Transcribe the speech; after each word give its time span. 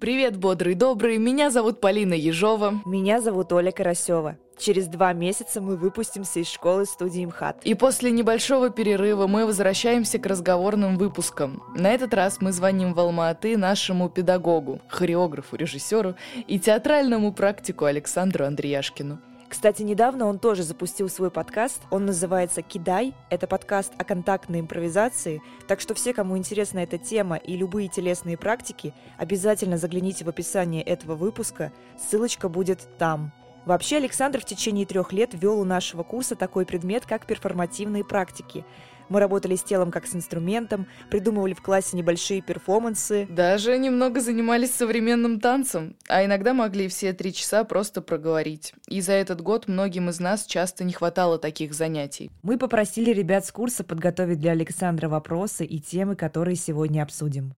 Привет, 0.00 0.38
бодрый 0.38 0.76
добрый. 0.76 1.18
Меня 1.18 1.50
зовут 1.50 1.78
Полина 1.78 2.14
Ежова. 2.14 2.80
Меня 2.86 3.20
зовут 3.20 3.52
Оля 3.52 3.70
Карасева. 3.70 4.38
Через 4.58 4.86
два 4.86 5.12
месяца 5.12 5.60
мы 5.60 5.76
выпустимся 5.76 6.40
из 6.40 6.48
школы 6.48 6.86
студии 6.86 7.26
МХАТ. 7.26 7.58
И 7.64 7.74
после 7.74 8.10
небольшого 8.10 8.70
перерыва 8.70 9.26
мы 9.26 9.44
возвращаемся 9.44 10.18
к 10.18 10.24
разговорным 10.24 10.96
выпускам. 10.96 11.62
На 11.76 11.90
этот 11.92 12.14
раз 12.14 12.38
мы 12.40 12.52
звоним 12.52 12.94
в 12.94 12.98
Алма-Аты 12.98 13.58
нашему 13.58 14.08
педагогу, 14.08 14.80
хореографу, 14.88 15.56
режиссеру 15.56 16.14
и 16.46 16.58
театральному 16.58 17.34
практику 17.34 17.84
Александру 17.84 18.46
Андреяшкину. 18.46 19.18
Кстати, 19.50 19.82
недавно 19.82 20.26
он 20.26 20.38
тоже 20.38 20.62
запустил 20.62 21.08
свой 21.08 21.32
подкаст. 21.32 21.82
Он 21.90 22.06
называется 22.06 22.62
«Кидай». 22.62 23.14
Это 23.30 23.48
подкаст 23.48 23.92
о 23.98 24.04
контактной 24.04 24.60
импровизации. 24.60 25.42
Так 25.66 25.80
что 25.80 25.92
все, 25.92 26.14
кому 26.14 26.38
интересна 26.38 26.78
эта 26.78 26.98
тема 26.98 27.34
и 27.36 27.56
любые 27.56 27.88
телесные 27.88 28.38
практики, 28.38 28.94
обязательно 29.18 29.76
загляните 29.76 30.24
в 30.24 30.28
описание 30.28 30.84
этого 30.84 31.16
выпуска. 31.16 31.72
Ссылочка 31.98 32.48
будет 32.48 32.88
там. 32.96 33.32
Вообще, 33.66 33.96
Александр 33.96 34.40
в 34.40 34.44
течение 34.44 34.86
трех 34.86 35.12
лет 35.12 35.30
вел 35.32 35.58
у 35.58 35.64
нашего 35.64 36.04
курса 36.04 36.36
такой 36.36 36.64
предмет, 36.64 37.04
как 37.04 37.26
перформативные 37.26 38.04
практики– 38.04 38.64
мы 39.10 39.20
работали 39.20 39.56
с 39.56 39.62
телом 39.62 39.90
как 39.90 40.06
с 40.06 40.14
инструментом, 40.14 40.86
придумывали 41.10 41.52
в 41.52 41.60
классе 41.60 41.96
небольшие 41.96 42.40
перформансы. 42.40 43.26
Даже 43.28 43.76
немного 43.76 44.20
занимались 44.20 44.74
современным 44.74 45.40
танцем, 45.40 45.96
а 46.08 46.24
иногда 46.24 46.54
могли 46.54 46.88
все 46.88 47.12
три 47.12 47.34
часа 47.34 47.64
просто 47.64 48.00
проговорить. 48.00 48.72
И 48.88 49.02
за 49.02 49.12
этот 49.12 49.42
год 49.42 49.68
многим 49.68 50.08
из 50.08 50.20
нас 50.20 50.46
часто 50.46 50.84
не 50.84 50.92
хватало 50.92 51.38
таких 51.38 51.74
занятий. 51.74 52.30
Мы 52.42 52.56
попросили 52.56 53.10
ребят 53.10 53.44
с 53.44 53.52
курса 53.52 53.84
подготовить 53.84 54.38
для 54.38 54.52
Александра 54.52 55.08
вопросы 55.08 55.66
и 55.66 55.80
темы, 55.80 56.16
которые 56.16 56.56
сегодня 56.56 57.02
обсудим. 57.02 57.54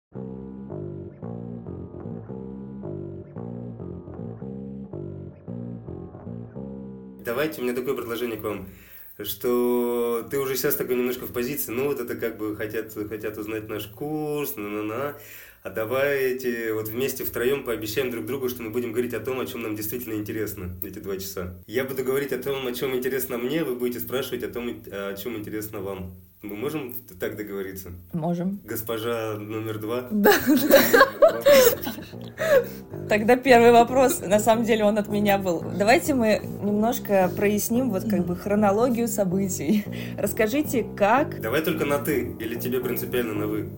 Давайте, 7.23 7.61
у 7.61 7.63
меня 7.63 7.75
такое 7.75 7.95
предложение 7.95 8.37
к 8.37 8.43
вам 8.43 8.67
что 9.25 10.27
ты 10.29 10.39
уже 10.39 10.55
сейчас 10.55 10.75
такой 10.75 10.95
немножко 10.95 11.25
в 11.25 11.33
позиции, 11.33 11.71
ну 11.71 11.85
вот 11.85 11.99
это 11.99 12.15
как 12.15 12.37
бы 12.37 12.55
хотят, 12.55 12.93
хотят 13.09 13.37
узнать 13.37 13.67
наш 13.67 13.87
курс, 13.87 14.55
на-на-на, 14.55 15.15
а 15.63 15.69
давайте 15.69 16.73
вот 16.73 16.87
вместе 16.87 17.23
втроем 17.23 17.63
пообещаем 17.63 18.09
друг 18.09 18.25
другу, 18.25 18.49
что 18.49 18.63
мы 18.63 18.71
будем 18.71 18.91
говорить 18.91 19.13
о 19.13 19.19
том, 19.19 19.39
о 19.39 19.45
чем 19.45 19.61
нам 19.61 19.75
действительно 19.75 20.13
интересно 20.13 20.75
эти 20.83 20.99
два 20.99 21.17
часа. 21.17 21.55
Я 21.67 21.83
буду 21.83 22.03
говорить 22.03 22.33
о 22.33 22.37
том, 22.37 22.65
о 22.65 22.73
чем 22.73 22.95
интересно 22.95 23.37
мне, 23.37 23.63
вы 23.63 23.75
будете 23.75 23.99
спрашивать 23.99 24.43
о 24.43 24.49
том, 24.49 24.81
о 24.91 25.13
чем 25.15 25.37
интересно 25.37 25.79
вам. 25.79 26.13
Мы 26.41 26.55
можем 26.55 26.95
так 27.19 27.37
договориться? 27.37 27.91
Можем. 28.13 28.59
Госпожа 28.65 29.37
номер 29.37 29.77
два? 29.77 30.07
Да. 30.09 30.33
Тогда 33.07 33.35
первый 33.35 33.71
вопрос, 33.71 34.21
на 34.21 34.39
самом 34.39 34.65
деле 34.65 34.83
он 34.83 34.97
от 34.97 35.07
меня 35.09 35.37
был. 35.37 35.63
Давайте 35.77 36.15
мы 36.15 36.41
немножко 36.63 37.31
проясним 37.37 37.91
вот 37.91 38.09
как 38.09 38.25
бы 38.25 38.35
хронологию 38.35 39.07
событий. 39.07 39.85
Расскажите, 40.17 40.83
как... 40.97 41.39
Давай 41.41 41.61
только 41.61 41.85
на 41.85 41.99
«ты» 41.99 42.35
или 42.39 42.55
тебе 42.55 42.79
принципиально 42.79 43.33
на 43.33 43.45
«вы»? 43.47 43.69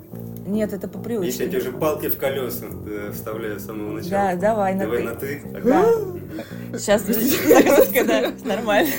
Нет, 0.45 0.73
это 0.73 0.87
по 0.87 0.99
привычке. 0.99 1.27
Если 1.27 1.43
я 1.43 1.49
тебе 1.49 1.59
уже 1.59 1.71
палки 1.71 2.09
в 2.09 2.17
колеса 2.17 2.65
э, 2.85 3.11
вставляю 3.13 3.59
с 3.59 3.65
самого 3.65 3.93
начала. 3.93 4.11
Да, 4.11 4.35
давай 4.35 4.75
на 4.75 4.85
давай 4.85 4.97
ты. 4.99 5.03
на 5.03 5.15
ты. 5.15 5.41
Да. 5.63 6.77
Сейчас 6.77 7.01
загрузка, 7.07 8.05
да, 8.05 8.33
нормально. 8.43 8.91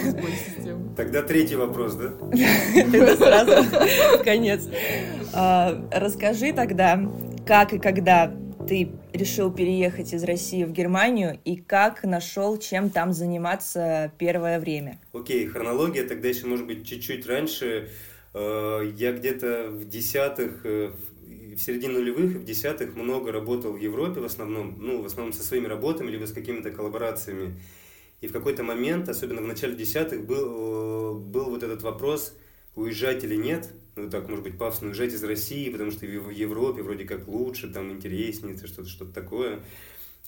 Тогда 0.97 1.23
третий 1.23 1.57
вопрос, 1.57 1.95
да? 1.95 2.13
Тогда 2.93 3.17
сразу 3.17 4.25
конец. 4.25 4.69
А, 5.33 5.85
расскажи 5.91 6.53
тогда, 6.53 7.01
как 7.45 7.73
и 7.73 7.79
когда 7.79 8.33
ты 8.67 8.93
решил 9.13 9.53
переехать 9.53 10.15
из 10.15 10.25
России 10.25 10.65
в 10.65 10.73
Германию 10.73 11.39
и 11.45 11.57
как 11.57 12.05
нашел, 12.05 12.57
чем 12.59 12.91
там 12.91 13.13
заниматься 13.13 14.13
первое 14.19 14.59
время? 14.59 14.99
Окей, 15.13 15.47
хронология 15.47 16.07
тогда 16.07 16.29
еще 16.29 16.47
может 16.47 16.67
быть 16.67 16.87
чуть-чуть 16.87 17.27
раньше. 17.27 17.91
Э, 18.33 18.81
я 18.97 19.13
где-то 19.13 19.69
в 19.71 19.89
десятых, 19.89 20.61
э, 20.65 20.93
в 21.55 21.61
середине 21.61 21.95
нулевых 21.95 22.35
и 22.35 22.39
в 22.39 22.45
десятых 22.45 22.95
много 22.97 23.33
работал 23.33 23.73
в 23.73 23.79
Европе 23.79 24.21
в 24.21 24.25
основном, 24.25 24.77
ну, 24.79 25.03
в 25.03 25.07
основном 25.07 25.33
со 25.33 25.43
своими 25.43 25.67
работами, 25.67 26.11
либо 26.11 26.27
с 26.27 26.33
какими-то 26.33 26.71
коллаборациями. 26.71 27.61
И 28.21 28.27
в 28.27 28.33
какой-то 28.33 28.63
момент, 28.63 29.09
особенно 29.09 29.43
в 29.43 29.47
начале 29.47 29.75
десятых, 29.75 30.25
был, 30.25 31.19
был 31.19 31.51
вот 31.51 31.63
этот 31.63 31.83
вопрос, 31.83 32.35
уезжать 32.75 33.23
или 33.25 33.37
нет, 33.37 33.69
ну 33.97 34.11
так, 34.11 34.29
может 34.29 34.45
быть, 34.45 34.59
пафосно, 34.59 34.89
уезжать 34.89 35.13
из 35.13 35.23
России, 35.23 35.71
потому 35.71 35.91
что 35.91 36.07
в 36.07 36.31
Европе 36.31 36.83
вроде 36.83 37.05
как 37.05 37.29
лучше, 37.29 37.69
там 37.69 37.93
интереснее, 37.93 38.57
что-то 38.57 38.89
что 38.89 39.05
такое. 39.05 39.61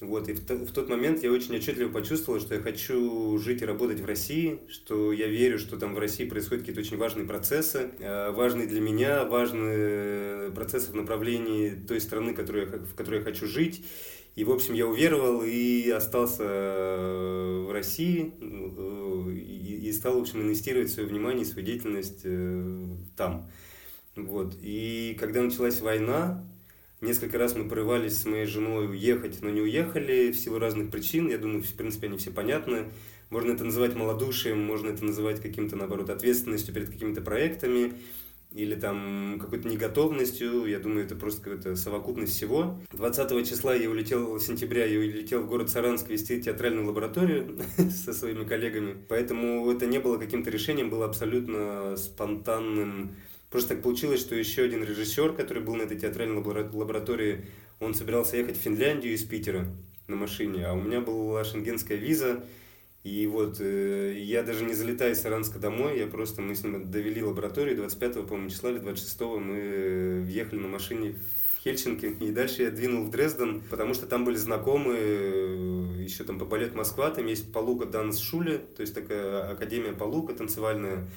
Вот, 0.00 0.28
и 0.28 0.34
в, 0.34 0.40
в 0.40 0.72
тот 0.72 0.90
момент 0.90 1.22
я 1.22 1.32
очень 1.32 1.56
отчетливо 1.56 1.88
почувствовал, 1.90 2.38
что 2.38 2.54
я 2.54 2.60
хочу 2.60 3.38
жить 3.38 3.62
и 3.62 3.64
работать 3.64 4.00
в 4.00 4.04
России, 4.04 4.60
что 4.68 5.10
я 5.10 5.26
верю, 5.26 5.58
что 5.58 5.78
там 5.78 5.94
в 5.94 5.98
России 5.98 6.26
происходят 6.26 6.64
какие-то 6.64 6.82
очень 6.82 6.98
важные 6.98 7.26
процессы, 7.26 7.92
э, 7.98 8.30
важные 8.32 8.66
для 8.66 8.82
меня, 8.82 9.24
важные 9.24 10.50
процессы 10.50 10.92
в 10.92 10.94
направлении 10.94 11.70
той 11.70 12.02
страны, 12.02 12.34
которую 12.34 12.70
я, 12.70 12.78
в 12.78 12.94
которой 12.94 13.20
я 13.20 13.24
хочу 13.24 13.46
жить. 13.46 13.86
И, 14.34 14.44
в 14.44 14.50
общем, 14.50 14.74
я 14.74 14.86
уверовал 14.86 15.42
и 15.42 15.88
остался 15.88 16.44
э, 16.44 17.64
в 17.66 17.72
России 17.72 18.34
э, 18.38 19.32
и, 19.32 19.90
стал, 19.92 20.18
в 20.18 20.20
общем, 20.20 20.42
инвестировать 20.42 20.90
свое 20.90 21.08
внимание 21.08 21.44
и 21.44 21.46
свою 21.46 21.64
деятельность 21.64 22.26
там. 23.16 23.48
Вот. 24.14 24.56
И 24.60 25.16
когда 25.18 25.40
началась 25.40 25.80
война, 25.80 26.44
Несколько 27.06 27.38
раз 27.38 27.54
мы 27.54 27.68
порывались 27.68 28.20
с 28.20 28.24
моей 28.24 28.46
женой 28.46 28.90
уехать, 28.90 29.40
но 29.40 29.48
не 29.48 29.60
уехали 29.60 30.32
в 30.32 30.36
силу 30.36 30.58
разных 30.58 30.90
причин. 30.90 31.28
Я 31.28 31.38
думаю, 31.38 31.62
в 31.62 31.72
принципе, 31.74 32.08
они 32.08 32.18
все 32.18 32.32
понятны. 32.32 32.86
Можно 33.30 33.52
это 33.52 33.62
называть 33.62 33.94
малодушием, 33.94 34.60
можно 34.60 34.88
это 34.88 35.04
называть 35.04 35.40
каким-то, 35.40 35.76
наоборот, 35.76 36.10
ответственностью 36.10 36.74
перед 36.74 36.90
какими-то 36.90 37.20
проектами 37.20 37.92
или 38.52 38.74
там 38.74 39.38
какой-то 39.40 39.68
неготовностью. 39.68 40.66
Я 40.66 40.80
думаю, 40.80 41.04
это 41.04 41.14
просто 41.14 41.42
какая-то 41.42 41.76
совокупность 41.76 42.32
всего. 42.32 42.76
20 42.90 43.48
числа 43.48 43.72
я 43.76 43.88
улетел, 43.88 44.40
сентября 44.40 44.84
я 44.84 44.98
улетел 44.98 45.42
в 45.42 45.46
город 45.46 45.70
Саранск 45.70 46.08
вести 46.08 46.42
театральную 46.42 46.88
лабораторию 46.88 47.56
со 48.04 48.12
своими 48.14 48.42
коллегами. 48.42 48.96
Поэтому 49.08 49.70
это 49.70 49.86
не 49.86 50.00
было 50.00 50.18
каким-то 50.18 50.50
решением, 50.50 50.90
было 50.90 51.04
абсолютно 51.04 51.96
спонтанным 51.96 53.14
Просто 53.50 53.70
так 53.70 53.82
получилось, 53.82 54.20
что 54.20 54.34
еще 54.34 54.62
один 54.62 54.82
режиссер, 54.82 55.32
который 55.32 55.62
был 55.62 55.76
на 55.76 55.82
этой 55.82 55.98
театральной 55.98 56.36
лаборатории, 56.36 57.46
он 57.80 57.94
собирался 57.94 58.36
ехать 58.36 58.56
в 58.56 58.60
Финляндию 58.60 59.14
из 59.14 59.22
Питера 59.22 59.66
на 60.08 60.16
машине, 60.16 60.66
а 60.66 60.72
у 60.72 60.80
меня 60.80 61.00
была 61.00 61.44
шенгенская 61.44 61.96
виза, 61.96 62.44
и 63.06 63.26
вот 63.28 63.58
э, 63.60 64.14
я 64.18 64.42
даже 64.42 64.64
не 64.64 64.74
залетая 64.74 65.12
из 65.12 65.20
Саранска 65.20 65.60
домой, 65.60 65.98
я 65.98 66.08
просто, 66.08 66.42
мы 66.42 66.56
с 66.56 66.64
ним 66.64 66.90
довели 66.90 67.22
лабораторию, 67.22 67.76
25 67.76 68.26
по-моему, 68.26 68.50
числа 68.50 68.70
или 68.70 68.78
26 68.78 69.20
мы 69.20 70.22
въехали 70.24 70.58
на 70.58 70.66
машине 70.66 71.14
в 71.56 71.62
Хельсинки, 71.62 72.06
и 72.06 72.32
дальше 72.32 72.62
я 72.62 72.70
двинул 72.70 73.04
в 73.04 73.10
Дрезден, 73.10 73.62
потому 73.70 73.94
что 73.94 74.06
там 74.06 74.24
были 74.24 74.34
знакомые, 74.34 75.00
э, 75.00 76.02
еще 76.02 76.24
там 76.24 76.40
по 76.40 76.44
балет 76.44 76.74
Москва, 76.74 77.10
там 77.10 77.26
есть 77.26 77.52
Полука 77.52 77.86
Данс 77.86 78.18
Шуле, 78.18 78.58
то 78.58 78.80
есть 78.80 78.94
такая 78.94 79.52
академия 79.52 79.92
Полука 79.92 80.34
танцевальная, 80.34 81.08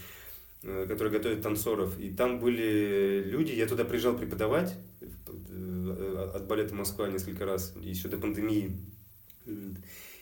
Э, 0.62 0.86
которые 0.90 1.14
готовят 1.14 1.42
танцоров. 1.42 1.98
И 2.00 2.12
там 2.12 2.42
были 2.42 3.24
люди, 3.26 3.54
я 3.54 3.66
туда 3.66 3.86
приезжал 3.86 4.18
преподавать 4.18 4.76
э, 5.00 6.32
от 6.36 6.48
балета 6.48 6.76
Москва 6.76 7.08
несколько 7.08 7.46
раз, 7.46 7.74
еще 7.80 8.10
до 8.10 8.18
пандемии. 8.18 8.78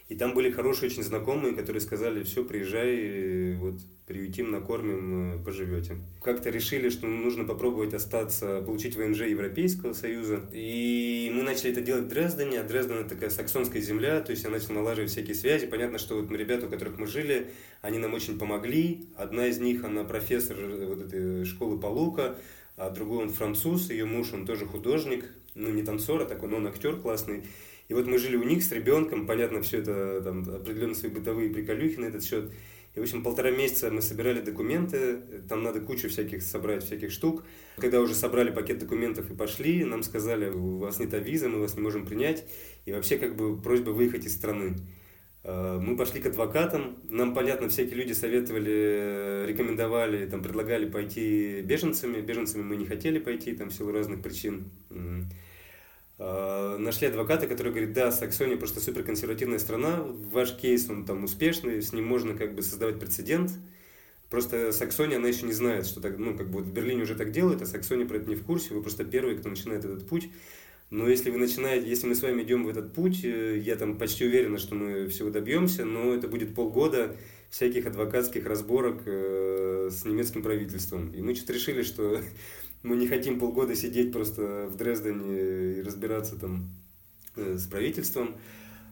И 0.09 0.16
там 0.16 0.34
были 0.34 0.50
хорошие 0.50 0.90
очень 0.90 1.03
знакомые, 1.03 1.53
которые 1.53 1.81
сказали, 1.81 2.23
все, 2.23 2.45
приезжай, 2.45 3.56
вот, 3.56 3.75
приютим, 4.06 4.51
накормим, 4.51 5.33
э, 5.33 5.44
поживете. 5.44 5.98
Как-то 6.21 6.50
решили, 6.50 6.89
что 6.89 7.07
нужно 7.07 7.44
попробовать 7.44 7.94
остаться, 7.94 8.62
получить 8.62 8.95
ВНЖ 8.95 9.24
Европейского 9.24 9.92
Союза. 9.92 10.48
И 10.54 11.30
мы 11.36 11.44
начали 11.44 11.71
это 11.71 11.81
делать 11.81 12.06
в 12.06 12.07
Дрездене, 12.07 12.62
а 12.62 12.63
Дрезден 12.63 13.00
это 13.00 13.09
такая 13.15 13.30
саксонская 13.30 13.81
земля, 13.81 14.21
то 14.21 14.31
есть 14.31 14.45
я 14.45 14.50
начал 14.50 14.71
налаживать 14.71 15.12
всякие 15.12 15.36
связи. 15.36 15.68
Понятно, 15.68 15.98
что 15.98 16.15
вот 16.15 16.31
ребята, 16.31 16.68
у 16.68 16.69
которых 16.69 16.98
мы 16.98 17.06
жили, 17.06 17.51
они 17.81 17.98
нам 17.98 18.13
очень 18.13 18.39
помогли. 18.39 19.10
Одна 19.18 19.48
из 19.48 19.60
них, 19.60 19.83
она 19.83 20.06
профессор 20.06 20.56
вот 20.88 21.01
этой 21.01 21.44
школы 21.44 21.77
Полука, 21.77 22.38
а 22.77 22.92
другой 22.92 23.24
он 23.24 23.30
француз, 23.30 23.89
ее 23.89 24.06
муж, 24.06 24.31
он 24.31 24.45
тоже 24.45 24.65
художник, 24.65 25.25
ну 25.53 25.69
не 25.69 25.83
танцор, 25.83 26.21
а 26.21 26.25
такой, 26.25 26.48
но 26.48 26.57
он 26.57 26.68
актер 26.68 26.95
классный. 26.95 27.44
И 27.88 27.94
вот 27.94 28.06
мы 28.06 28.18
жили 28.18 28.36
у 28.36 28.44
них 28.44 28.63
с 28.63 28.72
ребенком, 28.72 29.25
понятно, 29.25 29.62
все 29.62 29.80
это, 29.80 30.22
там, 30.22 30.42
определенно 30.50 30.94
свои 30.94 31.12
бытовые 31.12 31.50
приколюхи 31.50 31.98
на 31.98 32.06
этот 32.06 32.24
счет. 32.24 32.51
И, 32.95 33.00
в 33.00 33.04
общем, 33.04 33.22
полтора 33.22 33.51
месяца 33.51 33.92
мы 33.92 34.01
собирали 34.01 34.42
документы, 34.42 35.22
там 35.48 35.62
надо 35.62 35.80
кучу 35.81 36.10
всяких 36.10 36.42
собрать, 36.42 36.84
всяких 36.84 37.12
штук. 37.12 37.44
Когда 37.78 38.01
уже 38.01 38.16
собрали 38.16 38.50
пакет 38.50 38.80
документов 38.80 39.30
и 39.30 39.36
пошли, 39.36 39.86
нам 39.86 40.01
сказали, 40.01 40.50
у 40.50 40.78
вас 40.80 41.00
нет 41.00 41.13
виза, 41.13 41.48
мы 41.48 41.60
вас 41.60 41.75
не 41.75 41.81
можем 41.81 42.06
принять. 42.06 42.45
И 42.86 42.92
вообще, 42.92 43.18
как 43.19 43.36
бы, 43.36 43.62
просьба 43.62 43.92
выехать 43.92 44.25
из 44.25 44.34
страны. 44.34 44.78
А, 45.44 45.80
мы 45.80 45.95
пошли 45.95 46.19
к 46.19 46.25
адвокатам, 46.25 46.98
нам, 47.10 47.34
понятно, 47.34 47.69
всякие 47.69 47.95
люди 47.95 48.13
советовали, 48.13 49.45
рекомендовали, 49.48 50.25
там, 50.25 50.42
предлагали 50.42 50.89
пойти 50.89 51.62
беженцами. 51.62 52.19
Беженцами 52.19 52.63
мы 52.63 52.75
не 52.78 52.86
хотели 52.86 53.19
пойти, 53.19 53.54
там, 53.54 53.69
в 53.69 53.74
силу 53.74 53.92
разных 53.92 54.24
причин. 54.24 54.72
А, 56.19 56.77
нашли 56.77 57.07
адвоката, 57.07 57.47
который 57.47 57.69
говорит, 57.69 57.93
да, 57.93 58.11
Саксония 58.11 58.57
просто 58.57 58.79
суперконсервативная 58.79 59.59
страна, 59.59 60.03
ваш 60.31 60.55
кейс, 60.55 60.89
он 60.89 61.05
там 61.05 61.23
успешный, 61.23 61.81
с 61.81 61.93
ним 61.93 62.05
можно 62.05 62.33
как 62.35 62.55
бы 62.55 62.61
создавать 62.61 62.99
прецедент. 62.99 63.51
Просто 64.29 64.71
Саксония, 64.71 65.17
она 65.17 65.27
еще 65.29 65.45
не 65.45 65.53
знает, 65.53 65.85
что 65.85 66.01
так, 66.01 66.17
ну, 66.17 66.35
как 66.35 66.49
бы 66.49 66.59
вот 66.59 66.65
в 66.65 66.73
Берлине 66.73 67.03
уже 67.03 67.15
так 67.15 67.31
делают, 67.31 67.61
а 67.61 67.65
Саксония 67.65 68.05
про 68.05 68.17
это 68.17 68.29
не 68.29 68.35
в 68.35 68.43
курсе, 68.43 68.73
вы 68.73 68.81
просто 68.81 69.05
первый, 69.05 69.37
кто 69.37 69.49
начинает 69.49 69.85
этот 69.85 70.07
путь. 70.07 70.29
Но 70.89 71.09
если 71.09 71.29
вы 71.29 71.37
начинаете, 71.37 71.87
если 71.89 72.07
мы 72.07 72.15
с 72.15 72.21
вами 72.21 72.43
идем 72.43 72.63
в 72.63 72.69
этот 72.69 72.93
путь, 72.93 73.23
э, 73.23 73.57
я 73.57 73.75
там 73.75 73.97
почти 73.97 74.25
уверен, 74.25 74.57
что 74.57 74.73
мы 74.73 75.07
всего 75.07 75.29
добьемся, 75.29 75.83
но 75.83 76.13
это 76.13 76.29
будет 76.29 76.55
полгода 76.55 77.15
всяких 77.49 77.85
адвокатских 77.85 78.45
разборок 78.45 79.01
э, 79.05 79.89
с 79.91 80.05
немецким 80.05 80.43
правительством. 80.43 81.11
И 81.11 81.21
мы 81.21 81.35
что-то 81.35 81.53
решили, 81.53 81.83
что 81.83 82.21
мы 82.88 82.95
не 82.95 83.07
хотим 83.07 83.39
полгода 83.39 83.75
сидеть 83.75 84.12
просто 84.12 84.68
в 84.72 84.78
Дрездене 84.78 85.80
и 85.80 85.81
разбираться 85.81 86.38
там 86.38 86.69
э, 87.36 87.57
с 87.57 87.68
правительством. 87.68 88.36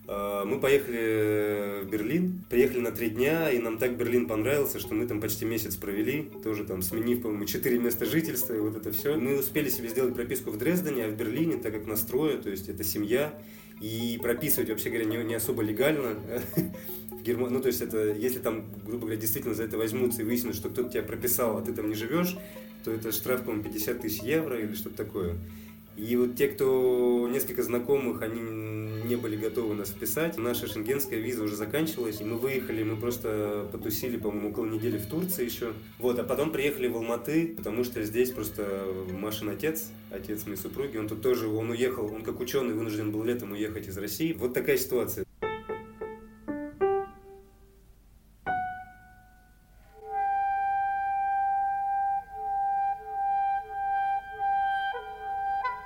А, 0.08 0.46
мы 0.46 0.60
поехали 0.60 1.84
в 1.84 1.90
Берлин, 1.90 2.46
приехали 2.50 2.80
на 2.80 2.92
три 2.92 3.10
дня, 3.10 3.50
и 3.50 3.60
нам 3.60 3.78
так 3.78 3.98
Берлин 3.98 4.28
понравился, 4.28 4.80
что 4.80 4.94
мы 4.94 5.08
там 5.08 5.20
почти 5.20 5.46
месяц 5.46 5.76
провели, 5.76 6.30
тоже 6.44 6.64
там 6.64 6.82
сменив, 6.82 7.22
по-моему, 7.22 7.46
четыре 7.46 7.80
места 7.80 8.06
жительства, 8.06 8.54
и 8.54 8.60
вот 8.60 8.76
это 8.76 8.92
все. 8.92 9.16
Мы 9.16 9.40
успели 9.40 9.70
себе 9.70 9.90
сделать 9.90 10.14
прописку 10.14 10.52
в 10.52 10.58
Дрездене, 10.58 11.06
а 11.06 11.10
в 11.10 11.16
Берлине, 11.16 11.58
так 11.58 11.74
как 11.74 11.88
настроя, 11.88 12.38
то 12.38 12.50
есть 12.50 12.70
это 12.70 12.84
семья, 12.84 13.34
и 13.82 14.20
прописывать, 14.22 14.70
вообще 14.70 14.90
говоря, 14.90 15.06
не, 15.06 15.18
не 15.24 15.36
особо 15.36 15.62
легально. 15.62 16.16
ну, 17.26 17.62
то 17.62 17.68
есть 17.68 17.82
это, 17.82 18.14
если 18.14 18.40
там, 18.40 18.66
грубо 18.86 19.06
говоря, 19.06 19.20
действительно 19.20 19.54
за 19.54 19.64
это 19.64 19.78
возьмутся 19.78 20.22
и 20.22 20.26
выяснят, 20.26 20.56
что 20.56 20.70
кто-то 20.70 20.90
тебя 20.90 21.04
прописал, 21.04 21.58
а 21.58 21.62
ты 21.62 21.74
там 21.74 21.90
не 21.90 21.96
живешь, 21.96 22.38
то 22.84 22.92
это 22.92 23.12
штраф, 23.12 23.44
по-моему, 23.44 23.64
50 23.64 24.02
тысяч 24.02 24.22
евро 24.22 24.60
или 24.60 24.74
что-то 24.76 24.98
такое. 24.98 25.36
И 25.98 26.16
вот 26.18 26.36
те, 26.36 26.48
кто 26.48 27.28
несколько 27.32 27.64
знакомых, 27.64 28.22
они 28.22 28.42
не 29.06 29.16
были 29.16 29.36
готовы 29.38 29.76
нас 29.76 29.90
вписать. 29.90 30.38
Наша 30.38 30.68
шенгенская 30.68 31.20
виза 31.20 31.44
уже 31.44 31.56
заканчивалась, 31.56 32.20
и 32.20 32.24
мы 32.24 32.38
выехали, 32.38 32.84
мы 32.84 32.98
просто 32.98 33.68
потусили, 33.72 34.18
по-моему, 34.18 34.50
около 34.50 34.66
недели 34.66 34.98
в 34.98 35.06
Турции 35.08 35.46
еще. 35.46 35.74
Вот, 36.00 36.20
а 36.20 36.24
потом 36.24 36.52
приехали 36.52 36.88
в 36.88 36.98
Алматы, 36.98 37.54
потому 37.56 37.84
что 37.84 38.04
здесь 38.04 38.32
просто 38.32 38.86
Машин 39.12 39.50
отец, 39.50 39.90
отец 40.12 40.46
моей 40.46 40.58
супруги, 40.58 40.98
он 40.98 41.08
тут 41.08 41.22
тоже, 41.22 41.48
он 41.48 41.70
уехал, 41.70 42.06
он 42.14 42.24
как 42.24 42.40
ученый 42.40 42.74
вынужден 42.74 43.12
был 43.12 43.24
летом 43.24 43.54
уехать 43.54 43.88
из 43.88 43.98
России. 43.98 44.34
Вот 44.34 44.54
такая 44.54 44.78
ситуация. 44.78 45.25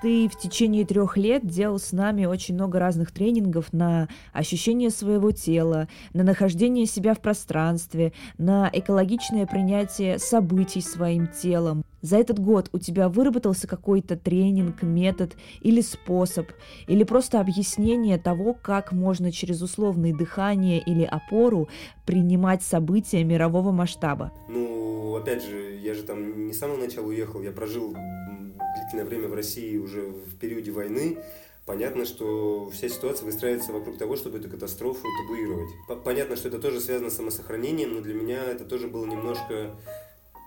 Ты 0.10 0.28
в 0.28 0.36
течение 0.40 0.88
трех 0.88 1.18
лет 1.18 1.46
делал 1.46 1.78
с 1.78 1.92
нами 1.92 2.26
очень 2.26 2.56
много 2.56 2.80
разных 2.80 3.12
тренингов 3.12 3.72
на 3.72 4.10
ощущение 4.34 4.90
своего 4.90 5.30
тела, 5.30 5.88
на 6.14 6.24
нахождение 6.24 6.88
себя 6.88 7.14
в 7.14 7.20
пространстве, 7.20 8.14
на 8.40 8.72
экологичное 8.74 9.46
принятие 9.46 10.18
событий 10.18 10.82
своим 10.82 11.28
телом. 11.28 11.84
За 12.02 12.18
этот 12.18 12.40
год 12.40 12.70
у 12.74 12.80
тебя 12.80 13.08
выработался 13.08 13.68
какой-то 13.68 14.18
тренинг, 14.18 14.82
метод 14.82 15.36
или 15.62 15.82
способ, 15.82 16.48
или 16.88 17.04
просто 17.04 17.40
объяснение 17.40 18.18
того, 18.18 18.56
как 18.60 18.92
можно 18.92 19.32
через 19.32 19.62
условные 19.62 20.18
дыхание 20.18 20.82
или 20.82 21.04
опору 21.04 21.70
принимать 22.08 22.64
события 22.64 23.24
мирового 23.24 23.72
масштаба? 23.72 24.32
Ну, 24.50 25.16
опять 25.16 25.44
же, 25.44 25.78
я 25.84 25.94
же 25.94 26.02
там 26.02 26.48
не 26.48 26.54
с 26.54 26.58
самого 26.58 26.78
начала 26.78 27.06
уехал, 27.06 27.44
я 27.44 27.52
прожил 27.52 27.96
длительное 28.76 29.06
время 29.06 29.28
в 29.28 29.34
России 29.34 29.78
уже 29.78 30.02
в 30.02 30.38
периоде 30.38 30.72
войны, 30.72 31.18
понятно, 31.66 32.06
что 32.06 32.70
вся 32.72 32.90
ситуация 32.90 33.26
выстраивается 33.26 33.72
вокруг 33.72 33.98
того, 33.98 34.16
чтобы 34.16 34.40
эту 34.40 34.50
катастрофу 34.50 35.06
табуировать. 35.22 35.70
Понятно, 36.04 36.36
что 36.36 36.48
это 36.48 36.60
тоже 36.60 36.80
связано 36.80 37.10
с 37.10 37.16
самосохранением, 37.16 37.96
но 37.96 38.02
для 38.02 38.14
меня 38.14 38.44
это 38.44 38.66
тоже 38.66 38.88
было 38.88 39.06
немножко 39.06 39.76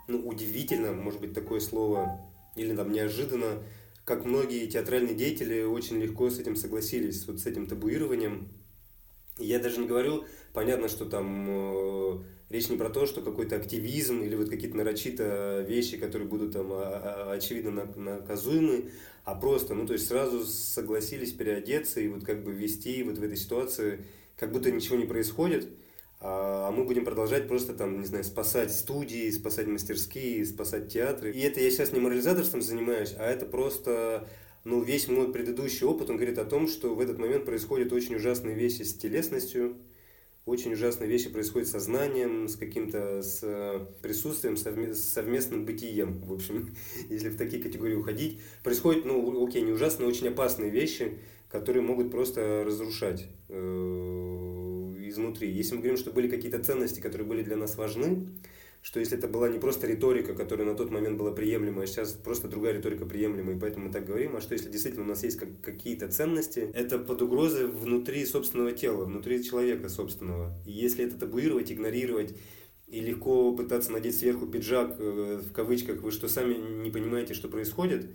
ну, 0.08 0.26
удивительно, 0.26 0.92
может 0.92 1.20
быть, 1.20 1.32
такое 1.32 1.60
слово, 1.60 2.20
или 2.56 2.74
там 2.74 2.92
неожиданно, 2.92 3.62
как 4.04 4.24
многие 4.24 4.66
театральные 4.66 5.14
деятели 5.14 5.62
очень 5.62 5.98
легко 5.98 6.28
с 6.28 6.38
этим 6.38 6.56
согласились, 6.56 7.26
вот 7.26 7.40
с 7.40 7.46
этим 7.46 7.66
табуированием. 7.66 8.48
Я 9.38 9.58
даже 9.58 9.80
не 9.80 9.86
говорю, 9.86 10.24
понятно, 10.52 10.88
что 10.88 11.06
там 11.06 11.48
речь 12.48 12.68
не 12.68 12.76
про 12.76 12.90
то, 12.90 13.06
что 13.06 13.22
какой-то 13.22 13.56
активизм 13.56 14.22
или 14.22 14.34
вот 14.34 14.48
какие-то 14.48 14.76
нарочито 14.76 15.64
вещи, 15.68 15.96
которые 15.96 16.28
будут 16.28 16.52
там 16.52 16.68
а, 16.72 17.28
а, 17.28 17.32
очевидно 17.32 17.86
наказуемы, 17.96 18.90
а 19.24 19.34
просто, 19.34 19.74
ну 19.74 19.86
то 19.86 19.94
есть 19.94 20.06
сразу 20.06 20.44
согласились 20.44 21.32
переодеться 21.32 22.00
и 22.00 22.08
вот 22.08 22.24
как 22.24 22.44
бы 22.44 22.52
вести 22.52 23.02
вот 23.02 23.18
в 23.18 23.22
этой 23.22 23.36
ситуации, 23.36 24.04
как 24.36 24.52
будто 24.52 24.70
ничего 24.70 24.96
не 24.96 25.06
происходит, 25.06 25.68
а, 26.20 26.68
а 26.68 26.70
мы 26.70 26.84
будем 26.84 27.04
продолжать 27.04 27.48
просто 27.48 27.72
там, 27.72 28.00
не 28.00 28.06
знаю, 28.06 28.24
спасать 28.24 28.72
студии, 28.72 29.30
спасать 29.30 29.66
мастерские, 29.66 30.44
спасать 30.44 30.92
театры. 30.92 31.32
И 31.32 31.40
это 31.40 31.60
я 31.60 31.70
сейчас 31.70 31.92
не 31.92 32.00
морализаторством 32.00 32.62
занимаюсь, 32.62 33.14
а 33.18 33.24
это 33.24 33.46
просто 33.46 34.28
ну, 34.64 34.82
весь 34.82 35.08
мой 35.08 35.32
предыдущий 35.32 35.86
опыт, 35.86 36.10
он 36.10 36.16
говорит 36.16 36.38
о 36.38 36.44
том, 36.44 36.68
что 36.68 36.94
в 36.94 37.00
этот 37.00 37.18
момент 37.18 37.44
происходят 37.44 37.92
очень 37.92 38.14
ужасные 38.14 38.54
вещи 38.54 38.82
с 38.82 38.94
телесностью, 38.94 39.76
очень 40.44 40.72
ужасные 40.72 41.08
вещи 41.08 41.30
происходят 41.30 41.68
с 41.68 41.72
сознанием, 41.72 42.48
с 42.48 42.56
каким-то 42.56 43.22
с 43.22 43.40
э, 43.42 43.86
присутствием, 44.02 44.56
с 44.56 45.00
совместным 45.00 45.64
бытием, 45.64 46.20
в 46.20 46.32
общем, 46.32 46.74
если 47.08 47.28
в 47.28 47.36
такие 47.36 47.62
категории 47.62 47.94
уходить. 47.94 48.40
Происходят, 48.64 49.04
ну, 49.04 49.46
окей, 49.46 49.62
не 49.62 49.72
ужасные, 49.72 50.08
очень 50.08 50.28
опасные 50.28 50.70
вещи, 50.70 51.18
которые 51.48 51.82
могут 51.82 52.10
просто 52.10 52.64
разрушать 52.66 53.26
э, 53.48 54.94
изнутри. 55.02 55.50
Если 55.50 55.74
мы 55.74 55.80
говорим, 55.80 55.98
что 55.98 56.10
были 56.10 56.28
какие-то 56.28 56.58
ценности, 56.58 57.00
которые 57.00 57.26
были 57.26 57.42
для 57.42 57.56
нас 57.56 57.76
важны, 57.76 58.26
что 58.82 58.98
если 58.98 59.16
это 59.16 59.28
была 59.28 59.48
не 59.48 59.60
просто 59.60 59.86
риторика, 59.86 60.34
которая 60.34 60.66
на 60.66 60.74
тот 60.74 60.90
момент 60.90 61.16
была 61.16 61.30
приемлема, 61.30 61.82
а 61.82 61.86
сейчас 61.86 62.12
просто 62.12 62.48
другая 62.48 62.74
риторика 62.74 63.06
приемлема, 63.06 63.52
и 63.52 63.58
поэтому 63.58 63.86
мы 63.86 63.92
так 63.92 64.04
говорим, 64.04 64.36
а 64.36 64.40
что 64.40 64.54
если 64.54 64.68
действительно 64.70 65.04
у 65.04 65.08
нас 65.08 65.22
есть 65.22 65.36
как, 65.38 65.48
какие-то 65.60 66.08
ценности, 66.08 66.70
это 66.74 66.98
под 66.98 67.22
угрозой 67.22 67.68
внутри 67.68 68.26
собственного 68.26 68.72
тела, 68.72 69.04
внутри 69.04 69.42
человека 69.44 69.88
собственного. 69.88 70.52
И 70.66 70.72
если 70.72 71.04
это 71.04 71.16
табуировать, 71.16 71.70
игнорировать, 71.70 72.34
и 72.88 73.00
легко 73.00 73.56
пытаться 73.56 73.90
надеть 73.90 74.18
сверху 74.18 74.46
пиджак, 74.46 74.96
э, 74.98 75.40
в 75.42 75.52
кавычках, 75.52 76.02
вы 76.02 76.10
что 76.10 76.28
сами 76.28 76.54
не 76.82 76.90
понимаете, 76.90 77.32
что 77.32 77.48
происходит, 77.48 78.10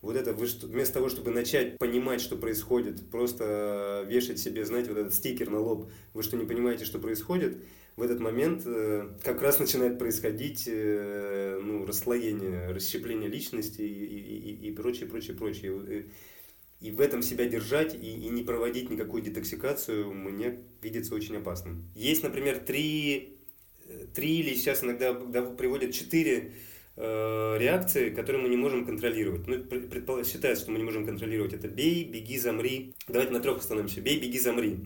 вот 0.00 0.16
это 0.16 0.32
вы 0.32 0.46
вместо 0.46 0.94
того, 0.94 1.08
чтобы 1.08 1.30
начать 1.30 1.78
понимать, 1.78 2.20
что 2.20 2.36
происходит, 2.36 3.10
просто 3.10 4.04
вешать 4.08 4.38
себе, 4.38 4.64
знаете, 4.64 4.90
вот 4.90 4.98
этот 4.98 5.14
стикер 5.14 5.50
на 5.50 5.58
лоб, 5.58 5.90
вы 6.14 6.22
что 6.22 6.36
не 6.36 6.46
понимаете, 6.46 6.84
что 6.84 6.98
происходит, 6.98 7.58
в 7.96 8.02
этот 8.02 8.18
момент 8.20 8.62
э, 8.66 9.08
как 9.22 9.40
раз 9.40 9.60
начинает 9.60 9.98
происходить 9.98 10.64
э, 10.66 11.60
ну, 11.62 11.86
расслоение, 11.86 12.72
расщепление 12.72 13.28
личности 13.28 13.82
и, 13.82 13.86
и, 13.86 14.68
и, 14.68 14.72
прочее, 14.72 15.08
прочее, 15.08 15.36
прочее. 15.36 16.06
И 16.80 16.90
в 16.90 17.00
этом 17.00 17.22
себя 17.22 17.46
держать 17.46 17.94
и, 17.94 17.98
и 17.98 18.28
не 18.28 18.42
проводить 18.42 18.90
никакую 18.90 19.22
детоксикацию 19.22 20.12
мне 20.12 20.58
видится 20.82 21.14
очень 21.14 21.36
опасным. 21.36 21.88
Есть, 21.94 22.22
например, 22.24 22.58
три, 22.58 23.38
э, 23.86 24.06
три 24.12 24.40
или 24.40 24.54
сейчас 24.54 24.82
иногда 24.82 25.14
приводят 25.14 25.92
четыре 25.92 26.52
э, 26.96 27.56
реакции, 27.58 28.10
которые 28.10 28.42
мы 28.42 28.48
не 28.48 28.56
можем 28.56 28.84
контролировать. 28.84 29.46
Ну, 29.46 29.62
предполагается, 29.62 30.32
считается, 30.32 30.64
что 30.64 30.72
мы 30.72 30.78
не 30.78 30.84
можем 30.84 31.06
контролировать. 31.06 31.54
Это 31.54 31.68
бей, 31.68 32.04
беги, 32.04 32.38
замри. 32.38 32.94
Давайте 33.06 33.32
на 33.32 33.40
трех 33.40 33.58
остановимся. 33.58 34.00
Бей, 34.00 34.18
беги, 34.18 34.40
замри. 34.40 34.80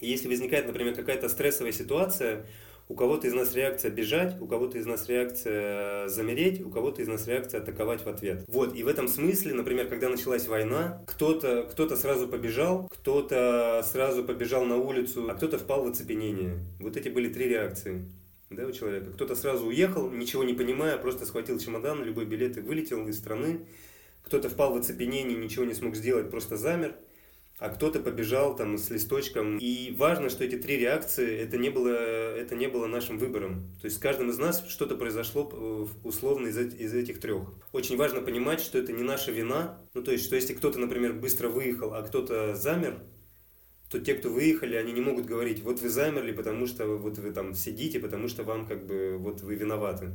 Если 0.00 0.28
возникает, 0.28 0.66
например, 0.66 0.94
какая-то 0.94 1.28
стрессовая 1.28 1.72
ситуация, 1.72 2.46
у 2.88 2.94
кого-то 2.94 3.26
из 3.26 3.34
нас 3.34 3.54
реакция 3.54 3.90
бежать, 3.90 4.40
у 4.40 4.46
кого-то 4.46 4.78
из 4.78 4.86
нас 4.86 5.08
реакция 5.08 6.08
замереть, 6.08 6.64
у 6.64 6.70
кого-то 6.70 7.02
из 7.02 7.08
нас 7.08 7.26
реакция 7.26 7.60
атаковать 7.60 8.02
в 8.02 8.08
ответ. 8.08 8.44
Вот, 8.48 8.74
и 8.74 8.82
в 8.82 8.88
этом 8.88 9.08
смысле, 9.08 9.54
например, 9.54 9.88
когда 9.88 10.08
началась 10.08 10.46
война, 10.46 11.02
кто-то 11.06 11.68
кто 11.70 11.94
сразу 11.96 12.28
побежал, 12.28 12.88
кто-то 12.88 13.82
сразу 13.84 14.24
побежал 14.24 14.64
на 14.64 14.76
улицу, 14.76 15.28
а 15.30 15.34
кто-то 15.34 15.58
впал 15.58 15.84
в 15.84 15.88
оцепенение. 15.88 16.60
Вот 16.80 16.96
эти 16.96 17.08
были 17.08 17.28
три 17.28 17.48
реакции 17.48 18.04
да, 18.48 18.66
у 18.66 18.72
человека. 18.72 19.10
Кто-то 19.10 19.34
сразу 19.34 19.66
уехал, 19.66 20.10
ничего 20.10 20.44
не 20.44 20.54
понимая, 20.54 20.96
просто 20.96 21.26
схватил 21.26 21.58
чемодан, 21.58 22.02
любой 22.02 22.24
билет 22.24 22.56
и 22.56 22.60
вылетел 22.60 23.06
из 23.06 23.18
страны. 23.18 23.66
Кто-то 24.24 24.48
впал 24.48 24.72
в 24.72 24.76
оцепенение, 24.76 25.36
ничего 25.36 25.64
не 25.64 25.74
смог 25.74 25.94
сделать, 25.94 26.30
просто 26.30 26.56
замер 26.56 26.94
а 27.58 27.70
кто-то 27.70 28.00
побежал 28.00 28.54
там 28.54 28.78
с 28.78 28.88
листочком. 28.90 29.58
И 29.58 29.92
важно, 29.96 30.28
что 30.28 30.44
эти 30.44 30.56
три 30.56 30.76
реакции, 30.76 31.38
это 31.38 31.58
не 31.58 31.70
было, 31.70 31.88
это 31.88 32.54
не 32.54 32.68
было 32.68 32.86
нашим 32.86 33.18
выбором. 33.18 33.66
То 33.80 33.86
есть 33.86 33.96
с 33.96 34.00
каждым 34.00 34.30
из 34.30 34.38
нас 34.38 34.64
что-то 34.68 34.96
произошло 34.96 35.50
э, 35.52 35.86
условно 36.04 36.48
из, 36.48 36.56
из 36.56 36.94
этих 36.94 37.20
трех. 37.20 37.52
Очень 37.72 37.96
важно 37.96 38.20
понимать, 38.20 38.60
что 38.60 38.78
это 38.78 38.92
не 38.92 39.02
наша 39.02 39.32
вина. 39.32 39.80
Ну, 39.94 40.02
то 40.02 40.12
есть, 40.12 40.24
что 40.24 40.36
если 40.36 40.54
кто-то, 40.54 40.78
например, 40.78 41.14
быстро 41.14 41.48
выехал, 41.48 41.94
а 41.94 42.02
кто-то 42.02 42.54
замер, 42.54 43.02
то 43.90 43.98
те, 43.98 44.14
кто 44.14 44.28
выехали, 44.28 44.76
они 44.76 44.92
не 44.92 45.00
могут 45.00 45.26
говорить, 45.26 45.62
вот 45.62 45.80
вы 45.80 45.88
замерли, 45.88 46.32
потому 46.32 46.66
что 46.66 46.86
вот 46.86 47.18
вы 47.18 47.32
там 47.32 47.54
сидите, 47.54 47.98
потому 47.98 48.28
что 48.28 48.44
вам 48.44 48.66
как 48.66 48.86
бы 48.86 49.16
вот 49.18 49.40
вы 49.40 49.56
виноваты. 49.56 50.10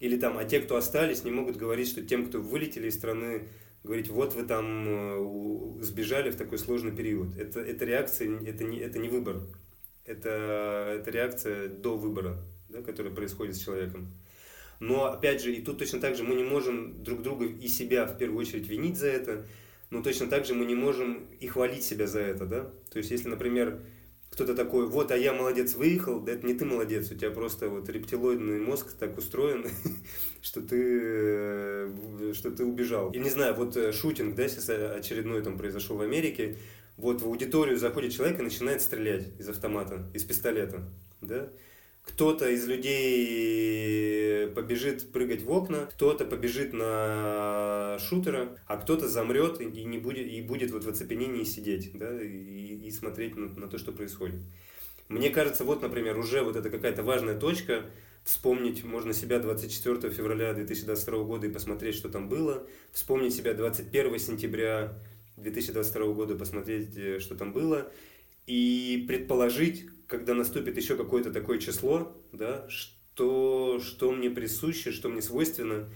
Или 0.00 0.18
там, 0.18 0.36
а 0.36 0.44
те, 0.44 0.60
кто 0.60 0.76
остались, 0.76 1.24
не 1.24 1.30
могут 1.30 1.56
говорить, 1.56 1.88
что 1.88 2.02
тем, 2.02 2.26
кто 2.26 2.40
вылетели 2.40 2.88
из 2.88 2.96
страны, 2.96 3.48
говорить, 3.84 4.08
вот 4.08 4.34
вы 4.34 4.44
там 4.44 4.86
э, 4.88 5.82
сбежали 5.82 6.30
в 6.30 6.36
такой 6.36 6.58
сложный 6.58 6.90
период. 6.90 7.36
Это, 7.36 7.60
это 7.60 7.84
реакция, 7.84 8.40
это 8.40 8.64
не, 8.64 8.78
это 8.78 8.98
не 8.98 9.08
выбор. 9.08 9.42
Это, 10.06 10.96
это 10.98 11.10
реакция 11.10 11.68
до 11.68 11.96
выбора, 11.96 12.36
да, 12.68 12.82
которая 12.82 13.14
происходит 13.14 13.56
с 13.56 13.64
человеком. 13.64 14.12
Но, 14.80 15.04
опять 15.04 15.42
же, 15.42 15.54
и 15.54 15.62
тут 15.62 15.78
точно 15.78 16.00
так 16.00 16.16
же 16.16 16.24
мы 16.24 16.34
не 16.34 16.42
можем 16.42 17.02
друг 17.02 17.22
друга 17.22 17.46
и 17.46 17.68
себя 17.68 18.06
в 18.06 18.18
первую 18.18 18.40
очередь 18.40 18.68
винить 18.68 18.96
за 18.96 19.06
это, 19.06 19.46
но 19.90 20.02
точно 20.02 20.26
так 20.26 20.44
же 20.46 20.54
мы 20.54 20.64
не 20.64 20.74
можем 20.74 21.26
и 21.38 21.46
хвалить 21.46 21.84
себя 21.84 22.06
за 22.06 22.20
это, 22.20 22.46
да. 22.46 22.70
То 22.90 22.98
есть, 22.98 23.10
если, 23.10 23.28
например, 23.28 23.80
кто-то 24.34 24.56
такой, 24.56 24.86
вот, 24.88 25.12
а 25.12 25.16
я 25.16 25.32
молодец, 25.32 25.74
выехал, 25.74 26.18
да 26.18 26.32
это 26.32 26.44
не 26.44 26.54
ты 26.54 26.64
молодец, 26.64 27.08
у 27.12 27.14
тебя 27.14 27.30
просто 27.30 27.68
вот 27.68 27.88
рептилоидный 27.88 28.58
мозг 28.58 28.92
так 28.98 29.16
устроен, 29.16 29.64
что 30.42 30.60
ты, 30.60 30.76
э, 30.76 32.32
что 32.34 32.50
ты 32.50 32.64
убежал. 32.64 33.12
И 33.12 33.18
не 33.20 33.30
знаю, 33.30 33.54
вот 33.54 33.76
э, 33.76 33.92
шутинг, 33.92 34.34
да, 34.34 34.48
сейчас 34.48 34.68
очередной 34.68 35.40
там 35.42 35.56
произошел 35.56 35.96
в 35.96 36.00
Америке, 36.00 36.56
вот 36.96 37.22
в 37.22 37.26
аудиторию 37.26 37.78
заходит 37.78 38.12
человек 38.12 38.40
и 38.40 38.42
начинает 38.42 38.82
стрелять 38.82 39.28
из 39.38 39.48
автомата, 39.48 40.10
из 40.14 40.24
пистолета, 40.24 40.82
да, 41.20 41.48
кто-то 42.04 42.48
из 42.50 42.66
людей 42.66 44.48
побежит 44.48 45.10
прыгать 45.10 45.42
в 45.42 45.50
окна, 45.50 45.86
кто-то 45.86 46.24
побежит 46.24 46.72
на 46.72 47.98
шутера, 47.98 48.56
а 48.66 48.76
кто-то 48.76 49.08
замрет 49.08 49.60
и 49.60 49.84
не 49.84 49.98
будет 49.98 50.26
и 50.26 50.42
будет 50.42 50.70
вот 50.70 50.84
в 50.84 50.88
оцепенении 50.88 51.44
сидеть, 51.44 51.90
да, 51.94 52.22
и, 52.22 52.86
и 52.86 52.90
смотреть 52.90 53.36
на, 53.36 53.48
на 53.48 53.68
то, 53.68 53.78
что 53.78 53.92
происходит. 53.92 54.40
Мне 55.08 55.30
кажется, 55.30 55.64
вот, 55.64 55.82
например, 55.82 56.18
уже 56.18 56.42
вот 56.42 56.56
это 56.56 56.70
какая-то 56.70 57.02
важная 57.02 57.38
точка, 57.38 57.84
вспомнить 58.24 58.84
можно 58.84 59.12
себя 59.12 59.38
24 59.38 60.12
февраля 60.12 60.54
2022 60.54 61.24
года 61.24 61.46
и 61.46 61.50
посмотреть, 61.50 61.94
что 61.94 62.08
там 62.08 62.28
было, 62.28 62.66
вспомнить 62.92 63.34
себя 63.34 63.54
21 63.54 64.18
сентября 64.18 64.98
2022 65.36 66.12
года, 66.12 66.34
посмотреть, 66.36 66.96
э, 66.96 67.18
что 67.18 67.34
там 67.34 67.52
было, 67.52 67.90
и 68.46 69.04
предположить, 69.06 69.86
когда 70.06 70.34
наступит 70.34 70.76
еще 70.76 70.96
какое-то 70.96 71.32
такое 71.32 71.58
число, 71.58 72.16
да, 72.32 72.66
что, 72.68 73.80
что 73.80 74.12
мне 74.12 74.30
присуще, 74.30 74.92
что 74.92 75.08
мне 75.08 75.22
свойственно, 75.22 75.88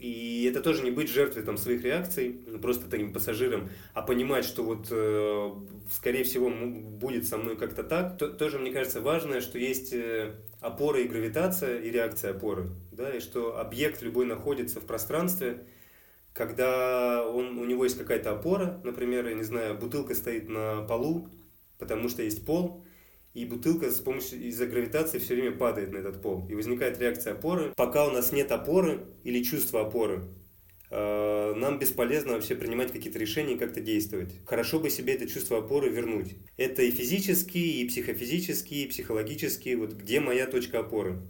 и 0.00 0.48
это 0.50 0.62
тоже 0.62 0.82
не 0.82 0.90
быть 0.90 1.10
жертвой 1.10 1.42
там, 1.42 1.58
своих 1.58 1.84
реакций, 1.84 2.40
ну, 2.46 2.58
просто 2.58 2.88
таким 2.88 3.12
пассажиром, 3.12 3.68
а 3.92 4.00
понимать, 4.00 4.46
что 4.46 4.62
вот, 4.62 4.86
э, 4.90 5.50
скорее 5.92 6.24
всего, 6.24 6.50
будет 6.50 7.26
со 7.26 7.36
мной 7.36 7.56
как-то 7.58 7.82
так. 7.82 8.16
То, 8.16 8.28
тоже, 8.28 8.58
мне 8.58 8.72
кажется, 8.72 9.02
важно, 9.02 9.42
что 9.42 9.58
есть 9.58 9.92
э, 9.92 10.36
опора 10.60 11.00
и 11.00 11.08
гравитация, 11.08 11.80
и 11.80 11.90
реакция 11.90 12.30
опоры. 12.30 12.70
Да, 12.92 13.14
и 13.14 13.20
что 13.20 13.58
объект 13.58 14.00
любой 14.00 14.24
находится 14.24 14.80
в 14.80 14.86
пространстве, 14.86 15.66
когда 16.32 17.26
он, 17.26 17.58
у 17.58 17.66
него 17.66 17.84
есть 17.84 17.98
какая-то 17.98 18.32
опора, 18.32 18.80
например, 18.82 19.28
я 19.28 19.34
не 19.34 19.42
знаю, 19.42 19.76
бутылка 19.76 20.14
стоит 20.14 20.48
на 20.48 20.80
полу, 20.82 21.28
потому 21.78 22.08
что 22.08 22.22
есть 22.22 22.46
пол, 22.46 22.82
и 23.34 23.44
бутылка 23.44 23.90
с 23.90 24.00
помощью 24.00 24.42
из-за 24.48 24.66
гравитации 24.66 25.18
все 25.18 25.34
время 25.34 25.52
падает 25.52 25.92
на 25.92 25.98
этот 25.98 26.20
пол. 26.20 26.46
И 26.48 26.54
возникает 26.54 26.98
реакция 26.98 27.34
опоры. 27.34 27.72
Пока 27.76 28.06
у 28.06 28.10
нас 28.10 28.32
нет 28.32 28.50
опоры 28.50 29.04
или 29.22 29.42
чувства 29.44 29.82
опоры, 29.82 30.24
э, 30.90 31.54
нам 31.54 31.78
бесполезно 31.78 32.32
вообще 32.32 32.56
принимать 32.56 32.90
какие-то 32.90 33.18
решения 33.18 33.54
и 33.54 33.58
как-то 33.58 33.80
действовать. 33.80 34.34
Хорошо 34.46 34.80
бы 34.80 34.90
себе 34.90 35.14
это 35.14 35.28
чувство 35.28 35.58
опоры 35.58 35.90
вернуть. 35.90 36.34
Это 36.56 36.82
и 36.82 36.90
физически, 36.90 37.58
и 37.58 37.88
психофизически, 37.88 38.74
и 38.74 38.88
психологически. 38.88 39.74
Вот 39.74 39.92
где 39.92 40.18
моя 40.18 40.46
точка 40.46 40.80
опоры. 40.80 41.20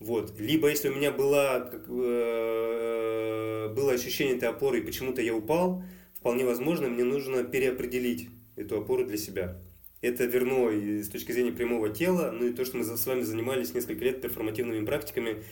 Вот. 0.00 0.40
Либо 0.40 0.68
если 0.68 0.88
у 0.88 0.96
меня 0.96 1.12
была, 1.12 1.60
как, 1.60 1.84
э, 1.88 3.72
было 3.72 3.92
ощущение 3.92 4.36
этой 4.36 4.48
опоры, 4.48 4.80
и 4.80 4.82
почему-то 4.82 5.22
я 5.22 5.32
упал, 5.34 5.84
вполне 6.14 6.44
возможно, 6.44 6.88
мне 6.88 7.04
нужно 7.04 7.44
переопределить 7.44 8.30
эту 8.56 8.78
опору 8.78 9.04
для 9.06 9.16
себя. 9.16 9.60
Это 10.02 10.24
верно 10.24 10.70
и 10.70 11.02
с 11.02 11.08
точки 11.08 11.32
зрения 11.32 11.52
прямого 11.52 11.90
тела, 11.90 12.30
ну 12.30 12.46
и 12.46 12.52
то, 12.52 12.64
что 12.64 12.78
мы 12.78 12.84
с 12.84 13.06
вами 13.06 13.20
занимались 13.20 13.74
несколько 13.74 14.02
лет 14.04 14.22
перформативными 14.22 14.84
практиками, 14.84 15.42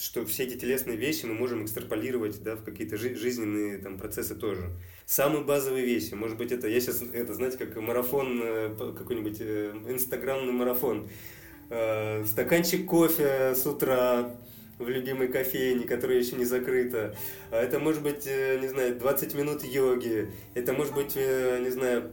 что 0.00 0.24
все 0.24 0.44
эти 0.44 0.56
телесные 0.56 0.96
вещи 0.96 1.26
мы 1.26 1.34
можем 1.34 1.64
экстраполировать 1.64 2.42
да, 2.42 2.56
в 2.56 2.64
какие-то 2.64 2.96
жи- 2.96 3.14
жизненные 3.14 3.76
там, 3.78 3.98
процессы 3.98 4.34
тоже. 4.34 4.70
Самые 5.04 5.44
базовые 5.44 5.84
вещи, 5.84 6.14
может 6.14 6.38
быть, 6.38 6.52
это, 6.52 6.68
я 6.68 6.80
сейчас, 6.80 7.02
это, 7.12 7.34
знаете, 7.34 7.58
как 7.58 7.76
марафон, 7.76 8.40
э, 8.42 8.94
какой-нибудь 8.96 9.36
э, 9.40 9.74
инстаграмный 9.88 10.52
марафон. 10.52 11.08
Э, 11.68 12.24
стаканчик 12.24 12.86
кофе 12.86 13.54
с 13.54 13.66
утра, 13.66 14.34
в 14.78 14.88
любимой 14.88 15.28
кофейне, 15.28 15.86
которая 15.86 16.18
еще 16.18 16.34
не 16.36 16.46
закрыта. 16.46 17.14
А 17.50 17.62
это 17.62 17.78
может 17.78 18.02
быть, 18.02 18.24
не 18.24 18.68
знаю, 18.68 18.98
20 18.98 19.34
минут 19.34 19.62
йоги. 19.62 20.32
Это 20.54 20.72
может 20.72 20.94
быть, 20.94 21.14
не 21.14 21.70
знаю, 21.70 22.10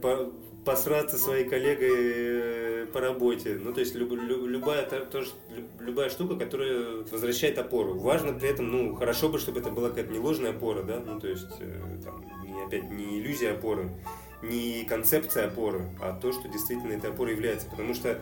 посраться 0.70 1.18
своей 1.18 1.48
коллегой 1.48 1.90
э, 1.90 2.86
по 2.92 3.00
работе. 3.00 3.58
Ну, 3.60 3.72
то 3.72 3.80
есть 3.80 3.96
люб, 3.96 4.12
люб, 4.12 4.46
любая, 4.46 4.84
тоже, 4.84 5.30
любая 5.80 6.10
штука, 6.10 6.36
которая 6.36 7.02
возвращает 7.10 7.58
опору. 7.58 7.98
Важно 7.98 8.32
при 8.32 8.48
этом, 8.48 8.70
ну, 8.70 8.94
хорошо 8.94 9.28
бы, 9.28 9.40
чтобы 9.40 9.60
это 9.60 9.70
была 9.70 9.88
какая-то 9.88 10.12
не 10.12 10.20
ложная 10.20 10.50
опора, 10.50 10.82
да, 10.82 11.02
ну, 11.04 11.18
то 11.18 11.26
есть, 11.26 11.56
э, 11.58 11.98
там, 12.04 12.24
не, 12.44 12.62
опять, 12.62 12.88
не 12.90 13.18
иллюзия 13.18 13.50
опоры, 13.50 13.90
не 14.42 14.84
концепция 14.84 15.48
опоры, 15.48 15.90
а 16.00 16.12
то, 16.12 16.32
что 16.32 16.48
действительно 16.48 16.92
этой 16.92 17.10
опорой 17.10 17.32
является. 17.32 17.68
Потому 17.68 17.92
что 17.94 18.20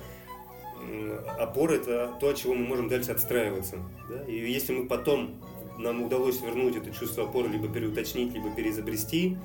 опора– 1.39 1.73
это 1.75 2.17
то, 2.19 2.31
от 2.31 2.37
чего 2.37 2.55
мы 2.55 2.65
можем 2.65 2.89
дальше 2.89 3.11
отстраиваться. 3.11 3.77
Да? 4.09 4.25
И 4.25 4.51
если 4.51 4.73
мы 4.73 4.87
потом, 4.87 5.35
нам 5.79 6.03
удалось 6.03 6.41
вернуть 6.41 6.77
это 6.77 6.93
чувство 6.93 7.25
опоры, 7.25 7.49
либо 7.49 7.69
переуточнить, 7.69 8.33
либо 8.33 8.51
переизобрести, 8.51 9.37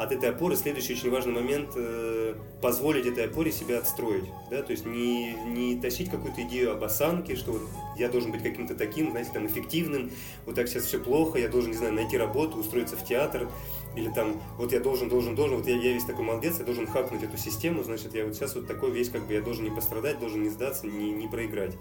от 0.00 0.12
этой 0.12 0.30
опоры 0.30 0.56
следующий 0.56 0.94
очень 0.94 1.10
важный 1.10 1.34
момент 1.34 1.72
э, 1.76 2.34
позволить 2.62 3.04
этой 3.04 3.26
опоре 3.26 3.52
себя 3.52 3.80
отстроить. 3.80 4.24
Да? 4.50 4.62
То 4.62 4.72
есть 4.72 4.86
не, 4.86 5.34
не 5.44 5.78
тащить 5.78 6.10
какую-то 6.10 6.40
идею 6.40 6.72
об 6.72 6.82
осанке, 6.82 7.36
что 7.36 7.52
вот 7.52 7.62
я 7.98 8.08
должен 8.08 8.32
быть 8.32 8.42
каким-то 8.42 8.74
таким, 8.74 9.10
знаете, 9.10 9.30
там, 9.34 9.46
эффективным, 9.46 10.10
вот 10.46 10.54
так 10.54 10.68
сейчас 10.68 10.84
все 10.84 10.98
плохо, 10.98 11.38
я 11.38 11.48
должен, 11.48 11.72
не 11.72 11.76
знаю, 11.76 11.92
найти 11.92 12.16
работу, 12.16 12.56
устроиться 12.56 12.96
в 12.96 13.04
театр, 13.04 13.50
или 13.94 14.10
там, 14.10 14.40
вот 14.56 14.72
я 14.72 14.80
должен, 14.80 15.10
должен, 15.10 15.34
должен, 15.34 15.58
вот 15.58 15.66
я, 15.66 15.76
я 15.76 15.92
весь 15.92 16.06
такой 16.06 16.24
молодец, 16.24 16.58
я 16.58 16.64
должен 16.64 16.86
хакнуть 16.86 17.22
эту 17.22 17.36
систему, 17.36 17.82
значит, 17.82 18.14
я 18.14 18.24
вот 18.24 18.34
сейчас 18.34 18.54
вот 18.54 18.66
такой 18.66 18.92
весь, 18.92 19.10
как 19.10 19.26
бы, 19.26 19.34
я 19.34 19.42
должен 19.42 19.64
не 19.64 19.70
пострадать, 19.70 20.18
должен 20.18 20.42
не 20.42 20.48
сдаться, 20.48 20.86
не, 20.86 21.12
не 21.12 21.28
проиграть. 21.28 21.76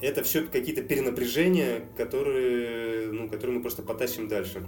Это 0.00 0.22
все 0.22 0.42
какие-то 0.42 0.82
перенапряжения, 0.82 1.88
которые, 1.96 3.10
ну, 3.12 3.28
которые 3.30 3.56
мы 3.56 3.62
просто 3.62 3.82
потащим 3.82 4.28
дальше 4.28 4.66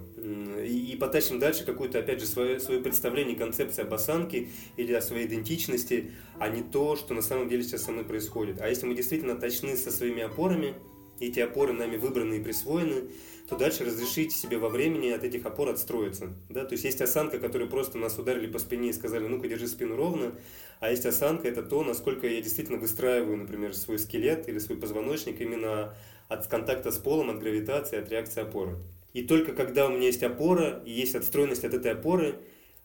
и, 0.65 0.93
и 0.93 0.97
потащим 0.97 1.39
дальше 1.39 1.65
какое-то, 1.65 1.99
опять 1.99 2.21
же, 2.21 2.27
свое, 2.27 2.61
свое 2.61 2.81
представление, 2.81 3.37
концепция 3.37 3.85
об 3.85 3.93
осанке 3.93 4.49
или 4.77 4.93
о 4.93 5.03
своей 5.03 5.27
идентичности, 5.27 6.13
а 6.39 6.49
не 6.49 6.63
то, 6.63 6.97
что 6.97 7.15
на 7.15 7.23
самом 7.23 7.49
деле 7.49 7.63
сейчас 7.63 7.85
со 7.85 7.93
мной 7.93 8.05
происходит. 8.05 8.61
А 8.61 8.69
если 8.69 8.87
мы 8.87 8.95
действительно 8.95 9.37
точны 9.37 9.77
со 9.77 9.91
своими 9.91 10.23
опорами, 10.23 10.75
эти 11.21 11.41
опоры 11.41 11.73
нами 11.73 11.97
выбраны 11.97 12.35
и 12.35 12.43
присвоены, 12.43 13.11
то 13.49 13.57
дальше 13.57 13.85
разрешить 13.85 14.33
себе 14.33 14.59
во 14.59 14.69
времени 14.69 15.09
от 15.09 15.25
этих 15.25 15.47
опор 15.47 15.71
отстроиться. 15.71 16.29
Да? 16.51 16.65
То 16.65 16.75
есть 16.75 16.85
есть 16.85 17.01
осанка, 17.01 17.39
которую 17.39 17.71
просто 17.71 17.97
нас 17.97 18.19
ударили 18.19 18.47
по 18.47 18.59
спине 18.59 18.91
и 18.91 18.93
сказали, 18.93 19.27
ну-ка 19.27 19.49
держи 19.49 19.67
спину 19.67 19.97
ровно, 19.97 20.35
а 20.81 20.91
есть 20.91 21.07
осанка, 21.07 21.49
это 21.49 21.63
то, 21.63 21.83
насколько 21.83 22.27
я 22.27 22.43
действительно 22.43 22.79
выстраиваю, 22.79 23.39
например, 23.39 23.75
свой 23.75 23.99
скелет 23.99 24.49
или 24.49 24.59
свой 24.59 24.77
позвоночник 24.77 25.41
именно 25.41 25.95
от 26.29 26.47
контакта 26.47 26.91
с 26.91 26.99
полом, 26.99 27.31
от 27.31 27.39
гравитации, 27.41 27.99
от 27.99 28.11
реакции 28.11 28.43
опоры. 28.43 28.77
И 29.15 29.23
только 29.23 29.53
когда 29.53 29.87
у 29.87 29.91
меня 29.91 30.07
есть 30.07 30.23
опора 30.23 30.83
и 30.85 30.93
есть 30.93 31.15
отстроенность 31.15 31.65
от 31.65 31.73
этой 31.73 31.93
опоры, 31.93 32.35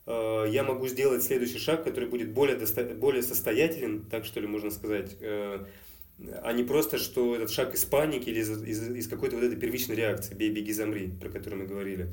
э, 0.06 0.46
я 0.50 0.64
могу 0.64 0.88
сделать 0.88 1.24
следующий 1.24 1.60
шаг, 1.60 1.84
который 1.84 2.08
будет 2.08 2.32
более, 2.32 2.58
более 2.96 3.22
состоятелен, 3.22 4.06
так 4.10 4.24
что 4.24 4.40
ли 4.40 4.48
можно 4.48 4.72
сказать, 4.72 5.18
э, 5.20 5.66
а 6.42 6.54
не 6.54 6.64
просто, 6.64 6.98
что 6.98 7.36
этот 7.36 7.52
шаг 7.52 7.74
из 7.74 7.84
паники 7.86 8.30
или 8.30 8.40
из, 8.40 8.50
из, 8.64 8.96
из 8.96 9.08
какой-то 9.08 9.36
вот 9.36 9.44
этой 9.44 9.58
первичной 9.58 9.96
реакции 9.96 10.36
«бей, 10.36 10.50
беги, 10.50 10.72
замри», 10.72 11.12
про 11.20 11.30
которую 11.30 11.64
мы 11.64 11.68
говорили. 11.68 12.10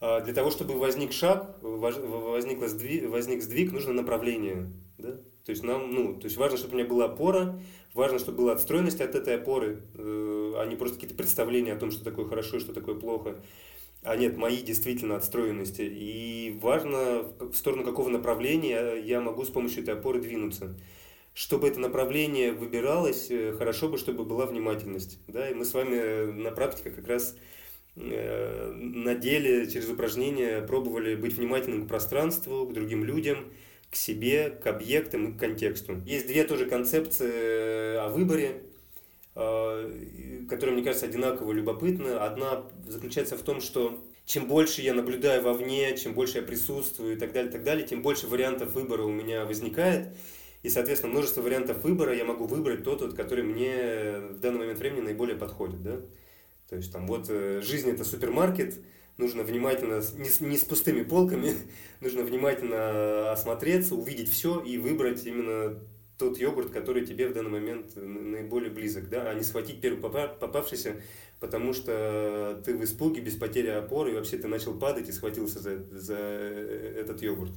А 0.00 0.20
для 0.20 0.34
того, 0.34 0.50
чтобы 0.50 0.74
возник 0.74 1.12
шаг, 1.12 1.56
возник 1.62 2.58
возник 2.58 3.42
сдвиг, 3.42 3.72
нужно 3.72 3.92
направление. 3.92 4.70
Да? 4.98 5.12
То 5.44 5.50
есть 5.50 5.62
нам, 5.62 5.94
ну, 5.94 6.14
то 6.14 6.24
есть 6.24 6.36
важно, 6.36 6.58
чтобы 6.58 6.74
у 6.74 6.76
меня 6.78 6.88
была 6.88 7.04
опора, 7.04 7.58
важно, 7.94 8.18
чтобы 8.18 8.38
была 8.38 8.52
отстроенность 8.52 9.00
от 9.00 9.14
этой 9.14 9.36
опоры, 9.36 9.80
э, 9.94 10.54
а 10.56 10.66
не 10.66 10.74
просто 10.74 10.96
какие-то 10.96 11.16
представления 11.16 11.72
о 11.72 11.78
том, 11.78 11.92
что 11.92 12.04
такое 12.04 12.26
хорошо 12.26 12.58
что 12.58 12.72
такое 12.72 12.96
плохо. 12.96 13.36
А 14.02 14.16
нет, 14.16 14.36
мои 14.36 14.62
действительно 14.62 15.16
отстроенности. 15.16 15.82
И 15.82 16.58
важно, 16.60 17.24
в 17.40 17.54
сторону 17.54 17.84
какого 17.84 18.08
направления 18.08 18.94
я 18.94 19.20
могу 19.20 19.44
с 19.44 19.48
помощью 19.48 19.82
этой 19.82 19.94
опоры 19.94 20.20
двинуться. 20.20 20.76
Чтобы 21.36 21.68
это 21.68 21.78
направление 21.80 22.52
выбиралось, 22.52 23.30
э, 23.30 23.52
хорошо 23.58 23.90
бы, 23.90 23.98
чтобы 23.98 24.24
была 24.24 24.46
внимательность. 24.46 25.18
Да? 25.28 25.50
И 25.50 25.52
мы 25.52 25.66
с 25.66 25.74
вами 25.74 26.32
на 26.32 26.50
практике 26.50 26.88
как 26.88 27.06
раз 27.06 27.36
э, 27.94 28.72
на 28.72 29.14
деле 29.14 29.70
через 29.70 29.90
упражнения 29.90 30.62
пробовали 30.62 31.14
быть 31.14 31.34
внимательным 31.34 31.84
к 31.84 31.88
пространству, 31.88 32.66
к 32.66 32.72
другим 32.72 33.04
людям, 33.04 33.52
к 33.90 33.96
себе, 33.96 34.48
к 34.48 34.66
объектам 34.66 35.28
и 35.28 35.32
к 35.34 35.38
контексту. 35.38 36.00
Есть 36.06 36.26
две 36.26 36.44
тоже 36.44 36.64
концепции 36.64 37.30
э, 37.30 37.98
о 37.98 38.08
выборе, 38.08 38.62
э, 39.34 40.46
которые, 40.48 40.74
мне 40.74 40.84
кажется, 40.84 41.04
одинаково 41.04 41.52
любопытны. 41.52 42.12
Одна 42.12 42.64
заключается 42.88 43.36
в 43.36 43.42
том, 43.42 43.60
что 43.60 44.02
чем 44.24 44.46
больше 44.46 44.80
я 44.80 44.94
наблюдаю 44.94 45.42
вовне, 45.42 45.98
чем 45.98 46.14
больше 46.14 46.38
я 46.38 46.42
присутствую 46.42 47.14
и 47.14 47.18
так 47.18 47.34
далее, 47.34 47.52
так 47.52 47.62
далее, 47.62 47.86
тем 47.86 48.00
больше 48.00 48.26
вариантов 48.26 48.72
выбора 48.72 49.02
у 49.02 49.12
меня 49.12 49.44
возникает. 49.44 50.08
И, 50.66 50.68
соответственно, 50.68 51.12
множество 51.12 51.42
вариантов 51.42 51.84
выбора 51.84 52.12
я 52.12 52.24
могу 52.24 52.44
выбрать 52.46 52.82
тот, 52.82 53.00
вот, 53.00 53.14
который 53.14 53.44
мне 53.44 54.18
в 54.32 54.40
данный 54.40 54.58
момент 54.58 54.80
времени 54.80 55.02
наиболее 55.02 55.36
подходит. 55.36 55.80
Да? 55.80 56.00
То 56.68 56.74
есть 56.74 56.92
там 56.92 57.06
вот 57.06 57.26
э, 57.28 57.60
жизнь 57.62 57.88
это 57.88 58.02
супермаркет, 58.02 58.74
нужно 59.16 59.44
внимательно, 59.44 60.02
не 60.16 60.28
с, 60.28 60.40
не 60.40 60.56
с 60.56 60.64
пустыми 60.64 61.04
полками, 61.04 61.54
нужно 62.00 62.24
внимательно 62.24 63.30
осмотреться, 63.30 63.94
увидеть 63.94 64.28
все 64.28 64.58
и 64.58 64.76
выбрать 64.76 65.24
именно 65.24 65.78
тот 66.18 66.36
йогурт, 66.36 66.72
который 66.72 67.06
тебе 67.06 67.28
в 67.28 67.32
данный 67.32 67.50
момент 67.50 67.94
наиболее 67.94 68.72
близок, 68.72 69.08
да, 69.08 69.30
а 69.30 69.34
не 69.34 69.44
схватить 69.44 69.80
первый 69.80 70.00
попавшийся, 70.00 70.96
потому 71.38 71.74
что 71.74 72.60
ты 72.64 72.76
в 72.76 72.82
испуге, 72.82 73.20
без 73.20 73.36
потери 73.36 73.68
опоры, 73.68 74.10
и 74.10 74.14
вообще 74.16 74.36
ты 74.36 74.48
начал 74.48 74.74
падать 74.76 75.08
и 75.08 75.12
схватился 75.12 75.60
за, 75.60 75.78
за 75.92 76.16
этот 76.16 77.22
йогурт. 77.22 77.52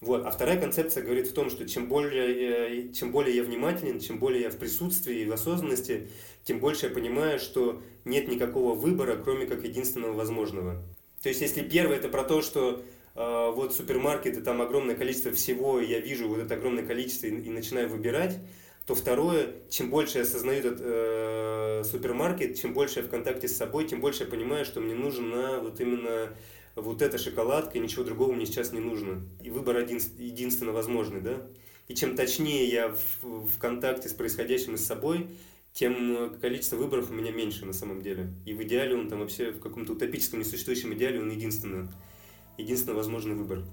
Вот. 0.00 0.26
А 0.26 0.30
вторая 0.30 0.60
концепция 0.60 1.02
говорит 1.02 1.28
в 1.28 1.32
том, 1.32 1.48
что 1.48 1.66
чем 1.66 1.88
более, 1.88 2.92
чем 2.92 3.12
более 3.12 3.36
я 3.36 3.42
внимателен, 3.42 3.98
чем 3.98 4.18
более 4.18 4.42
я 4.42 4.50
в 4.50 4.56
присутствии 4.56 5.20
и 5.20 5.24
в 5.24 5.32
осознанности, 5.32 6.08
тем 6.44 6.60
больше 6.60 6.86
я 6.86 6.92
понимаю, 6.92 7.38
что 7.38 7.82
нет 8.04 8.28
никакого 8.28 8.74
выбора, 8.74 9.16
кроме 9.16 9.46
как 9.46 9.64
единственного 9.64 10.12
возможного. 10.12 10.82
То 11.22 11.30
есть, 11.30 11.40
если 11.40 11.62
первое 11.62 11.96
это 11.96 12.08
про 12.08 12.24
то, 12.24 12.42
что 12.42 12.84
э, 13.14 13.50
вот 13.54 13.74
супермаркеты, 13.74 14.42
там 14.42 14.60
огромное 14.60 14.94
количество 14.94 15.32
всего, 15.32 15.80
и 15.80 15.86
я 15.86 15.98
вижу 15.98 16.28
вот 16.28 16.38
это 16.38 16.54
огромное 16.54 16.84
количество 16.84 17.26
и, 17.26 17.30
и 17.30 17.50
начинаю 17.50 17.88
выбирать, 17.88 18.38
то 18.86 18.94
второе, 18.94 19.48
чем 19.68 19.90
больше 19.90 20.18
я 20.18 20.22
осознаю 20.22 20.60
этот 20.60 20.78
э, 20.80 21.82
супермаркет, 21.84 22.54
чем 22.60 22.74
больше 22.74 23.00
я 23.00 23.06
в 23.06 23.08
контакте 23.08 23.48
с 23.48 23.56
собой, 23.56 23.88
тем 23.88 24.00
больше 24.00 24.24
я 24.24 24.30
понимаю, 24.30 24.64
что 24.64 24.80
мне 24.80 24.94
нужно 24.94 25.58
вот 25.60 25.80
именно 25.80 26.30
вот 26.76 27.02
эта 27.02 27.18
шоколадка, 27.18 27.78
и 27.78 27.80
ничего 27.80 28.04
другого 28.04 28.32
мне 28.32 28.46
сейчас 28.46 28.72
не 28.72 28.80
нужно. 28.80 29.22
И 29.42 29.50
выбор 29.50 29.76
один, 29.76 29.98
единственно 30.18 30.72
возможный, 30.72 31.20
да? 31.20 31.46
И 31.88 31.94
чем 31.94 32.14
точнее 32.14 32.68
я 32.68 32.88
в, 33.22 33.46
в 33.46 33.58
контакте 33.58 34.08
с 34.08 34.12
происходящим 34.12 34.76
с 34.76 34.84
собой, 34.84 35.28
тем 35.72 36.38
количество 36.40 36.76
выборов 36.76 37.10
у 37.10 37.14
меня 37.14 37.32
меньше 37.32 37.64
на 37.64 37.72
самом 37.72 38.02
деле. 38.02 38.32
И 38.44 38.52
в 38.52 38.62
идеале 38.62 38.94
он 38.94 39.08
там 39.08 39.20
вообще 39.20 39.50
в 39.50 39.60
каком-то 39.60 39.92
утопическом 39.92 40.40
несуществующем 40.40 40.94
идеале 40.94 41.20
он 41.20 41.30
единственный, 41.30 41.88
единственно 42.56 42.94
возможный 42.94 43.34
выбор. 43.34 43.64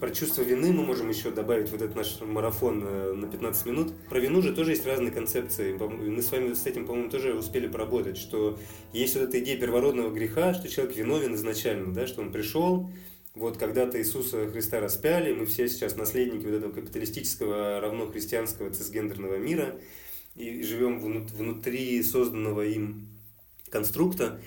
Про 0.00 0.10
чувство 0.10 0.40
вины 0.40 0.72
мы 0.72 0.82
можем 0.82 1.10
еще 1.10 1.30
добавить 1.30 1.70
вот 1.70 1.82
этот 1.82 1.94
наш 1.94 2.18
марафон 2.22 2.82
э, 2.82 3.12
на 3.12 3.26
15 3.26 3.66
минут. 3.66 3.92
Про 4.08 4.18
вину 4.18 4.40
же 4.40 4.54
тоже 4.54 4.70
есть 4.70 4.86
разные 4.86 5.10
концепции. 5.10 5.74
Мы 5.74 6.22
с 6.22 6.32
вами 6.32 6.54
с 6.54 6.64
этим, 6.66 6.86
по-моему, 6.86 7.10
тоже 7.10 7.34
успели 7.34 7.66
поработать, 7.66 8.16
что 8.16 8.58
есть 8.94 9.14
вот 9.14 9.24
эта 9.24 9.38
идея 9.40 9.58
первородного 9.58 10.10
греха, 10.10 10.54
что 10.54 10.70
человек 10.70 10.96
виновен 10.96 11.34
изначально, 11.34 11.92
да, 11.92 12.06
что 12.06 12.22
он 12.22 12.32
пришел, 12.32 12.90
вот 13.34 13.58
когда-то 13.58 13.98
Иисуса 14.00 14.48
Христа 14.50 14.80
распяли, 14.80 15.34
мы 15.34 15.44
все 15.44 15.68
сейчас 15.68 15.96
наследники 15.96 16.46
вот 16.46 16.54
этого 16.54 16.72
капиталистического 16.72 17.80
равно 17.80 18.06
христианского 18.06 18.70
цисгендерного 18.70 19.36
мира 19.36 19.76
и 20.34 20.62
живем 20.62 20.98
внутри 21.00 22.02
созданного 22.02 22.62
им 22.62 23.08
конструкта. 23.68 24.40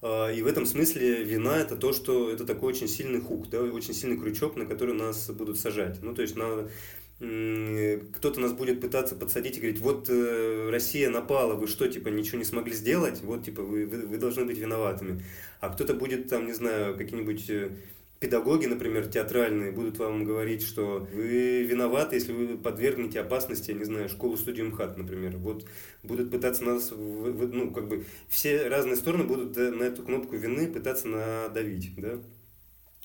А, 0.00 0.30
и 0.30 0.42
в 0.42 0.46
этом 0.46 0.66
смысле 0.66 1.24
вина 1.24 1.58
это 1.58 1.76
то, 1.76 1.92
что 1.92 2.30
это 2.30 2.44
такой 2.44 2.72
очень 2.72 2.88
сильный 2.88 3.20
хук, 3.20 3.48
да, 3.50 3.60
очень 3.60 3.94
сильный 3.94 4.16
крючок, 4.16 4.56
на 4.56 4.66
который 4.66 4.94
нас 4.94 5.30
будут 5.30 5.58
сажать. 5.58 6.02
Ну, 6.02 6.14
то 6.14 6.22
есть 6.22 6.36
на, 6.36 6.68
кто-то 7.18 8.38
нас 8.38 8.52
будет 8.52 8.80
пытаться 8.80 9.16
подсадить 9.16 9.56
и 9.56 9.60
говорить, 9.60 9.80
вот 9.80 10.08
э, 10.08 10.70
Россия 10.70 11.10
напала, 11.10 11.54
вы 11.54 11.66
что, 11.66 11.88
типа, 11.88 12.08
ничего 12.10 12.38
не 12.38 12.44
смогли 12.44 12.72
сделать, 12.72 13.22
вот, 13.22 13.44
типа, 13.44 13.62
вы, 13.62 13.86
вы, 13.86 14.06
вы 14.06 14.18
должны 14.18 14.44
быть 14.44 14.56
виноватыми. 14.56 15.24
А 15.60 15.68
кто-то 15.70 15.94
будет, 15.94 16.28
там, 16.28 16.46
не 16.46 16.52
знаю, 16.52 16.96
какие-нибудь 16.96 17.50
э, 17.50 17.70
педагоги, 18.20 18.66
например, 18.66 19.06
театральные, 19.06 19.72
будут 19.72 19.98
вам 19.98 20.24
говорить, 20.24 20.62
что 20.62 21.06
вы 21.12 21.62
виноваты, 21.62 22.16
если 22.16 22.32
вы 22.32 22.58
подвергнете 22.58 23.20
опасности, 23.20 23.70
я 23.70 23.76
не 23.76 23.84
знаю, 23.84 24.08
школу-студию 24.08 24.70
МХАТ, 24.70 24.96
например. 24.96 25.36
Вот 25.36 25.66
будут 26.02 26.30
пытаться 26.30 26.64
нас, 26.64 26.90
ну, 26.90 27.70
как 27.70 27.88
бы, 27.88 28.04
все 28.28 28.68
разные 28.68 28.96
стороны 28.96 29.24
будут 29.24 29.56
на 29.56 29.84
эту 29.84 30.02
кнопку 30.02 30.36
вины 30.36 30.66
пытаться 30.66 31.06
надавить, 31.06 31.94
да, 31.96 32.18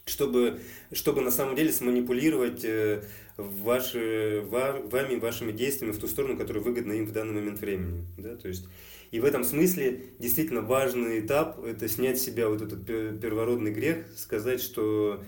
чтобы, 0.05 0.59
чтобы 0.91 1.21
на 1.21 1.31
самом 1.31 1.55
деле 1.55 1.71
сманипулировать 1.71 2.65
э, 2.65 3.03
ваши, 3.37 4.43
вами, 4.47 5.15
вашими 5.15 5.51
действиями 5.51 5.93
в 5.93 5.99
ту 5.99 6.07
сторону, 6.07 6.37
которая 6.37 6.63
выгодна 6.63 6.93
им 6.93 7.05
в 7.05 7.11
данный 7.13 7.33
момент 7.33 7.59
времени, 7.59 8.05
да, 8.17 8.35
то 8.35 8.47
есть 8.47 8.67
и 9.13 9.19
в 9.19 9.25
этом 9.25 9.43
смысле 9.43 10.05
действительно 10.17 10.61
важный 10.61 11.19
этап– 11.19 11.63
это 11.65 11.87
снять 11.87 12.19
с 12.19 12.23
себя 12.25 12.49
вот 12.49 12.63
этот 12.63 12.83
первородный 12.83 13.71
грех, 13.71 14.07
сказать, 14.17 14.59
что 14.59 15.23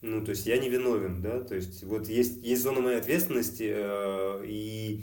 ну, 0.00 0.24
то 0.24 0.30
есть 0.30 0.46
я 0.46 0.56
не 0.56 0.70
виновен, 0.70 1.20
да, 1.20 1.40
то 1.40 1.54
есть 1.54 1.84
вот 1.84 2.08
есть, 2.08 2.42
есть 2.42 2.62
зона 2.62 2.80
моей 2.80 2.96
ответственности, 2.96 3.70
э, 3.76 4.42
и 4.46 5.02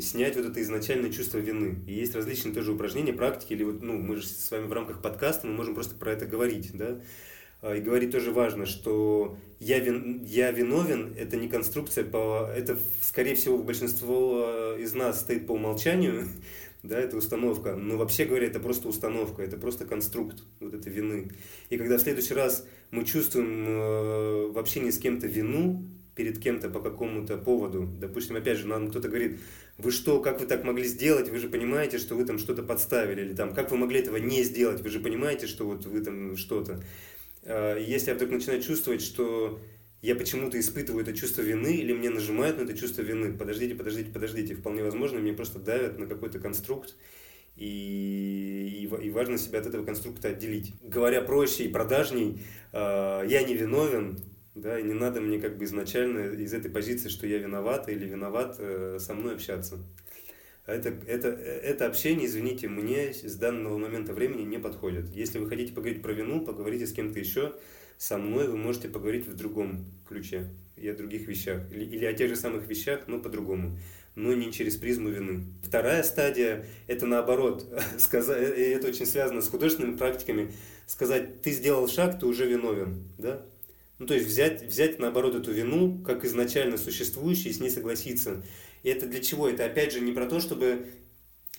снять 0.00 0.36
вот 0.36 0.44
это 0.44 0.60
изначальное 0.60 1.10
чувство 1.10 1.38
вины. 1.38 1.78
И 1.86 1.94
есть 1.94 2.14
различные 2.14 2.52
тоже 2.52 2.72
упражнения, 2.72 3.14
практики, 3.14 3.54
или 3.54 3.64
вот, 3.64 3.80
ну, 3.80 3.94
мы 3.94 4.16
же 4.16 4.26
с 4.26 4.50
вами 4.50 4.66
в 4.66 4.72
рамках 4.74 5.00
подкаста, 5.00 5.46
мы 5.46 5.54
можем 5.54 5.74
просто 5.74 5.94
про 5.94 6.12
это 6.12 6.26
говорить, 6.26 6.72
да, 6.74 7.00
э, 7.62 7.78
и 7.78 7.80
говорить 7.80 8.10
тоже 8.10 8.32
важно, 8.32 8.66
что 8.66 9.38
я, 9.60 9.78
вин, 9.78 10.22
я 10.24 10.50
виновен, 10.50 11.14
это 11.16 11.38
не 11.38 11.48
конструкция, 11.48 12.04
по, 12.04 12.50
это, 12.54 12.76
скорее 13.00 13.34
всего, 13.34 13.56
большинство 13.56 14.74
из 14.78 14.92
нас 14.92 15.20
стоит 15.20 15.46
по 15.46 15.52
умолчанию, 15.52 16.28
да, 16.82 16.98
это 16.98 17.16
установка. 17.16 17.74
Но 17.74 17.96
вообще 17.96 18.24
говоря, 18.24 18.46
это 18.46 18.60
просто 18.60 18.88
установка, 18.88 19.42
это 19.42 19.56
просто 19.56 19.84
конструкт 19.84 20.42
вот 20.60 20.74
этой 20.74 20.92
вины. 20.92 21.30
И 21.70 21.76
когда 21.76 21.98
в 21.98 22.00
следующий 22.00 22.34
раз 22.34 22.66
мы 22.90 23.04
чувствуем 23.04 23.64
э, 23.66 24.46
в 24.52 24.58
общении 24.58 24.90
с 24.90 24.98
кем-то 24.98 25.26
вину 25.26 25.84
перед 26.14 26.38
кем-то 26.38 26.70
по 26.70 26.80
какому-то 26.80 27.36
поводу, 27.36 27.86
допустим, 28.00 28.36
опять 28.36 28.58
же, 28.58 28.66
нам 28.66 28.88
кто-то 28.88 29.08
говорит, 29.08 29.38
вы 29.76 29.90
что, 29.90 30.20
как 30.20 30.40
вы 30.40 30.46
так 30.46 30.64
могли 30.64 30.84
сделать, 30.84 31.28
вы 31.28 31.38
же 31.38 31.48
понимаете, 31.48 31.98
что 31.98 32.14
вы 32.14 32.24
там 32.24 32.38
что-то 32.38 32.62
подставили, 32.62 33.20
или 33.20 33.34
там, 33.34 33.52
как 33.52 33.70
вы 33.70 33.76
могли 33.76 34.00
этого 34.00 34.16
не 34.16 34.42
сделать, 34.42 34.80
вы 34.80 34.88
же 34.88 35.00
понимаете, 35.00 35.46
что 35.46 35.66
вот 35.66 35.84
вы 35.84 36.00
там 36.00 36.36
что-то. 36.36 36.82
Э, 37.42 37.78
если 37.80 38.10
я 38.10 38.14
вдруг 38.14 38.30
начинаю 38.30 38.62
чувствовать, 38.62 39.02
что 39.02 39.60
я 40.02 40.14
почему-то 40.14 40.58
испытываю 40.60 41.02
это 41.02 41.14
чувство 41.14 41.42
вины, 41.42 41.76
или 41.76 41.92
мне 41.92 42.10
нажимают 42.10 42.58
на 42.58 42.62
это 42.62 42.76
чувство 42.76 43.02
вины. 43.02 43.36
Подождите, 43.36 43.74
подождите, 43.74 44.10
подождите. 44.10 44.54
Вполне 44.54 44.82
возможно, 44.82 45.18
мне 45.18 45.32
просто 45.32 45.58
давят 45.58 45.98
на 45.98 46.06
какой-то 46.06 46.38
конструкт, 46.38 46.94
и, 47.56 48.82
и, 48.82 49.06
и 49.06 49.10
важно 49.10 49.38
себя 49.38 49.60
от 49.60 49.66
этого 49.66 49.84
конструкта 49.84 50.28
отделить. 50.28 50.74
Говоря 50.82 51.22
проще 51.22 51.64
и 51.64 51.68
продажней, 51.68 52.40
э, 52.72 52.76
я 53.26 53.42
не 53.42 53.54
виновен, 53.54 54.18
да, 54.54 54.78
и 54.78 54.82
не 54.82 54.92
надо 54.92 55.20
мне 55.20 55.38
как 55.38 55.56
бы 55.56 55.64
изначально 55.64 56.34
из 56.34 56.52
этой 56.52 56.70
позиции, 56.70 57.08
что 57.08 57.26
я 57.26 57.38
виноват 57.38 57.88
или 57.88 58.06
виноват, 58.06 58.56
э, 58.58 58.98
со 59.00 59.14
мной 59.14 59.34
общаться. 59.34 59.78
Это, 60.66 60.92
это, 61.06 61.28
это 61.28 61.86
общение, 61.86 62.26
извините, 62.26 62.68
мне 62.68 63.12
с 63.12 63.36
данного 63.36 63.78
момента 63.78 64.12
времени 64.12 64.42
не 64.42 64.58
подходит. 64.58 65.08
Если 65.14 65.38
вы 65.38 65.48
хотите 65.48 65.72
поговорить 65.72 66.02
про 66.02 66.12
вину, 66.12 66.44
поговорите 66.44 66.86
с 66.86 66.92
кем-то 66.92 67.20
еще, 67.20 67.54
со 67.98 68.18
мной 68.18 68.48
вы 68.48 68.56
можете 68.56 68.88
поговорить 68.88 69.26
в 69.26 69.34
другом 69.34 69.84
ключе 70.06 70.48
и 70.76 70.88
о 70.88 70.94
других 70.94 71.26
вещах. 71.26 71.62
Или, 71.72 71.84
или 71.84 72.04
о 72.04 72.12
тех 72.12 72.28
же 72.28 72.36
самых 72.36 72.66
вещах, 72.66 73.02
но 73.06 73.18
по-другому. 73.18 73.78
Но 74.14 74.32
не 74.32 74.52
через 74.52 74.76
призму 74.76 75.10
вины. 75.10 75.44
Вторая 75.62 76.02
стадия– 76.02 76.66
это 76.86 77.06
наоборот. 77.06 77.66
Сказать, 77.98 78.58
это 78.58 78.88
очень 78.88 79.06
связано 79.06 79.42
с 79.42 79.48
художественными 79.48 79.96
практиками. 79.96 80.52
Сказать, 80.86 81.42
ты 81.42 81.50
сделал 81.52 81.88
шаг, 81.88 82.18
ты 82.18 82.26
уже 82.26 82.46
виновен. 82.46 83.04
Да? 83.18 83.42
Ну, 83.98 84.06
то 84.06 84.14
есть 84.14 84.26
взять, 84.26 84.62
взять 84.62 84.98
наоборот 84.98 85.34
эту 85.34 85.52
вину, 85.52 86.02
как 86.04 86.24
изначально 86.24 86.76
существующую, 86.76 87.50
и 87.50 87.54
с 87.54 87.60
ней 87.60 87.70
согласиться. 87.70 88.42
И 88.82 88.88
это 88.90 89.06
для 89.06 89.20
чего? 89.20 89.48
Это 89.48 89.64
опять 89.64 89.92
же 89.92 90.00
не 90.00 90.12
про 90.12 90.26
то, 90.26 90.38
чтобы, 90.38 90.86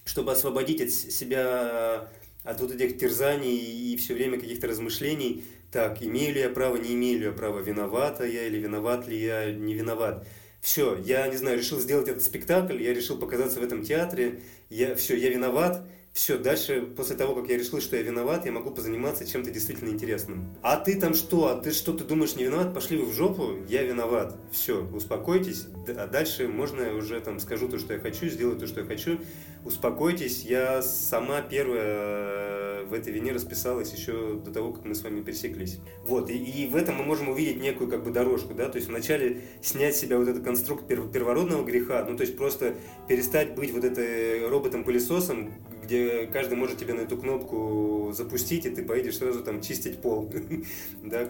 чтобы 0.06 0.32
освободить 0.32 0.82
от 0.82 0.92
себя 0.92 2.10
от 2.44 2.62
вот 2.62 2.72
этих 2.72 2.98
терзаний 2.98 3.58
и 3.58 3.98
все 3.98 4.14
время 4.14 4.40
каких-то 4.40 4.68
размышлений, 4.68 5.44
так, 5.78 6.02
имею 6.02 6.34
ли 6.34 6.42
я 6.42 6.50
право, 6.50 6.76
не 6.76 6.96
имею 6.96 7.20
ли 7.20 7.26
я 7.26 7.32
право, 7.32 7.60
виновата 7.60 8.26
я 8.26 8.48
или 8.48 8.58
виноват 8.58 9.08
ли 9.08 9.16
я, 9.16 9.52
не 9.52 9.76
виноват. 9.76 10.26
Все, 10.60 10.98
я, 11.06 11.28
не 11.28 11.38
знаю, 11.38 11.60
решил 11.60 11.80
сделать 11.80 12.08
этот 12.08 12.24
спектакль, 12.24 12.82
я 12.82 12.96
решил 12.96 13.20
показаться 13.20 13.60
в 13.60 13.64
этом 13.64 13.84
театре, 13.84 14.40
я, 14.72 14.96
все, 14.96 15.16
я 15.16 15.30
виноват, 15.30 15.84
все, 16.14 16.40
дальше, 16.40 16.82
после 16.82 17.16
того, 17.16 17.36
как 17.36 17.48
я 17.48 17.60
решил, 17.60 17.80
что 17.80 17.96
я 17.96 18.02
виноват, 18.02 18.48
я 18.48 18.52
могу 18.52 18.72
позаниматься 18.72 19.24
чем-то 19.24 19.52
действительно 19.52 19.90
интересным. 19.90 20.58
А 20.64 20.78
ты 20.78 21.00
там 21.00 21.14
что? 21.14 21.46
А 21.46 21.62
ты 21.62 21.72
что, 21.72 21.94
ты 21.94 22.04
думаешь 22.06 22.36
не 22.36 22.46
виноват? 22.46 22.74
Пошли 22.74 22.98
вы 22.98 23.06
в 23.06 23.14
жопу, 23.14 23.58
я 23.70 23.84
виноват. 23.84 24.36
Все, 24.52 24.84
успокойтесь. 24.84 25.68
А 25.96 26.08
дальше 26.08 26.48
можно 26.48 26.82
я 26.82 26.94
уже 26.96 27.20
там 27.20 27.40
скажу 27.40 27.68
то, 27.68 27.78
что 27.78 27.94
я 27.94 28.00
хочу, 28.00 28.30
сделаю 28.30 28.58
то, 28.58 28.66
что 28.66 28.80
я 28.80 28.88
хочу. 28.88 29.20
Успокойтесь, 29.64 30.44
я 30.44 30.82
сама 30.82 31.44
первая 31.44 32.67
в 32.88 32.94
этой 32.94 33.14
вине 33.14 33.32
расписалась 33.32 33.94
еще 33.94 34.40
до 34.44 34.52
того, 34.52 34.74
как 34.74 34.86
мы 34.86 34.96
с 34.96 35.04
вами 35.04 35.22
пересеклись. 35.22 35.80
Вот, 36.06 36.30
и, 36.30 36.38
и 36.38 36.68
в 36.68 36.76
этом 36.76 36.96
мы 36.96 37.04
можем 37.04 37.30
увидеть 37.30 37.62
некую 37.62 37.90
как 37.90 38.04
бы 38.04 38.12
дорожку, 38.12 38.54
да, 38.54 38.70
то 38.70 38.78
есть 38.78 38.88
вначале 38.88 39.42
снять 39.62 39.96
с 39.96 40.00
себя 40.00 40.18
вот 40.18 40.28
этот 40.28 40.44
конструкт 40.44 40.88
первородного 40.88 41.64
греха, 41.64 42.06
ну 42.08 42.16
то 42.16 42.22
есть 42.22 42.38
просто 42.38 42.76
перестать 43.08 43.56
быть 43.56 43.72
вот 43.72 43.84
этой 43.84 44.48
роботом-пылесосом, 44.48 45.52
где 45.88 46.28
каждый 46.28 46.58
может 46.58 46.78
тебе 46.78 46.94
на 46.94 47.02
эту 47.02 47.18
кнопку 47.18 48.12
запустить, 48.16 48.66
и 48.66 48.70
ты 48.70 48.84
поедешь 48.84 49.18
сразу 49.18 49.42
там 49.42 49.62
чистить 49.62 50.02
пол, 50.02 50.30
да, 51.04 51.26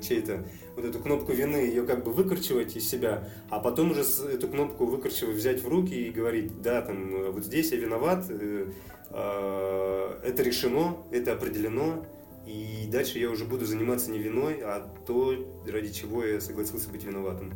чей-то. 0.00 0.46
Вот 0.76 0.84
эту 0.84 1.00
кнопку 1.00 1.32
вины, 1.32 1.56
ее 1.56 1.82
как 1.82 2.04
бы 2.04 2.12
выкорчевать 2.12 2.76
из 2.76 2.88
себя, 2.88 3.28
а 3.50 3.58
потом 3.58 3.90
уже 3.90 4.02
эту 4.32 4.48
кнопку 4.48 4.86
выкорчевать, 4.86 5.34
взять 5.34 5.62
в 5.62 5.68
руки 5.68 5.94
и 5.94 6.10
говорить, 6.10 6.62
да, 6.62 6.82
там, 6.82 7.32
вот 7.32 7.44
здесь 7.44 7.72
я 7.72 7.78
виноват, 7.78 8.26
э, 8.28 8.68
это 9.10 10.42
решено, 10.42 10.96
это 11.10 11.32
определено, 11.32 12.04
и 12.46 12.88
дальше 12.90 13.18
я 13.18 13.30
уже 13.30 13.44
буду 13.44 13.64
заниматься 13.64 14.10
не 14.10 14.18
виной, 14.18 14.60
а 14.62 14.80
то, 15.06 15.34
ради 15.66 15.92
чего 15.92 16.24
я 16.24 16.40
согласился 16.40 16.90
быть 16.90 17.04
виноватым. 17.04 17.52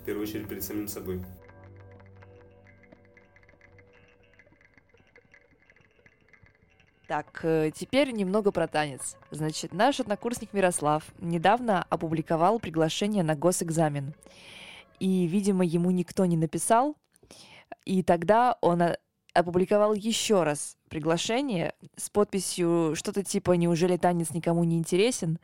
В 0.00 0.04
первую 0.04 0.26
очередь 0.26 0.48
перед 0.48 0.64
самим 0.64 0.88
собой. 0.88 1.22
Так, 7.06 7.40
э, 7.42 7.70
теперь 7.74 8.10
немного 8.12 8.52
про 8.52 8.66
танец. 8.66 9.16
Значит, 9.30 9.74
наш 9.74 10.00
однокурсник 10.00 10.54
Мирослав 10.54 11.04
недавно 11.18 11.84
опубликовал 11.90 12.58
приглашение 12.58 13.22
на 13.22 13.34
госэкзамен. 13.34 14.14
И, 14.98 15.26
видимо, 15.26 15.62
ему 15.62 15.90
никто 15.90 16.24
не 16.24 16.38
написал. 16.38 16.96
И 17.84 18.02
тогда 18.02 18.56
он 18.62 18.82
опубликовал 19.34 19.94
еще 19.94 20.42
раз 20.42 20.76
приглашение 20.88 21.74
с 21.96 22.10
подписью 22.10 22.94
что-то 22.94 23.22
типа 23.22 23.52
«Неужели 23.52 23.96
танец 23.96 24.30
никому 24.30 24.64
не 24.64 24.76
интересен?» 24.76 25.38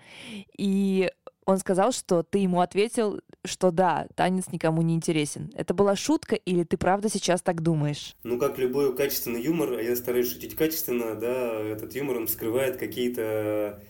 И 0.57 1.11
он 1.49 1.59
сказал, 1.59 1.93
что 1.93 2.23
ты 2.23 2.41
ему 2.41 2.61
ответил, 2.61 3.21
что 3.43 3.71
да, 3.71 4.07
танец 4.15 4.49
никому 4.53 4.83
не 4.83 4.95
интересен. 4.95 5.51
Это 5.55 5.73
была 5.73 5.97
шутка 5.97 6.35
или 6.35 6.63
ты 6.63 6.77
правда 6.77 7.09
сейчас 7.09 7.41
так 7.41 7.63
думаешь? 7.63 8.17
Ну, 8.23 8.39
как 8.39 8.59
любой 8.59 8.95
качественный 8.95 9.41
юмор, 9.43 9.73
а 9.73 9.83
я 9.83 9.97
стараюсь 9.97 10.31
шутить 10.31 10.55
качественно, 10.55 11.15
да, 11.15 11.59
этот 11.63 11.95
юмор, 11.95 12.19
он 12.19 12.29
скрывает 12.29 12.77
какие-то, 12.77 13.83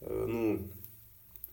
э, 0.00 0.26
ну, 0.26 0.66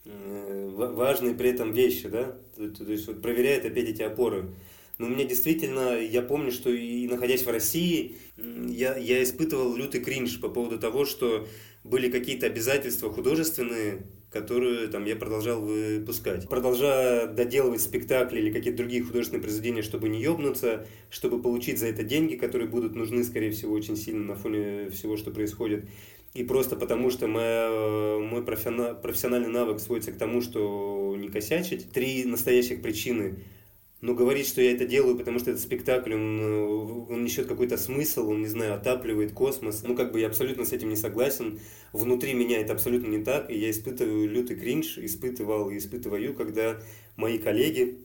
э, 0.06 0.70
важные 0.74 1.34
при 1.36 1.50
этом 1.50 1.74
вещи, 1.74 2.08
да, 2.08 2.34
то, 2.56 2.70
то 2.70 2.90
есть 2.90 3.08
вот 3.08 3.22
проверяет 3.22 3.66
опять 3.66 3.90
эти 3.90 4.04
опоры. 4.04 4.54
Но 5.02 5.08
у 5.08 5.10
меня 5.10 5.24
действительно, 5.24 6.00
я 6.00 6.22
помню, 6.22 6.52
что 6.52 6.70
и 6.70 7.08
находясь 7.08 7.44
в 7.44 7.50
России, 7.50 8.18
я, 8.38 8.96
я 8.96 9.24
испытывал 9.24 9.76
лютый 9.76 10.00
кринж 10.00 10.40
по 10.40 10.48
поводу 10.48 10.78
того, 10.78 11.06
что 11.06 11.48
были 11.84 12.12
какие-то 12.12 12.46
обязательства 12.46 13.12
художественные, 13.12 14.04
которую 14.30 14.88
там 14.90 15.06
я 15.06 15.16
продолжал 15.16 15.60
выпускать. 15.60 16.48
Продолжая 16.48 17.26
доделывать 17.26 17.82
спектакли 17.82 18.42
или 18.42 18.52
какие-то 18.52 18.78
другие 18.78 19.02
художественные 19.02 19.42
произведения, 19.42 19.82
чтобы 19.82 20.08
не 20.08 20.22
ёбнуться, 20.22 20.86
чтобы 21.10 21.42
получить 21.42 21.80
за 21.80 21.88
это 21.88 22.04
деньги, 22.04 22.36
которые 22.36 22.70
будут 22.70 22.94
нужны, 22.94 23.24
скорее 23.24 23.50
всего, 23.50 23.74
очень 23.74 23.98
сильно 23.98 24.24
на 24.24 24.36
фоне 24.36 24.92
всего, 24.92 25.18
что 25.18 25.32
происходит. 25.32 25.90
И 26.36 26.44
просто 26.44 26.76
потому, 26.76 27.10
что 27.10 27.28
моя, 27.28 28.20
мой 28.22 28.44
профессиональный 28.44 29.50
навык 29.50 29.80
сводится 29.80 30.12
к 30.12 30.18
тому, 30.20 30.42
что 30.42 31.16
не 31.18 31.30
косячить. 31.30 31.90
Три 31.92 32.24
настоящих 32.24 32.84
причины– 32.84 33.40
но 34.02 34.16
говорить, 34.16 34.48
что 34.48 34.62
я 34.62 34.72
это 34.72 34.86
делаю, 34.86 35.16
потому 35.16 35.38
что 35.38 35.52
это 35.52 35.60
спектакль, 35.60 36.16
он, 36.16 36.40
э, 36.42 37.14
он 37.14 37.24
несет 37.24 37.46
какой-то 37.46 37.78
смысл, 37.78 38.30
он, 38.30 38.42
не 38.42 38.48
знаю, 38.48 38.74
отапливает 38.74 39.32
космос. 39.32 39.84
Ну, 39.84 39.96
как 39.96 40.12
бы 40.12 40.20
я 40.20 40.28
абсолютно 40.28 40.66
с 40.66 40.74
этим 40.74 40.90
не 40.90 40.96
согласен. 40.96 41.60
Внутри 41.94 42.34
меня 42.34 42.60
это 42.60 42.74
абсолютно 42.74 43.08
не 43.08 43.24
так, 43.24 43.52
и 43.52 43.58
я 43.58 43.70
испытываю 43.70 44.28
лютый 44.28 44.56
кринж, 44.56 44.98
испытывал 44.98 45.70
и 45.70 45.78
испытываю, 45.78 46.34
когда 46.34 46.82
мои 47.16 47.38
коллеги 47.38 48.00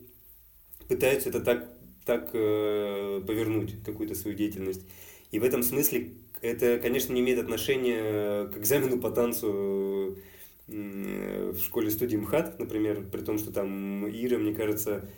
пытаются 0.87 1.31
это 1.31 1.41
так, 1.41 1.67
так 2.05 2.29
э, 2.35 3.23
повернуть, 3.27 3.83
какую-то 3.83 4.15
свою 4.15 4.37
деятельность. 4.37 4.83
И 5.33 5.39
в 5.39 5.45
этом 5.45 5.63
смысле 5.63 6.13
это, 6.43 6.79
конечно, 6.79 7.15
не 7.15 7.23
имеет 7.23 7.39
отношения 7.39 8.49
к 8.49 8.59
экзамену 8.59 9.01
по 9.01 9.11
танцу 9.11 10.19
э, 10.69 11.53
в 11.57 11.59
школе 11.59 11.91
студии 11.91 12.17
МХАТ, 12.19 12.59
например, 12.59 13.03
при 13.11 13.23
том, 13.23 13.39
что 13.39 13.51
там 13.51 14.07
Ира, 14.07 14.37
мне 14.37 14.55
кажется, 14.55 15.09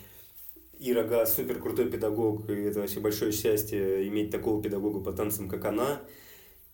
и 0.79 0.93
Рога 0.93 1.25
супер 1.25 1.59
крутой 1.59 1.91
педагог, 1.91 2.49
и 2.49 2.53
это 2.53 2.79
вообще 2.79 3.01
большое 3.01 3.31
счастье 3.33 4.07
иметь 4.07 4.31
такого 4.31 4.63
педагога 4.63 5.01
по 5.01 5.11
танцам, 5.11 5.49
как 5.49 5.65
она, 5.65 6.01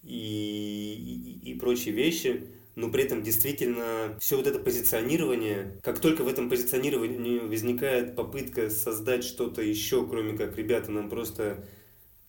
и, 0.04 1.40
и, 1.44 1.52
и 1.52 1.60
прочие 1.60 1.94
вещи. 1.94 2.48
Но 2.76 2.92
при 2.92 3.04
этом 3.04 3.24
действительно 3.24 4.18
все 4.20 4.36
вот 4.36 4.48
это 4.48 4.60
позиционирование, 4.60 5.80
как 5.82 6.00
только 6.00 6.24
в 6.24 6.28
этом 6.28 6.50
позиционировании 6.50 7.40
возникает 7.40 8.16
попытка 8.16 8.70
создать 8.70 9.24
что-то 9.24 9.62
еще, 9.62 10.06
кроме 10.06 10.38
как 10.38 10.58
ребята, 10.58 10.92
нам 10.92 11.10
просто, 11.10 11.66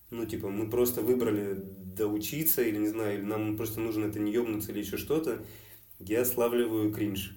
ну 0.09 0.25
типа, 0.25 0.49
мы 0.49 0.69
просто 0.69 1.01
выбрали 1.01 1.61
доучиться, 1.97 2.61
или 2.61 2.77
не 2.77 2.87
знаю, 2.87 3.19
или 3.19 3.25
нам 3.25 3.57
просто 3.57 3.81
нужно 3.81 4.05
это 4.05 4.19
не 4.19 4.31
ебнуться 4.31 4.71
или 4.71 4.79
еще 4.79 4.95
что-то, 4.95 5.45
я 5.99 6.23
славливаю 6.23 6.93
кринж. 6.93 7.35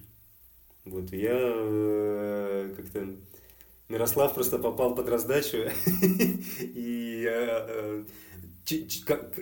Вот, 0.85 1.13
я 1.13 1.37
э, 1.37 2.75
как-то 2.77 3.17
Мирослав 3.91 4.33
просто 4.35 4.59
попал 4.59 4.95
под 4.95 5.09
раздачу, 5.09 5.59
и 6.61 7.29
э, 7.29 8.05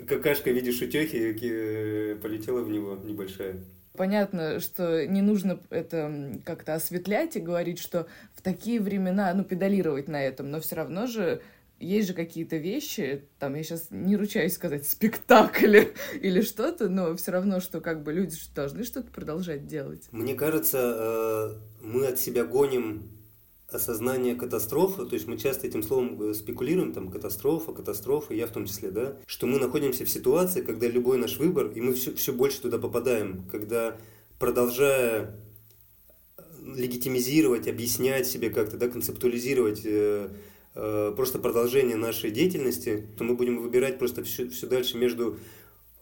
какашка 0.09 0.51
в 0.51 0.55
виде 0.55 0.73
шутехи 0.73 1.37
э, 1.43 2.17
полетела 2.17 2.63
в 2.63 2.71
него 2.71 2.97
небольшая. 3.05 3.63
Понятно, 3.93 4.59
что 4.61 5.07
не 5.07 5.21
нужно 5.21 5.61
это 5.69 6.41
как-то 6.47 6.75
осветлять 6.75 7.37
и 7.37 7.41
говорить, 7.41 7.79
что 7.79 8.07
в 8.35 8.41
такие 8.41 8.81
времена, 8.81 9.35
ну, 9.35 9.45
педалировать 9.45 10.09
на 10.09 10.23
этом, 10.23 10.51
но 10.51 10.61
все 10.61 10.77
равно 10.77 11.07
же 11.07 11.43
есть 11.79 12.09
же 12.09 12.15
какие-то 12.15 12.57
вещи, 12.57 13.25
там, 13.39 13.55
я 13.55 13.63
сейчас 13.63 13.89
не 13.91 14.17
ручаюсь 14.17 14.55
сказать, 14.55 14.89
спектакли 14.89 15.95
или 16.23 16.41
что-то, 16.41 16.89
но 16.89 17.15
все 17.17 17.33
равно, 17.33 17.61
что 17.61 17.83
как 17.83 18.03
бы 18.03 18.15
люди 18.15 18.35
должны 18.55 18.85
что-то 18.85 19.11
продолжать 19.11 19.67
делать. 19.67 20.09
Мне 20.11 20.35
кажется, 20.35 21.59
э, 21.83 21.85
мы 21.85 22.07
от 22.07 22.19
себя 22.19 22.45
гоним 22.45 23.18
осознание 23.71 24.35
катастрофы, 24.35 25.05
то 25.05 25.15
есть 25.15 25.27
мы 25.27 25.37
часто 25.37 25.67
этим 25.67 25.83
словом 25.83 26.21
э, 26.23 26.35
спекулируем, 26.35 26.93
там, 26.93 27.11
катастрофа, 27.11 27.73
катастрофа, 27.73 28.33
я 28.33 28.47
в 28.47 28.51
том 28.51 28.65
числе, 28.65 28.91
да, 28.91 29.17
что 29.27 29.47
мы 29.47 29.59
находимся 29.59 30.07
в 30.07 30.09
ситуации, 30.09 30.63
когда 30.63 30.89
любой 30.89 31.19
наш 31.19 31.37
выбор, 31.37 31.71
и 31.75 31.81
мы 31.81 31.93
все, 31.93 32.15
все 32.15 32.33
больше 32.33 32.63
туда 32.63 32.79
попадаем, 32.79 33.45
когда 33.53 33.99
продолжая 34.39 35.39
э, 36.39 36.43
легитимизировать, 36.77 37.69
объяснять 37.69 38.27
себе 38.27 38.49
как-то, 38.49 38.79
да, 38.79 38.89
концептуализировать 38.89 39.83
э, 39.85 40.31
э, 40.75 41.13
просто 41.15 41.39
продолжение 41.39 41.97
нашей 41.97 42.31
деятельности, 42.31 43.07
то 43.19 43.25
мы 43.25 43.35
будем 43.35 43.61
выбирать 43.61 43.99
просто 43.99 44.25
все, 44.25 44.49
все 44.49 44.67
дальше 44.67 44.97
между 44.97 45.39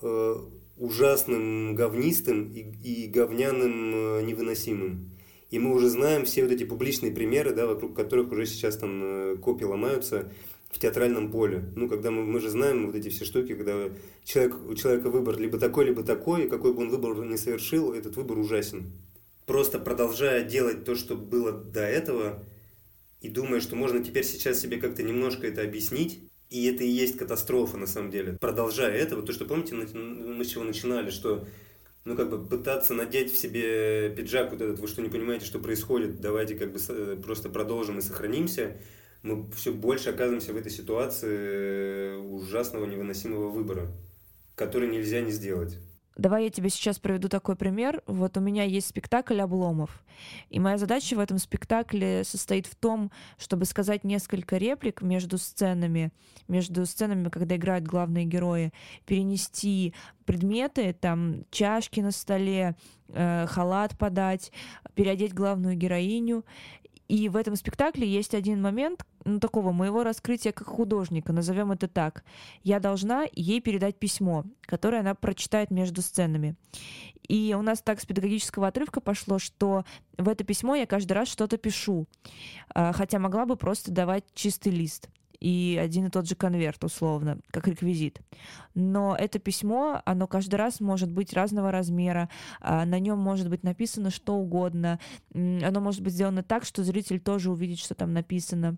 э, 0.03 0.37
ужасным 0.77 1.75
говнистым 1.75 2.49
и, 2.53 2.61
и 2.61 3.09
говняным 3.09 3.95
э, 3.95 4.23
невыносимым. 4.23 5.16
И 5.51 5.59
мы 5.59 5.73
уже 5.75 5.89
знаем 5.89 6.25
все 6.25 6.43
вот 6.43 6.53
эти 6.53 6.65
публичные 6.65 7.13
примеры, 7.13 7.55
да, 7.55 7.67
вокруг 7.67 7.95
которых 7.95 8.33
уже 8.33 8.47
сейчас 8.47 8.77
там 8.77 9.03
э, 9.03 9.37
копии 9.37 9.65
ломаются 9.65 10.31
в 10.71 10.79
театральном 10.79 11.31
поле. 11.31 11.65
Ну, 11.77 11.89
когда 11.89 12.11
мы, 12.11 12.25
мы 12.25 12.41
же 12.41 12.51
знаем 12.51 12.87
вот 12.87 12.97
эти 12.97 13.09
все 13.09 13.25
штуки, 13.25 13.55
когда 13.55 13.89
человек, 14.25 14.57
у 14.69 14.75
человека 14.75 15.09
выбор 15.09 15.39
либо 15.39 15.59
такой, 15.59 15.87
либо 15.87 16.03
такой, 16.03 16.45
и 16.45 16.49
какой 16.49 16.75
бы 16.75 16.83
он 16.83 16.91
выбор 16.91 17.25
не 17.25 17.37
совершил, 17.37 17.93
этот 17.93 18.17
выбор 18.17 18.39
ужасен. 18.39 18.93
Просто 19.47 19.79
продолжая 19.79 20.43
делать 20.43 20.85
то, 20.85 20.97
что 20.97 21.15
было 21.15 21.53
до 21.53 21.83
этого, 21.83 22.45
и 23.21 23.29
думая, 23.29 23.61
что 23.61 23.77
можно 23.77 24.03
теперь 24.03 24.25
сейчас 24.25 24.61
себе 24.61 24.79
как-то 24.79 25.03
немножко 25.05 25.47
это 25.47 25.63
объяснить, 25.63 26.21
и 26.51 26.67
это 26.67 26.85
и 26.85 26.89
есть 26.89 27.17
катастрофа 27.17 27.77
на 27.77 27.87
самом 27.87 28.11
деле. 28.11 28.37
Продолжая 28.41 28.93
это, 28.93 29.17
вот 29.17 29.27
то, 29.27 29.33
что 29.33 29.45
помните, 29.45 29.75
мы 29.75 30.45
с 30.45 30.49
чего 30.49 30.65
начинали, 30.65 31.11
что 31.11 31.47
ну, 32.07 32.15
как 32.15 32.31
бы 32.31 32.43
пытаться 32.43 32.95
надеть 32.95 33.33
в 33.33 33.37
себе 33.37 34.11
пиджак 34.11 34.53
вот 34.53 34.63
этот, 34.63 34.79
вы 34.79 34.87
что 34.87 35.03
не 35.03 35.09
понимаете, 35.09 35.45
что 35.45 35.59
происходит, 35.59 36.21
давайте 36.21 36.55
как 36.55 36.73
бы 36.73 36.79
э, 36.89 37.17
просто 37.23 37.49
продолжим 37.49 37.99
и 37.99 38.01
сохранимся, 38.01 38.77
мы 39.23 39.51
все 39.57 39.73
больше 39.73 40.11
оказываемся 40.11 40.53
в 40.53 40.57
этой 40.57 40.71
ситуации 40.71 42.15
ужасного 42.17 42.87
невыносимого 42.87 43.49
выбора, 43.49 43.93
который 44.55 44.89
нельзя 44.89 45.21
не 45.21 45.33
сделать. 45.33 45.79
Давай 46.17 46.45
я 46.45 46.51
тебе 46.51 46.71
сейчас 46.71 46.99
проведу 46.99 47.29
такой 47.29 47.57
пример. 47.57 48.03
Вот 48.07 48.39
у 48.39 48.41
меня 48.41 48.65
есть 48.65 48.89
спектакль 48.89 49.39
«Обломов». 49.41 50.03
И 50.49 50.59
моя 50.59 50.79
задача 50.79 51.15
в 51.15 51.19
этом 51.19 51.37
спектакле 51.39 52.25
состоит 52.25 52.67
в 52.67 52.75
том, 52.75 53.11
чтобы 53.37 53.67
сказать 53.67 54.03
несколько 54.03 54.57
реплик 54.57 55.03
между 55.03 55.37
сценами, 55.37 56.11
между 56.49 56.87
сценами, 56.87 57.29
когда 57.29 57.57
играют 57.57 57.87
главные 57.87 58.25
герои, 58.25 58.73
перенести 59.05 59.93
предметы, 60.25 60.95
там, 60.95 61.45
чашки 61.51 62.01
на 62.01 62.13
столе, 62.13 62.77
э, 63.09 63.47
халат 63.47 63.99
подать, 63.99 64.53
переодеть 64.95 65.35
главную 65.35 65.77
героиню 65.77 66.47
И 67.09 67.29
в 67.29 67.37
этом 67.37 67.57
спектакле 67.57 68.09
есть 68.09 68.35
один 68.35 68.61
момент 68.61 69.05
ну, 69.25 69.39
такого 69.39 69.73
моего 69.73 70.03
раскрытия 70.03 70.53
как 70.53 70.67
художника, 70.67 71.33
назовем 71.33 71.73
это 71.73 71.89
так. 71.89 72.25
Я 72.63 72.81
должна 72.81 73.27
ей 73.33 73.61
передать 73.61 73.99
письмо, 73.99 74.45
которое 74.63 75.01
она 75.01 75.15
прочитает 75.15 75.71
между 75.71 76.03
сценами. 76.03 76.57
И 77.29 77.55
у 77.59 77.63
нас 77.63 77.81
так 77.83 78.01
с 78.01 78.07
педагогического 78.07 78.69
отрывка 78.69 79.01
пошло, 79.01 79.39
что 79.39 79.85
в 80.17 80.29
это 80.29 80.45
письмо 80.45 80.75
я 80.77 80.87
каждый 80.87 81.13
раз 81.13 81.29
что-то 81.29 81.57
пишу, 81.57 82.07
а, 82.69 82.93
хотя 82.93 83.19
могла 83.19 83.47
бы 83.47 83.57
просто 83.57 83.91
давать 83.91 84.25
чистый 84.35 84.71
лист 84.73 85.09
и 85.41 85.79
один 85.83 86.07
и 86.07 86.11
тот 86.11 86.29
же 86.29 86.35
конверт, 86.35 86.83
условно, 86.85 87.39
как 87.51 87.69
реквизит. 87.69 88.21
Но 88.75 89.17
это 89.19 89.39
письмо, 89.39 90.03
оно 90.05 90.27
каждый 90.27 90.57
раз 90.57 90.81
может 90.81 91.11
быть 91.11 91.33
разного 91.33 91.71
размера, 91.71 92.29
а, 92.61 92.85
на 92.85 92.99
нем 92.99 93.19
может 93.19 93.49
быть 93.49 93.63
написано 93.63 94.11
что 94.11 94.35
угодно, 94.35 95.01
оно 95.33 95.81
может 95.81 96.03
быть 96.03 96.13
сделано 96.13 96.43
так, 96.43 96.65
что 96.65 96.85
зритель 96.85 97.21
тоже 97.21 97.51
увидит, 97.51 97.79
что 97.79 97.95
там 97.95 98.13
написано. 98.13 98.77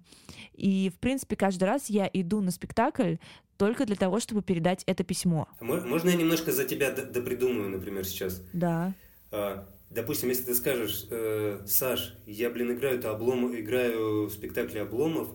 И, 0.55 0.90
в 0.94 0.99
принципе, 0.99 1.37
каждый 1.37 1.64
раз 1.64 1.90
я 1.90 2.09
иду 2.12 2.40
на 2.40 2.51
спектакль 2.51 3.16
только 3.57 3.85
для 3.87 3.97
того, 3.97 4.21
чтобы 4.21 4.42
передать 4.42 4.85
это 4.87 5.05
письмо. 5.05 5.49
Можно 5.61 6.11
я 6.11 6.16
немножко 6.16 6.53
за 6.53 6.64
тебя 6.64 6.92
допридумаю, 6.92 7.68
например, 7.71 8.07
сейчас? 8.07 8.42
Да. 8.53 8.94
А, 9.31 9.68
допустим, 9.90 10.29
если 10.29 10.44
ты 10.44 10.55
скажешь, 10.55 11.07
э, 11.11 11.61
Саш, 11.66 12.16
я, 12.27 12.51
блин, 12.51 12.73
играю, 12.73 12.99
это 12.99 13.11
облом, 13.11 13.55
играю 13.55 14.27
в 14.27 14.31
спектакле 14.31 14.83
«Обломов», 14.83 15.31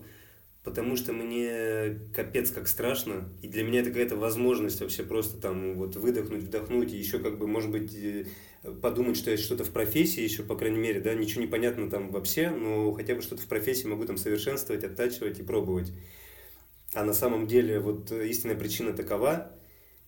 потому 0.64 0.96
что 0.96 1.12
мне 1.12 2.00
капец 2.14 2.52
как 2.52 2.68
страшно, 2.68 3.30
и 3.42 3.48
для 3.48 3.64
меня 3.64 3.82
это 3.82 3.90
какая-то 3.90 4.16
возможность 4.16 4.80
вообще 4.80 5.04
просто 5.04 5.40
там 5.42 5.76
вот 5.76 5.96
выдохнуть, 5.96 6.44
вдохнуть, 6.44 6.94
и 6.94 6.98
еще 6.98 7.20
как 7.20 7.38
бы, 7.38 7.48
может 7.48 7.70
быть, 7.70 7.94
э, 7.96 8.26
подумать, 8.82 9.18
что 9.18 9.30
я 9.32 9.38
что-то 9.38 9.66
в 9.66 9.72
профессии 9.72 10.22
еще, 10.22 10.44
по 10.44 10.56
крайней 10.56 10.80
мере, 10.80 11.02
да, 11.02 11.14
ничего 11.14 11.42
не 11.42 11.48
понятно 11.48 11.90
там 11.90 12.12
вообще, 12.12 12.50
но 12.50 12.94
хотя 12.94 13.16
бы 13.16 13.22
что-то 13.22 13.42
в 13.42 13.48
профессии 13.48 13.88
могу 13.88 14.06
там 14.06 14.18
совершенствовать, 14.18 14.86
оттачивать 14.86 15.40
и 15.40 15.44
пробовать. 15.44 15.92
А 16.94 17.04
на 17.04 17.14
самом 17.14 17.48
деле 17.48 17.80
вот 17.80 18.12
истинная 18.12 18.56
причина 18.56 18.94
такова, 18.94 19.52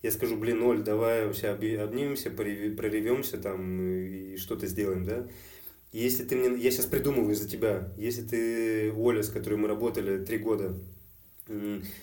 я 0.02 0.10
скажу, 0.10 0.36
блин, 0.36 0.62
Оль, 0.62 0.82
давай 0.82 1.26
вообще 1.26 1.48
обнимемся, 1.48 2.30
проревемся 2.30 3.38
там 3.38 3.80
и 3.80 4.36
что-то 4.36 4.66
сделаем, 4.68 5.04
да, 5.04 5.26
если 5.92 6.24
ты 6.24 6.36
мне, 6.36 6.58
я 6.58 6.70
сейчас 6.70 6.86
придумываю 6.86 7.34
за 7.34 7.48
тебя, 7.48 7.92
если 7.96 8.22
ты, 8.22 8.92
Оля, 8.92 9.22
с 9.22 9.28
которой 9.28 9.54
мы 9.54 9.68
работали 9.68 10.24
три 10.24 10.38
года, 10.38 10.74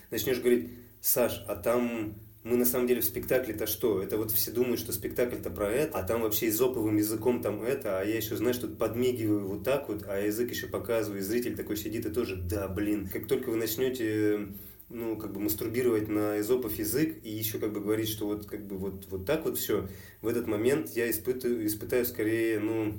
начнешь 0.10 0.40
говорить, 0.40 0.70
Саш, 1.02 1.44
а 1.48 1.56
там 1.56 2.16
мы 2.44 2.58
на 2.58 2.66
самом 2.66 2.88
деле 2.88 3.02
в 3.02 3.06
спектакле-то 3.06 3.68
что? 3.68 4.02
Это 4.02 4.18
вот 4.18 4.32
все 4.32 4.52
думают, 4.52 4.80
что 4.80 4.92
спектакль-то 4.92 5.50
про 5.50 5.70
это, 5.70 5.98
а 5.98 6.04
там 6.04 6.22
вообще 6.22 6.50
изоповым 6.50 6.98
языком 6.98 7.42
там 7.42 7.62
это, 7.62 8.00
а 8.00 8.04
я 8.04 8.18
еще, 8.18 8.36
знаешь, 8.36 8.58
тут 8.58 8.78
подмигиваю 8.78 9.48
вот 9.48 9.64
так 9.64 9.88
вот, 9.88 10.04
а 10.08 10.20
язык 10.20 10.50
еще 10.50 10.68
показываю, 10.68 11.20
и 11.20 11.24
зритель 11.24 11.56
такой 11.56 11.78
сидит 11.78 12.06
и 12.06 12.10
тоже, 12.10 12.36
да, 12.36 12.68
блин. 12.68 13.08
Как 13.12 13.28
только 13.28 13.50
вы 13.50 13.56
начнете 13.56 14.50
ну, 14.90 15.18
как 15.18 15.34
бы 15.34 15.40
мастурбировать 15.40 16.08
на 16.08 16.40
изопов 16.40 16.78
язык 16.78 17.18
и 17.24 17.30
еще 17.30 17.58
как 17.58 17.74
бы 17.74 17.80
говорить, 17.80 18.10
что 18.10 18.28
вот 18.28 18.46
как 18.46 18.66
бы 18.68 18.78
вот, 18.78 19.06
вот 19.10 19.26
так 19.26 19.46
вот 19.46 19.58
все, 19.58 19.88
в 20.22 20.28
этот 20.28 20.48
момент 20.48 20.90
я 20.92 21.10
испытываю, 21.10 21.66
испытаю 21.66 22.06
скорее, 22.06 22.60
ну, 22.60 22.94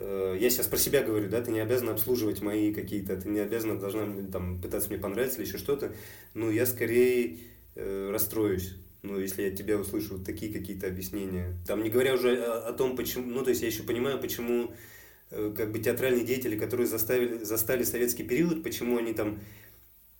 я 0.00 0.50
сейчас 0.50 0.66
про 0.66 0.76
себя 0.76 1.02
говорю, 1.02 1.28
да, 1.28 1.40
ты 1.40 1.50
не 1.50 1.60
обязана 1.60 1.92
обслуживать 1.92 2.42
мои 2.42 2.72
какие-то, 2.72 3.16
ты 3.16 3.28
не 3.28 3.40
обязана, 3.40 3.78
должна 3.78 4.06
там 4.30 4.60
пытаться 4.60 4.90
мне 4.90 4.98
понравиться 4.98 5.40
или 5.40 5.48
еще 5.48 5.58
что-то, 5.58 5.92
но 6.34 6.50
я 6.50 6.66
скорее 6.66 7.38
э, 7.74 8.10
расстроюсь, 8.10 8.76
ну, 9.02 9.18
если 9.18 9.42
я 9.42 9.50
тебя 9.50 9.78
услышу 9.78 10.16
вот 10.16 10.24
такие 10.24 10.52
какие-то 10.52 10.86
объяснения. 10.86 11.56
Там 11.66 11.82
не 11.82 11.90
говоря 11.90 12.14
уже 12.14 12.36
о, 12.36 12.68
о 12.68 12.72
том, 12.72 12.96
почему, 12.96 13.26
ну, 13.26 13.42
то 13.42 13.50
есть 13.50 13.62
я 13.62 13.68
еще 13.68 13.82
понимаю, 13.82 14.20
почему 14.20 14.72
э, 15.30 15.52
как 15.56 15.72
бы 15.72 15.78
театральные 15.78 16.24
деятели, 16.24 16.58
которые 16.58 16.86
заставили, 16.86 17.42
застали 17.44 17.82
советский 17.82 18.24
период, 18.24 18.62
почему 18.62 18.98
они 18.98 19.14
там 19.14 19.40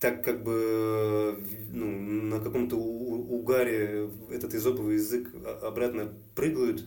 так 0.01 0.25
как 0.25 0.45
бы 0.45 1.45
ну, 1.71 1.87
на 1.91 2.41
каком-то 2.41 2.77
угаре 2.77 4.09
этот 4.31 4.55
изоповый 4.55 4.95
язык 4.95 5.35
обратно 5.63 6.15
прыгают, 6.37 6.85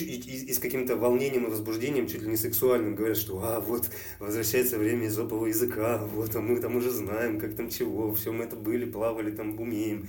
и, 0.00 0.16
и, 0.16 0.52
с 0.52 0.58
каким-то 0.58 0.96
волнением 0.96 1.44
и 1.44 1.50
возбуждением, 1.50 2.06
чуть 2.06 2.22
ли 2.22 2.28
не 2.28 2.36
сексуальным, 2.36 2.94
говорят, 2.94 3.16
что 3.16 3.40
а, 3.42 3.60
вот, 3.60 3.90
возвращается 4.18 4.78
время 4.78 5.06
изопового 5.06 5.46
языка, 5.46 5.98
вот, 5.98 6.34
а 6.34 6.40
мы 6.40 6.60
там 6.60 6.76
уже 6.76 6.90
знаем, 6.90 7.38
как 7.38 7.54
там 7.54 7.70
чего, 7.70 8.14
все 8.14 8.32
мы 8.32 8.44
это 8.44 8.56
были, 8.56 8.84
плавали, 8.84 9.30
там 9.30 9.58
умеем. 9.58 10.08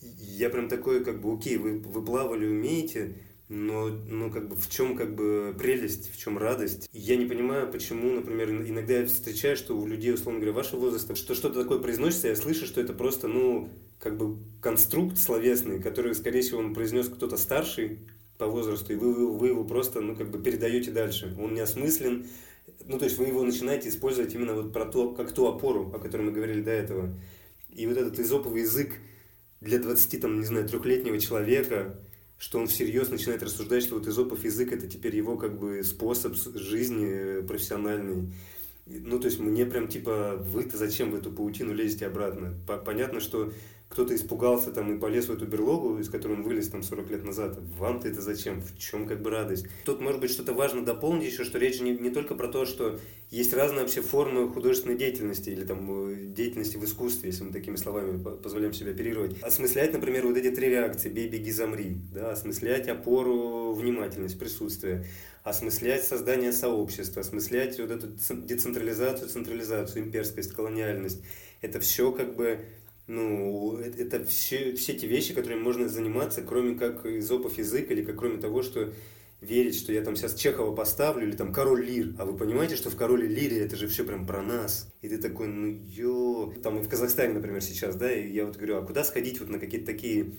Я 0.00 0.50
прям 0.50 0.68
такой, 0.68 1.04
как 1.04 1.20
бы, 1.20 1.34
окей, 1.34 1.56
вы, 1.56 1.78
вы 1.78 2.04
плавали, 2.04 2.46
умеете, 2.46 3.14
но, 3.48 3.88
но 3.88 4.30
как 4.30 4.48
бы 4.48 4.56
в 4.56 4.68
чем 4.70 4.96
как 4.96 5.14
бы 5.14 5.54
прелесть, 5.58 6.12
в 6.12 6.18
чем 6.18 6.38
радость. 6.38 6.88
Я 6.92 7.16
не 7.16 7.26
понимаю, 7.26 7.70
почему, 7.70 8.10
например, 8.10 8.50
иногда 8.50 9.00
я 9.00 9.06
встречаю, 9.06 9.56
что 9.56 9.76
у 9.76 9.86
людей, 9.86 10.12
условно 10.12 10.40
говоря, 10.40 10.54
вашего 10.54 10.80
возраста, 10.80 11.14
что 11.14 11.34
что-то 11.34 11.62
такое 11.62 11.78
произносится, 11.78 12.28
я 12.28 12.36
слышу, 12.36 12.66
что 12.66 12.80
это 12.80 12.92
просто, 12.92 13.28
ну, 13.28 13.68
как 13.98 14.16
бы 14.16 14.36
конструкт 14.60 15.18
словесный, 15.18 15.80
который, 15.80 16.14
скорее 16.14 16.40
всего, 16.40 16.60
он 16.60 16.74
произнес 16.74 17.08
кто-то 17.08 17.36
старший, 17.36 18.00
по 18.44 18.50
возрасту, 18.50 18.92
и 18.92 18.96
вы, 18.96 19.36
вы 19.36 19.48
его 19.48 19.64
просто, 19.64 20.00
ну, 20.00 20.14
как 20.14 20.30
бы 20.30 20.38
передаете 20.38 20.90
дальше. 20.90 21.34
Он 21.38 21.54
не 21.54 21.60
осмыслен, 21.60 22.26
ну, 22.86 22.98
то 22.98 23.04
есть 23.04 23.18
вы 23.18 23.26
его 23.26 23.42
начинаете 23.42 23.88
использовать 23.88 24.34
именно 24.34 24.54
вот 24.54 24.72
про 24.72 24.84
то, 24.84 25.12
как 25.12 25.32
ту 25.32 25.46
опору, 25.46 25.90
о 25.94 25.98
которой 25.98 26.22
мы 26.22 26.32
говорили 26.32 26.60
до 26.60 26.70
этого. 26.70 27.14
И 27.70 27.86
вот 27.86 27.96
этот 27.96 28.18
изоповый 28.18 28.62
язык 28.62 28.92
для 29.60 29.78
20, 29.78 30.20
там, 30.20 30.40
не 30.40 30.46
знаю, 30.46 30.68
трехлетнего 30.68 31.18
человека, 31.18 31.98
что 32.38 32.58
он 32.58 32.66
всерьез 32.66 33.08
начинает 33.08 33.42
рассуждать, 33.42 33.82
что 33.82 33.96
вот 33.96 34.06
изопов 34.06 34.44
язык 34.44 34.72
это 34.72 34.86
теперь 34.86 35.16
его 35.16 35.36
как 35.36 35.58
бы 35.58 35.82
способ 35.82 36.34
жизни 36.36 37.40
профессиональный. 37.46 38.32
Ну, 38.86 39.18
то 39.18 39.26
есть 39.26 39.40
мне 39.40 39.64
прям 39.64 39.88
типа, 39.88 40.36
вы-то 40.38 40.76
зачем 40.76 41.10
в 41.10 41.14
эту 41.14 41.32
паутину 41.32 41.72
лезете 41.72 42.06
обратно? 42.06 42.54
Понятно, 42.84 43.20
что 43.20 43.50
кто-то 43.94 44.12
испугался 44.16 44.72
там 44.72 44.92
и 44.92 44.98
полез 44.98 45.28
в 45.28 45.32
эту 45.32 45.46
берлогу, 45.46 46.00
из 46.00 46.10
которой 46.10 46.32
он 46.32 46.42
вылез 46.42 46.68
там 46.68 46.82
40 46.82 47.10
лет 47.12 47.24
назад. 47.24 47.56
Вам-то 47.78 48.08
это 48.08 48.20
зачем? 48.20 48.60
В 48.60 48.76
чем 48.76 49.06
как 49.06 49.22
бы 49.22 49.30
радость? 49.30 49.66
Тут, 49.84 50.00
может 50.00 50.20
быть, 50.20 50.32
что-то 50.32 50.52
важно 50.52 50.84
дополнить 50.84 51.30
еще, 51.30 51.44
что 51.44 51.58
речь 51.58 51.80
не, 51.80 51.92
не 51.92 52.10
только 52.10 52.34
про 52.34 52.48
то, 52.48 52.66
что 52.66 52.98
есть 53.30 53.54
разные 53.54 53.82
вообще 53.82 54.02
формы 54.02 54.48
художественной 54.48 54.96
деятельности 54.96 55.50
или 55.50 55.64
там 55.64 56.08
э, 56.10 56.16
деятельности 56.26 56.76
в 56.76 56.84
искусстве, 56.84 57.30
если 57.30 57.44
мы 57.44 57.52
такими 57.52 57.76
словами 57.76 58.20
позволяем 58.20 58.72
себе 58.72 58.90
оперировать. 58.90 59.40
Осмыслять, 59.42 59.92
например, 59.92 60.26
вот 60.26 60.36
эти 60.36 60.50
три 60.50 60.70
реакции 60.70 61.08
«бей, 61.08 61.28
беги, 61.28 61.52
замри», 61.52 61.96
да, 62.12 62.32
осмыслять 62.32 62.88
опору, 62.88 63.74
внимательность, 63.74 64.40
присутствие, 64.40 65.06
осмыслять 65.44 66.02
создание 66.02 66.52
сообщества, 66.52 67.20
осмыслять 67.20 67.78
вот 67.78 67.92
эту 67.92 68.08
децентрализацию, 68.08 69.28
централизацию, 69.28 70.02
имперскость, 70.02 70.52
колониальность. 70.52 71.22
Это 71.60 71.78
все 71.78 72.10
как 72.10 72.34
бы 72.34 72.58
ну, 73.06 73.76
это, 73.76 74.02
это 74.02 74.24
все, 74.24 74.74
все 74.74 74.94
те 74.94 75.06
вещи, 75.06 75.34
которыми 75.34 75.60
можно 75.60 75.88
заниматься, 75.88 76.42
кроме 76.42 76.74
как 76.74 77.04
изопов 77.06 77.58
язык, 77.58 77.90
или 77.90 78.02
как 78.02 78.18
кроме 78.18 78.38
того, 78.38 78.62
что 78.62 78.92
верить, 79.40 79.76
что 79.76 79.92
я 79.92 80.02
там 80.02 80.16
сейчас 80.16 80.34
Чехова 80.34 80.74
поставлю, 80.74 81.28
или 81.28 81.36
там 81.36 81.52
Король 81.52 81.84
Лир. 81.84 82.14
А 82.18 82.24
вы 82.24 82.36
понимаете, 82.36 82.76
что 82.76 82.90
в 82.90 82.96
Короле 82.96 83.28
Лире 83.28 83.58
это 83.58 83.76
же 83.76 83.88
все 83.88 84.04
прям 84.04 84.26
про 84.26 84.42
нас. 84.42 84.88
И 85.02 85.08
ты 85.08 85.18
такой, 85.18 85.48
ну 85.48 85.66
ё... 85.66 86.54
Там 86.62 86.78
и 86.78 86.82
в 86.82 86.88
Казахстане, 86.88 87.34
например, 87.34 87.62
сейчас, 87.62 87.94
да, 87.96 88.10
и 88.10 88.30
я 88.32 88.46
вот 88.46 88.56
говорю, 88.56 88.78
а 88.78 88.82
куда 88.82 89.04
сходить 89.04 89.38
вот 89.40 89.50
на 89.50 89.58
какие-то 89.58 89.86
такие 89.86 90.32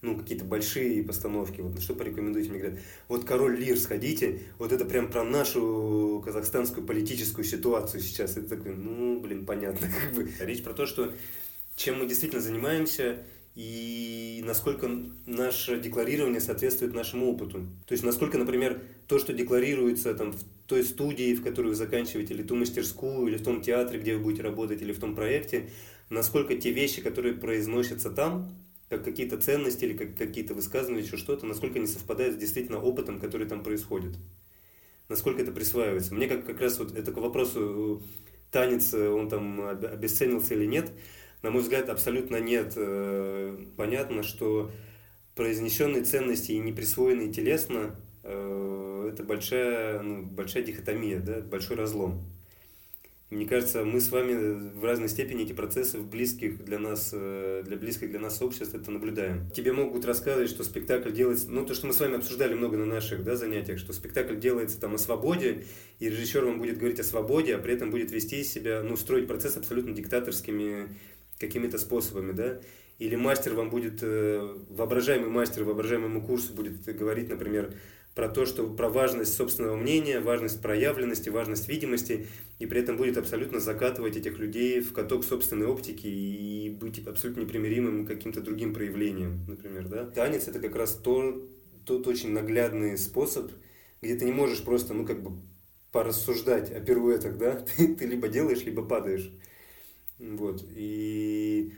ну, 0.00 0.16
какие-то 0.16 0.44
большие 0.44 1.02
постановки, 1.02 1.60
вот, 1.60 1.80
что 1.82 1.94
порекомендуете? 1.94 2.50
Мне 2.50 2.60
говорят, 2.60 2.78
вот 3.08 3.24
«Король 3.24 3.58
Лир» 3.58 3.76
сходите, 3.76 4.42
вот 4.58 4.70
это 4.70 4.84
прям 4.84 5.10
про 5.10 5.24
нашу 5.24 6.22
казахстанскую 6.24 6.86
политическую 6.86 7.44
ситуацию 7.44 8.00
сейчас. 8.00 8.36
Это 8.36 8.56
такой, 8.56 8.76
ну, 8.76 9.20
блин, 9.20 9.44
понятно, 9.44 9.88
как 10.00 10.14
бы. 10.14 10.30
Речь 10.38 10.62
про 10.62 10.72
то, 10.72 10.86
что 10.86 11.12
чем 11.78 12.00
мы 12.00 12.06
действительно 12.06 12.42
занимаемся 12.42 13.24
и 13.54 14.42
насколько 14.44 14.90
наше 15.26 15.80
декларирование 15.80 16.40
соответствует 16.40 16.92
нашему 16.92 17.30
опыту. 17.30 17.66
То 17.86 17.92
есть 17.92 18.04
насколько, 18.04 18.36
например, 18.36 18.82
то, 19.06 19.18
что 19.18 19.32
декларируется 19.32 20.14
там, 20.14 20.32
в 20.32 20.42
той 20.66 20.84
студии, 20.84 21.34
в 21.34 21.42
которой 21.42 21.68
вы 21.68 21.74
заканчиваете, 21.74 22.34
или 22.34 22.42
ту 22.42 22.56
мастерскую, 22.56 23.28
или 23.28 23.36
в 23.36 23.44
том 23.44 23.62
театре, 23.62 24.00
где 24.00 24.16
вы 24.16 24.22
будете 24.24 24.42
работать, 24.42 24.82
или 24.82 24.92
в 24.92 24.98
том 24.98 25.14
проекте, 25.14 25.70
насколько 26.10 26.56
те 26.56 26.72
вещи, 26.72 27.00
которые 27.00 27.34
произносятся 27.34 28.10
там, 28.10 28.48
как 28.88 29.04
какие-то 29.04 29.38
ценности 29.38 29.84
или 29.84 29.96
как 29.96 30.16
какие-то 30.16 30.54
высказывания, 30.54 31.02
еще 31.02 31.16
что-то, 31.16 31.46
насколько 31.46 31.78
они 31.78 31.86
совпадают 31.86 32.36
с 32.36 32.38
действительно 32.38 32.80
опытом, 32.80 33.20
который 33.20 33.46
там 33.46 33.62
происходит. 33.62 34.16
Насколько 35.08 35.42
это 35.42 35.52
присваивается. 35.52 36.14
Мне 36.14 36.26
как, 36.26 36.44
как 36.44 36.60
раз 36.60 36.78
вот 36.78 36.96
это 36.96 37.12
к 37.12 37.16
вопросу, 37.16 38.02
танец, 38.50 38.92
он 38.94 39.28
там 39.28 39.60
обесценился 39.60 40.54
или 40.54 40.66
нет– 40.66 40.92
на 41.42 41.50
мой 41.50 41.62
взгляд, 41.62 41.88
абсолютно 41.88 42.36
нет. 42.36 42.72
Э, 42.76 43.56
понятно, 43.76 44.22
что 44.22 44.70
произнесенные 45.34 46.02
ценности 46.02 46.52
и 46.52 46.58
не 46.58 46.72
присвоенные 46.72 47.32
телесно 47.32 47.94
э, 48.24 49.10
это 49.12 49.22
большая, 49.22 50.02
ну, 50.02 50.22
большая 50.22 50.64
дихотомия, 50.64 51.20
да, 51.20 51.40
большой 51.40 51.76
разлом. 51.76 52.24
Мне 53.30 53.44
кажется, 53.44 53.84
мы 53.84 54.00
с 54.00 54.10
вами 54.10 54.70
в 54.70 54.82
разной 54.82 55.10
степени 55.10 55.44
эти 55.44 55.52
процессы 55.52 55.98
в 55.98 56.08
близких 56.08 56.64
для 56.64 56.78
нас, 56.78 57.10
э, 57.12 57.62
для 57.66 57.76
близких 57.76 58.10
для 58.10 58.20
нас 58.20 58.40
обществ 58.40 58.74
это 58.74 58.90
наблюдаем. 58.90 59.50
Тебе 59.50 59.74
могут 59.74 60.06
рассказывать, 60.06 60.48
что 60.48 60.64
спектакль 60.64 61.12
делается, 61.12 61.50
ну 61.50 61.66
то, 61.66 61.74
что 61.74 61.86
мы 61.86 61.92
с 61.92 62.00
вами 62.00 62.16
обсуждали 62.16 62.54
много 62.54 62.78
на 62.78 62.86
наших 62.86 63.22
да, 63.24 63.36
занятиях, 63.36 63.78
что 63.78 63.92
спектакль 63.92 64.36
делается 64.36 64.80
там 64.80 64.94
о 64.94 64.98
свободе, 64.98 65.64
и 65.98 66.08
режиссер 66.08 66.42
вам 66.42 66.58
будет 66.58 66.78
говорить 66.78 67.00
о 67.00 67.04
свободе, 67.04 67.54
а 67.54 67.58
при 67.58 67.74
этом 67.74 67.90
будет 67.90 68.10
вести 68.12 68.42
себя, 68.42 68.82
ну 68.82 68.96
строить 68.96 69.26
процесс 69.26 69.58
абсолютно 69.58 69.92
диктаторскими 69.92 70.88
какими-то 71.38 71.78
способами, 71.78 72.32
да. 72.32 72.60
Или 72.98 73.14
мастер 73.14 73.54
вам 73.54 73.70
будет, 73.70 74.00
э, 74.02 74.56
воображаемый 74.70 75.30
мастер 75.30 75.64
воображаемому 75.64 76.22
курсу 76.22 76.52
будет 76.52 76.84
говорить, 76.84 77.28
например, 77.28 77.74
про 78.18 78.28
то, 78.28 78.46
что 78.46 78.66
про 78.66 78.88
важность 78.88 79.34
собственного 79.36 79.76
мнения, 79.76 80.18
важность 80.18 80.60
проявленности, 80.60 81.28
важность 81.28 81.68
видимости, 81.68 82.26
и 82.58 82.66
при 82.66 82.80
этом 82.80 82.96
будет 82.96 83.16
абсолютно 83.16 83.60
закатывать 83.60 84.16
этих 84.16 84.38
людей 84.38 84.80
в 84.80 84.92
каток 84.92 85.24
собственной 85.24 85.68
оптики 85.68 86.08
и 86.08 86.70
быть 86.70 87.06
абсолютно 87.06 87.42
непримиримым 87.42 88.06
каким-то 88.06 88.40
другим 88.40 88.74
проявлениям, 88.74 89.44
например, 89.46 89.86
да. 89.86 90.04
Танец– 90.04 90.48
это 90.48 90.58
как 90.58 90.74
раз 90.74 90.94
то, 90.94 91.40
тот 91.84 92.08
очень 92.08 92.32
наглядный 92.32 92.98
способ, 92.98 93.52
где 94.02 94.16
ты 94.16 94.24
не 94.24 94.32
можешь 94.32 94.64
просто, 94.64 94.94
ну, 94.94 95.06
как 95.06 95.22
бы 95.22 95.38
порассуждать 95.92 96.72
о 96.72 96.80
пируэтах, 96.80 97.38
да, 97.38 97.54
ты, 97.54 97.94
ты 97.94 98.06
либо 98.06 98.26
делаешь, 98.26 98.64
либо 98.64 98.84
падаешь. 98.84 99.30
Вот, 100.18 100.64
и 100.74 101.72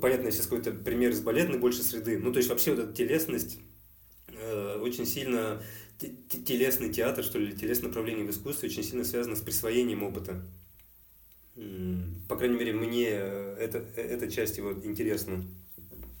понятно, 0.00 0.26
я 0.26 0.30
сейчас 0.30 0.46
какой-то 0.46 0.72
пример 0.72 1.10
из 1.10 1.20
балетной 1.20 1.58
больше 1.58 1.82
среды, 1.82 2.18
ну, 2.18 2.32
то 2.32 2.38
есть 2.38 2.48
вообще 2.48 2.72
вот 2.72 2.84
эта 2.84 2.92
телесность 2.92 3.58
э, 4.28 4.78
очень 4.80 5.06
сильно 5.06 5.60
телесный 5.98 6.92
театр, 6.92 7.24
что 7.24 7.38
ли, 7.38 7.52
телесное 7.52 7.88
направление 7.88 8.24
в 8.24 8.30
искусстве 8.30 8.68
очень 8.68 8.82
сильно 8.82 9.04
связано 9.04 9.36
с 9.36 9.40
присвоением 9.40 10.02
опыта. 10.02 10.42
По 12.28 12.36
крайней 12.36 12.56
мере, 12.56 12.72
мне 12.72 13.08
это, 13.08 13.84
эта 13.96 14.30
часть 14.30 14.56
его 14.56 14.72
интересна. 14.72 15.44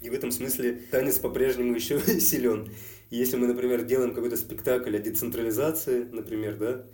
И 0.00 0.10
в 0.10 0.12
этом 0.12 0.30
смысле 0.32 0.82
танец 0.90 1.18
по-прежнему 1.18 1.74
еще 1.76 1.98
силен. 2.20 2.70
Если 3.10 3.36
мы, 3.36 3.46
например, 3.46 3.84
делаем 3.84 4.14
какой-то 4.14 4.36
спектакль 4.36 4.96
о 4.96 5.00
децентрализации, 5.00 6.04
например, 6.04 6.56
да, 6.56 6.86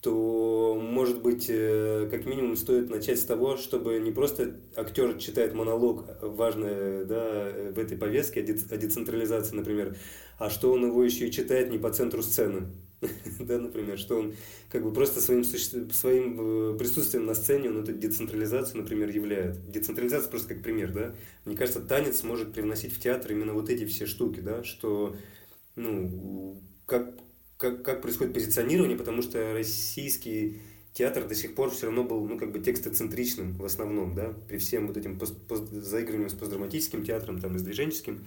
то, 0.00 0.80
может 0.80 1.20
быть, 1.20 1.46
э, 1.48 2.08
как 2.10 2.24
минимум 2.24 2.56
стоит 2.56 2.88
начать 2.88 3.18
с 3.20 3.24
того, 3.24 3.56
чтобы 3.56 3.98
не 3.98 4.10
просто 4.10 4.56
актер 4.74 5.18
читает 5.18 5.54
монолог 5.54 6.04
важный 6.22 7.04
да, 7.04 7.52
в 7.74 7.78
этой 7.78 7.98
повестке 7.98 8.40
о 8.40 8.76
децентрализации, 8.76 9.54
например, 9.54 9.96
а 10.38 10.48
что 10.48 10.72
он 10.72 10.86
его 10.86 11.04
еще 11.04 11.28
и 11.28 11.30
читает 11.30 11.70
не 11.70 11.78
по 11.78 11.90
центру 11.90 12.22
сцены. 12.22 12.68
да, 13.40 13.58
например, 13.58 13.98
что 13.98 14.18
он 14.18 14.34
как 14.68 14.82
бы 14.82 14.92
просто 14.92 15.20
своим, 15.20 15.44
своим 15.44 16.74
э, 16.74 16.78
присутствием 16.78 17.26
на 17.26 17.34
сцене 17.34 17.70
он 17.70 17.82
эту 17.82 17.92
децентрализацию, 17.92 18.82
например, 18.82 19.08
являет. 19.10 19.70
Децентрализация 19.70 20.30
просто 20.30 20.54
как 20.54 20.62
пример, 20.62 20.92
да. 20.92 21.14
Мне 21.44 21.56
кажется, 21.56 21.80
танец 21.80 22.22
может 22.22 22.52
привносить 22.52 22.92
в 22.92 23.00
театр 23.00 23.32
именно 23.32 23.54
вот 23.54 23.70
эти 23.70 23.84
все 23.86 24.06
штуки, 24.06 24.40
да, 24.40 24.64
что, 24.64 25.16
ну, 25.76 26.60
как, 26.86 27.14
как, 27.60 27.82
как 27.82 28.00
происходит 28.00 28.32
позиционирование, 28.32 28.96
потому 28.96 29.20
что 29.22 29.52
российский 29.52 30.62
театр 30.94 31.28
до 31.28 31.34
сих 31.34 31.54
пор 31.54 31.70
все 31.70 31.86
равно 31.86 32.02
был, 32.02 32.26
ну, 32.26 32.38
как 32.38 32.50
бы 32.50 32.58
текстоцентричным 32.58 33.56
в 33.58 33.64
основном, 33.64 34.14
да, 34.14 34.34
при 34.48 34.56
всем 34.56 34.86
вот 34.86 34.96
этим 34.96 35.18
пост, 35.18 35.36
пост, 35.46 35.70
заигрыванием 35.70 36.30
с 36.30 36.34
постдраматическим 36.34 37.04
театром, 37.04 37.38
там, 37.38 37.54
и 37.54 37.58
с 37.58 37.62
движенческим. 37.62 38.24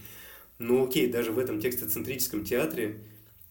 Но 0.60 0.84
окей, 0.84 1.12
даже 1.12 1.32
в 1.32 1.40
этом 1.40 1.60
текстоцентрическом 1.60 2.46
театре, 2.46 3.00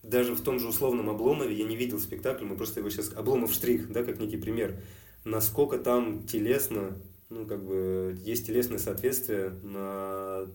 даже 0.05 0.35
в 0.35 0.41
том 0.41 0.61
же 0.61 0.69
условном 0.69 1.11
Обломове, 1.11 1.55
я 1.55 1.65
не 1.65 1.77
видел 1.77 1.99
спектакль, 1.99 2.45
мы 2.45 2.57
просто 2.57 2.81
его 2.81 2.89
сейчас... 2.89 3.13
Обломов 3.15 3.53
штрих, 3.53 3.91
да, 3.93 4.05
как 4.05 4.21
некий 4.21 4.37
пример. 4.39 4.81
Насколько 5.25 5.79
там 5.79 6.27
телесно, 6.27 6.97
ну, 7.29 7.45
как 7.45 7.63
бы, 7.65 8.17
есть 8.25 8.47
телесное 8.47 8.79
соответствие 8.79 9.51
на 9.63 10.47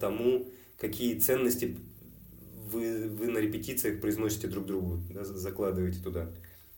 тому, 0.00 0.48
какие 0.76 1.18
ценности 1.18 1.76
вы, 2.72 3.08
вы 3.08 3.28
на 3.28 3.38
репетициях 3.38 4.00
произносите 4.00 4.48
друг 4.48 4.66
другу, 4.66 5.00
да, 5.10 5.24
закладываете 5.24 6.00
туда. 6.02 6.28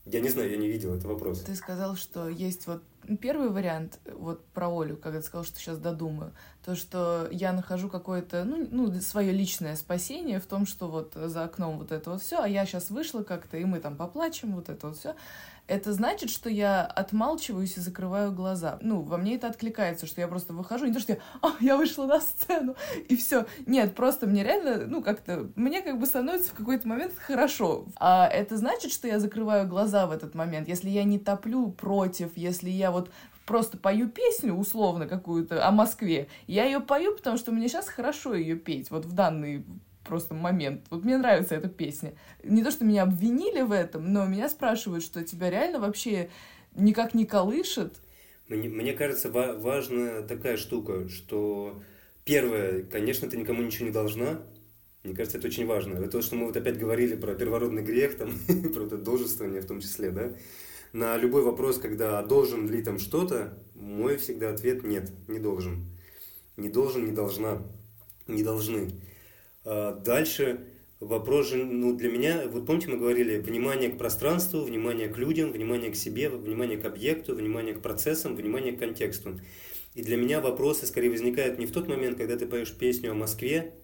Я 0.07 0.21
не 0.21 0.29
знаю, 0.29 0.51
я 0.51 0.59
не 0.59 0.69
видел, 0.69 0.95
это 0.95 1.09
вопрос. 1.09 1.41
Ты 1.41 1.55
сказал, 1.55 1.97
что 1.97 2.29
есть 2.29 2.67
вот 2.67 2.83
первый 3.23 3.49
вариант, 3.49 4.01
вот 4.13 4.45
про 4.49 4.69
Олю, 4.69 4.99
когда 4.99 5.21
ты 5.21 5.27
сказал, 5.27 5.45
что 5.45 5.59
сейчас 5.59 5.79
додумаю, 5.79 6.33
то, 6.63 6.77
что 6.77 7.27
я 7.31 7.55
нахожу 7.55 7.89
какое-то, 7.89 8.45
ну, 8.45 8.69
ну, 8.71 9.01
свое 9.01 9.33
личное 9.33 9.77
спасение 9.77 10.41
в 10.41 10.47
том, 10.47 10.67
что 10.67 10.89
вот 10.89 11.15
за 11.15 11.45
окном 11.45 11.79
вот 11.79 11.91
это 11.91 12.11
вот 12.11 12.21
все, 12.21 12.43
а 12.43 12.47
я 12.47 12.67
сейчас 12.67 12.91
вышла 12.91 13.23
как-то, 13.23 13.57
и 13.57 13.65
мы 13.65 13.81
там 13.81 13.97
поплачем, 13.97 14.55
вот 14.55 14.69
это 14.69 14.89
вот 14.89 14.99
все 14.99 15.15
это 15.67 15.93
значит, 15.93 16.31
что 16.31 16.51
я 16.51 16.83
отмалчиваюсь 16.85 17.77
и 17.77 17.81
закрываю 17.81 18.33
глаза. 18.33 18.79
Ну, 18.83 19.01
во 19.01 19.17
мне 19.17 19.37
это 19.37 19.47
откликается, 19.47 20.07
что 20.07 20.21
я 20.21 20.29
просто 20.29 20.53
выхожу, 20.53 20.87
не 20.87 20.93
то, 20.93 21.01
что 21.01 21.15
я, 21.15 21.19
а, 21.43 21.53
я 21.61 21.77
вышла 21.77 22.07
на 22.07 22.21
сцену, 22.21 22.77
и 23.09 23.17
все. 23.17 23.47
Нет, 23.67 23.95
просто 23.95 24.27
мне 24.27 24.45
реально, 24.45 24.87
ну, 24.87 25.03
как-то, 25.03 25.51
мне 25.57 25.81
как 25.81 25.99
бы 25.99 26.07
становится 26.07 26.51
в 26.51 26.55
какой-то 26.55 26.87
момент 26.87 27.15
хорошо. 27.17 27.87
А 27.97 28.29
это 28.29 28.57
значит, 28.57 28.93
что 28.93 29.09
я 29.09 29.19
закрываю 29.19 29.67
глаза 29.67 30.07
в 30.07 30.13
этот 30.13 30.35
момент, 30.35 30.69
если 30.69 30.91
я 30.91 31.05
не 31.05 31.19
топлю 31.19 31.71
против, 31.71 32.37
если 32.37 32.71
я 32.71 32.91
вот 32.91 33.11
просто 33.47 33.77
пою 33.79 34.09
песню 34.09 34.55
условно 34.55 35.07
какую-то 35.07 35.67
о 35.67 35.71
Москве, 35.71 36.29
я 36.47 36.65
ее 36.65 36.81
пою, 36.81 37.17
потому 37.17 37.37
что 37.37 37.53
мне 37.53 37.69
сейчас 37.69 37.89
хорошо 37.89 38.35
ее 38.35 38.57
петь, 38.57 38.91
вот 38.91 39.05
в 39.05 39.13
данный 39.13 39.65
просто 40.05 40.35
момент. 40.35 40.87
Вот 40.91 41.05
мне 41.05 41.17
нравится 41.19 41.55
эта 41.55 41.69
песня. 41.69 42.15
Не 42.43 42.63
то, 42.63 42.71
что 42.71 42.85
меня 42.85 43.03
обвинили 43.03 43.63
в 43.63 43.73
этом, 43.73 44.13
но 44.13 44.27
меня 44.27 44.49
спрашивают, 44.49 45.05
что 45.05 45.25
тебя 45.25 45.51
реально 45.51 45.81
вообще 45.81 46.31
никак 46.75 47.15
не 47.15 47.27
колышет. 47.27 47.95
Мне, 48.49 48.69
мне 48.69 48.93
кажется, 48.93 49.31
ва- 49.31 49.57
важная 49.59 50.23
такая 50.23 50.57
штука, 50.57 51.09
что 51.09 51.81
первое, 52.25 52.83
конечно, 52.83 53.29
ты 53.29 53.37
никому 53.37 53.63
ничего 53.63 53.87
не 53.87 53.93
должна. 53.93 54.43
Мне 55.03 55.15
кажется, 55.15 55.39
это 55.39 55.49
очень 55.49 55.67
важно. 55.67 55.99
Это 55.99 56.09
то, 56.09 56.23
что 56.23 56.37
мы 56.37 56.47
вот 56.47 56.57
опять 56.57 56.79
говорили 56.79 57.15
про 57.15 57.35
первородный 57.35 57.83
грех, 57.83 58.17
там, 58.17 58.33
про 58.75 58.85
это 58.85 58.99
должествование 58.99 59.61
в 59.63 59.67
том 59.67 59.81
числе, 59.81 60.11
да. 60.11 60.33
На 60.93 61.17
любой 61.17 61.43
вопрос, 61.43 61.79
когда 61.79 62.23
должен 62.23 62.69
ли 62.69 62.83
там 62.83 62.99
что-то, 62.99 63.59
мой 63.75 64.17
всегда 64.17 64.51
ответ 64.51 64.85
нет, 64.85 65.11
не 65.29 65.39
должен. 65.39 65.87
Не 66.57 66.69
должен, 66.69 67.05
не 67.05 67.13
должна, 67.13 67.63
не 68.29 68.43
должны. 68.43 68.93
А, 69.65 69.93
дальше 69.93 70.61
вопрос 71.01 71.51
же, 71.51 71.65
ну, 71.65 71.95
для 71.97 72.11
меня, 72.11 72.49
вот 72.49 72.67
помните, 72.67 72.89
мы 72.89 72.97
говорили, 72.97 73.39
внимание 73.39 73.91
к 73.91 73.99
пространству, 73.99 74.61
внимание 74.61 75.09
к 75.09 75.19
людям, 75.19 75.53
внимание 75.53 75.91
к 75.91 75.97
себе, 75.97 76.29
внимание 76.29 76.79
к 76.79 76.85
объекту, 76.85 77.35
внимание 77.35 77.75
к 77.75 77.81
процессам, 77.81 78.37
внимание 78.37 78.73
к 78.73 78.79
контексту. 78.79 79.41
И 79.95 80.03
для 80.03 80.17
меня 80.17 80.41
вопросы 80.41 80.87
скорее 80.87 81.11
возникают 81.11 81.59
не 81.59 81.67
в 81.67 81.73
тот 81.73 81.89
момент, 81.89 82.19
когда 82.19 82.37
ты 82.37 82.47
поешь 82.47 82.73
песню 82.73 83.13
о 83.13 83.15
Москве, 83.15 83.75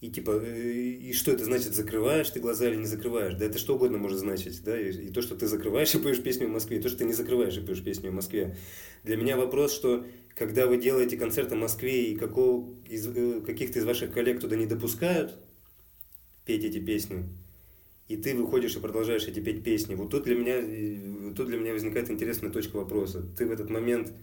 и 0.00 0.08
типа, 0.10 0.40
э, 0.42 0.70
и 0.70 1.12
что 1.12 1.30
это 1.30 1.44
значит, 1.44 1.74
закрываешь 1.74 2.30
ты 2.30 2.40
глаза 2.40 2.68
или 2.68 2.76
не 2.76 2.86
закрываешь? 2.86 3.34
Да 3.34 3.44
это 3.44 3.58
что 3.58 3.74
угодно 3.74 3.98
может 3.98 4.18
значить, 4.18 4.62
да, 4.64 4.80
и, 4.80 4.90
и 4.90 5.10
то, 5.10 5.20
что 5.20 5.36
ты 5.36 5.46
закрываешь 5.46 5.94
и 5.94 5.98
поешь 5.98 6.22
песню 6.22 6.46
о 6.46 6.50
Москве, 6.50 6.78
и 6.78 6.80
то, 6.80 6.88
что 6.88 6.98
ты 6.98 7.04
не 7.04 7.12
закрываешь 7.12 7.56
и 7.56 7.60
поешь 7.60 7.82
песню 7.82 8.08
о 8.08 8.12
Москве. 8.12 8.56
Для 9.04 9.16
меня 9.16 9.36
вопрос, 9.36 9.74
что 9.74 10.06
когда 10.34 10.66
вы 10.66 10.78
делаете 10.78 11.18
концерт 11.18 11.52
о 11.52 11.56
Москве 11.56 12.12
и 12.12 12.16
какого, 12.16 12.74
из, 12.88 13.06
э, 13.08 13.42
каких-то 13.44 13.78
из 13.78 13.84
ваших 13.84 14.12
коллег 14.12 14.40
туда 14.40 14.56
не 14.56 14.66
допускают 14.66 15.34
петь 16.46 16.64
эти 16.64 16.78
песни, 16.78 17.26
и 18.08 18.16
ты 18.16 18.34
выходишь 18.34 18.76
и 18.76 18.80
продолжаешь 18.80 19.26
эти 19.28 19.40
петь 19.40 19.62
песни, 19.62 19.94
вот 19.96 20.10
тут 20.10 20.24
для 20.24 20.34
меня, 20.34 20.56
э, 20.56 21.34
тут 21.36 21.46
для 21.48 21.58
меня 21.58 21.74
возникает 21.74 22.10
интересная 22.10 22.50
точка 22.50 22.76
вопроса. 22.76 23.22
Ты 23.36 23.46
в 23.46 23.52
этот 23.52 23.68
момент 23.68 24.14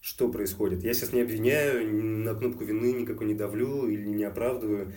что 0.00 0.28
происходит? 0.28 0.84
Я 0.84 0.92
сейчас 0.92 1.14
не 1.14 1.22
обвиняю, 1.22 1.90
на 1.90 2.34
кнопку 2.34 2.62
вины 2.62 2.92
никакой 2.92 3.26
не 3.26 3.34
давлю 3.34 3.88
или 3.88 4.06
не 4.06 4.24
оправдываю. 4.24 4.92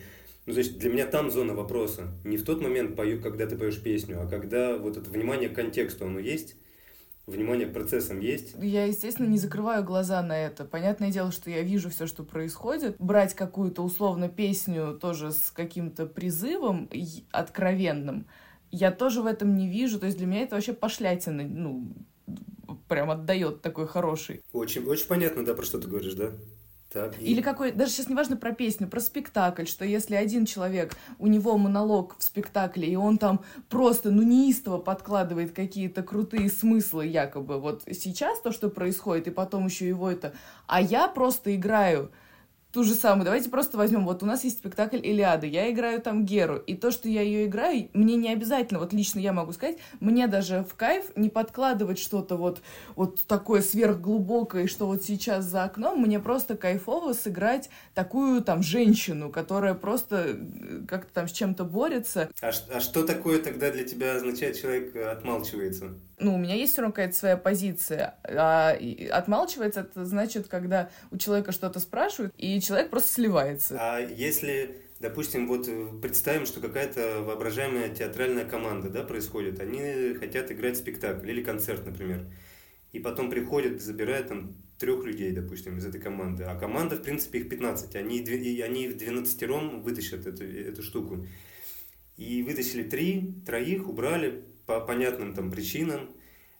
Ну, 0.47 0.53
есть 0.53 0.79
для 0.79 0.89
меня 0.89 1.05
там 1.05 1.29
зона 1.29 1.53
вопроса. 1.53 2.07
Не 2.23 2.37
в 2.37 2.45
тот 2.45 2.61
момент, 2.61 2.95
пою, 2.95 3.21
когда 3.21 3.45
ты 3.45 3.57
поешь 3.57 3.81
песню, 3.81 4.21
а 4.21 4.27
когда 4.27 4.77
вот 4.77 4.95
это 4.95 5.09
внимание 5.09 5.49
к 5.49 5.55
контексту, 5.55 6.05
оно 6.05 6.19
есть, 6.19 6.55
внимание 7.25 7.67
к 7.67 7.73
процессам 7.73 8.21
есть. 8.21 8.55
Я, 8.57 8.85
естественно, 8.85 9.27
не 9.27 9.37
закрываю 9.37 9.83
глаза 9.83 10.21
на 10.23 10.39
это. 10.39 10.63
Понятное 10.63 11.11
дело, 11.11 11.33
что 11.33 11.49
я 11.49 11.63
вижу 11.63 11.89
все, 11.89 12.07
что 12.07 12.23
происходит. 12.23 12.95
Брать 12.97 13.33
какую-то 13.33 13.83
условно 13.83 14.29
песню 14.29 14.97
тоже 14.99 15.33
с 15.33 15.51
каким-то 15.51 16.05
призывом 16.05 16.89
откровенным, 17.31 18.25
я 18.71 18.91
тоже 18.91 19.21
в 19.21 19.25
этом 19.25 19.53
не 19.53 19.67
вижу. 19.67 19.99
То 19.99 20.05
есть 20.05 20.17
для 20.17 20.27
меня 20.27 20.43
это 20.43 20.55
вообще 20.55 20.71
пошлятина, 20.71 21.43
ну, 21.43 21.91
прям 22.87 23.11
отдает 23.11 23.61
такой 23.61 23.85
хороший. 23.85 24.41
Очень, 24.53 24.85
очень 24.85 25.07
понятно, 25.07 25.43
да, 25.43 25.53
про 25.53 25.65
что 25.65 25.77
ты 25.77 25.89
говоришь, 25.89 26.13
да? 26.13 26.31
Так, 26.91 27.19
и... 27.19 27.25
Или 27.25 27.41
какой, 27.41 27.71
даже 27.71 27.91
сейчас 27.91 28.07
не 28.07 28.15
важно 28.15 28.37
про 28.37 28.53
песню, 28.53 28.87
про 28.87 28.99
спектакль, 28.99 29.65
что 29.65 29.83
если 29.83 30.15
один 30.15 30.45
человек, 30.45 30.95
у 31.19 31.27
него 31.27 31.57
монолог 31.57 32.15
в 32.17 32.23
спектакле, 32.23 32.87
и 32.87 32.95
он 32.95 33.17
там 33.17 33.41
просто, 33.69 34.09
ну, 34.09 34.23
неистово 34.23 34.77
подкладывает 34.77 35.51
какие-то 35.51 36.01
крутые 36.01 36.49
смыслы 36.49 37.05
якобы, 37.07 37.59
вот 37.59 37.83
сейчас 37.91 38.39
то, 38.39 38.51
что 38.51 38.69
происходит, 38.69 39.27
и 39.27 39.31
потом 39.31 39.65
еще 39.65 39.87
его 39.87 40.09
это, 40.09 40.33
а 40.65 40.81
я 40.81 41.07
просто 41.07 41.55
играю 41.55 42.11
ту 42.77 42.83
же 42.83 42.93
самую. 42.93 43.25
Давайте 43.25 43.49
просто 43.49 43.75
возьмем, 43.75 44.05
вот 44.05 44.21
у 44.21 44.27
нас 44.27 44.43
есть 44.43 44.59
спектакль 44.59 44.97
«Илиада», 44.97 45.47
я 45.47 45.71
играю 45.71 45.99
там 45.99 46.27
Геру, 46.27 46.57
и 46.57 46.75
то, 46.75 46.91
что 46.91 47.09
я 47.09 47.23
ее 47.23 47.47
играю, 47.47 47.89
мне 47.93 48.15
не 48.15 48.31
обязательно, 48.31 48.79
вот 48.79 48.93
лично 48.93 49.17
я 49.17 49.33
могу 49.33 49.51
сказать, 49.51 49.79
мне 49.99 50.27
даже 50.27 50.63
в 50.63 50.75
кайф 50.75 51.05
не 51.15 51.29
подкладывать 51.29 51.97
что-то 51.97 52.35
вот, 52.35 52.61
вот 52.95 53.19
такое 53.25 53.63
сверхглубокое, 53.63 54.67
что 54.67 54.85
вот 54.85 55.01
сейчас 55.01 55.45
за 55.45 55.63
окном, 55.63 56.01
мне 56.01 56.19
просто 56.19 56.55
кайфово 56.55 57.13
сыграть 57.13 57.71
такую 57.95 58.43
там 58.43 58.61
женщину, 58.61 59.31
которая 59.31 59.73
просто 59.73 60.37
э, 60.37 60.81
как-то 60.87 61.11
там 61.15 61.27
с 61.27 61.31
чем-то 61.31 61.63
борется. 61.63 62.29
А, 62.41 62.51
а 62.69 62.79
что 62.79 63.07
такое 63.07 63.39
тогда 63.41 63.71
для 63.71 63.85
тебя 63.85 64.17
означает 64.17 64.61
человек 64.61 64.95
отмалчивается? 64.95 65.95
Ну, 66.19 66.33
у 66.33 66.37
меня 66.37 66.55
есть 66.55 66.73
все 66.73 66.81
равно 66.81 66.93
какая-то 66.93 67.15
своя 67.15 67.37
позиция. 67.37 68.15
А 68.23 68.75
отмалчивается, 69.11 69.81
это 69.81 70.03
значит, 70.03 70.47
когда 70.47 70.89
у 71.11 71.17
человека 71.17 71.51
что-то 71.51 71.79
спрашивают, 71.79 72.33
и 72.37 72.59
человек 72.59 72.89
просто 72.89 73.11
сливается. 73.11 73.77
А 73.79 73.99
если 73.99 74.87
Допустим, 74.99 75.47
вот 75.47 75.67
э, 75.67 75.89
представим, 76.01 76.47
что 76.47 76.59
какая-то 76.59 77.21
воображаемая 77.21 77.93
театральная 77.93 78.45
команда 78.45 78.89
да, 78.89 79.03
происходит. 79.03 79.59
Они 79.59 80.15
хотят 80.15 80.51
играть 80.51 80.77
спектакль 80.77 81.29
или 81.29 81.43
концерт, 81.43 81.85
например. 81.85 82.25
И 82.93 82.99
потом 82.99 83.29
приходят, 83.29 83.79
забирают 83.79 84.29
там 84.29 84.55
трех 84.79 85.05
людей, 85.05 85.31
допустим, 85.31 85.77
из 85.77 85.85
этой 85.85 86.01
команды. 86.01 86.45
А 86.45 86.55
команда, 86.55 86.95
в 86.95 87.03
принципе, 87.03 87.39
их 87.39 87.49
15. 87.49 87.95
Они, 87.95 88.19
они 88.61 88.87
в 88.87 88.97
12 88.97 89.43
ром 89.43 89.81
вытащат 89.83 90.25
эту, 90.25 90.43
эту 90.43 90.81
штуку. 90.81 91.27
И 92.15 92.41
вытащили 92.41 92.81
три, 92.81 93.35
троих, 93.45 93.87
убрали 93.87 94.45
по 94.67 94.79
понятным 94.81 95.33
там 95.33 95.49
причинам. 95.49 96.11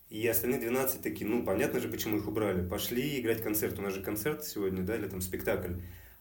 И 0.09 0.25
остальные 0.25 0.61
12 0.61 1.01
такие, 1.01 1.29
ну, 1.29 1.43
понятно 1.43 1.81
же, 1.81 1.89
почему 1.89 2.17
их 2.17 2.27
убрали. 2.27 2.67
Пошли 2.67 3.19
играть 3.19 3.43
концерт. 3.43 3.77
У 3.77 3.81
нас 3.81 3.93
же 3.93 4.01
концерт 4.01 4.45
сегодня, 4.45 4.81
да, 4.81 4.95
или 4.95 5.07
там 5.07 5.21
спектакль. 5.21 5.73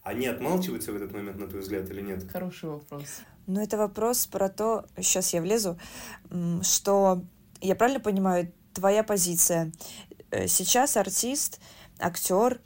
Они 0.03 0.27
отмалчиваются 0.27 0.91
в 0.91 0.95
этот 0.97 1.13
момент, 1.13 1.37
на 1.37 1.47
твой 1.47 1.61
взгляд, 1.61 1.89
или 1.89 2.01
нет? 2.01 2.29
Хороший 2.29 2.69
вопрос. 2.69 3.21
Ну, 3.47 3.61
это 3.61 3.77
вопрос 3.77 4.27
про 4.27 4.49
то, 4.49 4.85
сейчас 4.97 5.33
я 5.33 5.41
влезу, 5.41 5.79
что, 6.61 7.23
я 7.61 7.75
правильно 7.75 8.01
понимаю, 8.01 8.51
твоя 8.73 9.03
позиция. 9.03 9.71
Э, 10.31 10.47
сейчас 10.47 10.97
артист, 10.97 11.61
актер 11.99 12.59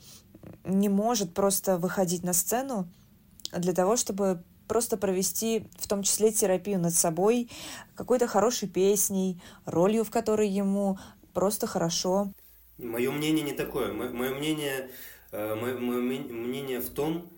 не 0.64 0.88
может 0.88 1.34
просто 1.34 1.78
выходить 1.78 2.24
на 2.24 2.32
сцену 2.32 2.88
для 3.56 3.72
того, 3.72 3.96
чтобы 3.96 4.42
просто 4.72 4.96
провести 4.96 5.64
в 5.78 5.86
том 5.86 6.02
числе 6.02 6.32
терапию 6.32 6.80
над 6.80 6.94
собой, 6.94 7.50
какой-то 7.94 8.26
хорошей 8.26 8.70
песней, 8.70 9.38
ролью, 9.66 10.02
в 10.02 10.10
которой 10.10 10.48
ему 10.48 10.98
просто 11.34 11.66
хорошо. 11.66 12.32
Мое 12.78 13.10
мнение 13.10 13.44
не 13.44 13.52
такое. 13.52 13.92
Мое 13.92 14.34
мнение, 14.34 14.90
э, 15.30 15.54
мое, 15.54 15.74
мнение 15.78 16.80
в 16.80 16.88
том, 16.88 17.30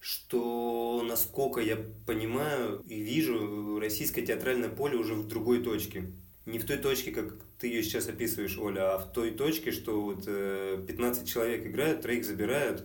что, 0.00 1.02
насколько 1.08 1.60
я 1.60 1.78
понимаю 2.06 2.84
и 2.86 3.00
вижу, 3.00 3.80
российское 3.80 4.20
театральное 4.20 4.68
поле 4.68 4.98
уже 4.98 5.14
в 5.14 5.26
другой 5.26 5.62
точке. 5.62 6.12
Не 6.44 6.58
в 6.58 6.66
той 6.66 6.76
точке, 6.76 7.10
как 7.10 7.36
ты 7.58 7.68
ее 7.68 7.82
сейчас 7.82 8.06
описываешь, 8.06 8.58
Оля, 8.58 8.96
а 8.96 8.98
в 8.98 9.14
той 9.14 9.30
точке, 9.30 9.72
что 9.72 10.02
вот 10.02 10.26
15 10.26 11.22
э, 11.22 11.26
человек 11.26 11.66
играют, 11.66 12.02
троих 12.02 12.26
забирают, 12.26 12.84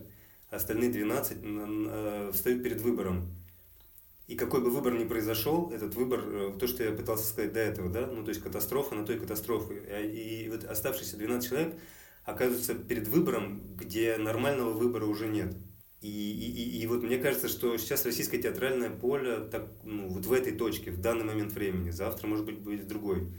а 0.50 0.56
остальные 0.56 0.92
12 0.92 1.38
э, 1.42 2.30
встают 2.32 2.62
перед 2.62 2.80
выбором. 2.80 3.37
И 4.28 4.36
какой 4.36 4.60
бы 4.60 4.70
выбор 4.70 4.92
ни 4.92 5.04
произошел, 5.04 5.70
этот 5.70 5.94
выбор, 5.94 6.22
э, 6.26 6.52
то, 6.60 6.66
что 6.66 6.84
я 6.84 6.92
пытался 6.92 7.24
сказать 7.24 7.54
до 7.54 7.60
этого, 7.60 7.88
да, 7.88 8.06
ну, 8.06 8.22
то 8.22 8.28
есть 8.28 8.42
катастрофа 8.42 8.94
на 8.94 9.06
той 9.06 9.18
катастрофы. 9.18 9.82
А, 9.88 10.00
и 10.02 10.50
вот 10.50 10.64
оставшиеся 10.64 11.16
12 11.16 11.48
человек 11.48 11.74
оказываются 12.24 12.74
перед 12.74 13.08
выбором, 13.08 13.74
где 13.74 14.18
нормального 14.18 14.70
выбора 14.74 15.06
уже 15.06 15.28
нет. 15.28 15.56
И, 16.02 16.08
и, 16.08 16.50
и, 16.50 16.82
и 16.82 16.86
вот 16.86 17.02
мне 17.02 17.16
кажется, 17.16 17.48
что 17.48 17.78
сейчас 17.78 18.04
российское 18.04 18.36
театральное 18.36 18.90
поле 18.90 19.38
так, 19.50 19.66
ну, 19.82 20.08
вот 20.08 20.26
в 20.26 20.32
этой 20.32 20.52
точке, 20.52 20.90
в 20.90 21.00
данный 21.00 21.24
момент 21.24 21.54
времени, 21.54 21.88
завтра, 21.88 22.26
может 22.26 22.44
быть, 22.44 22.58
будет 22.58 22.86
другой. 22.86 23.32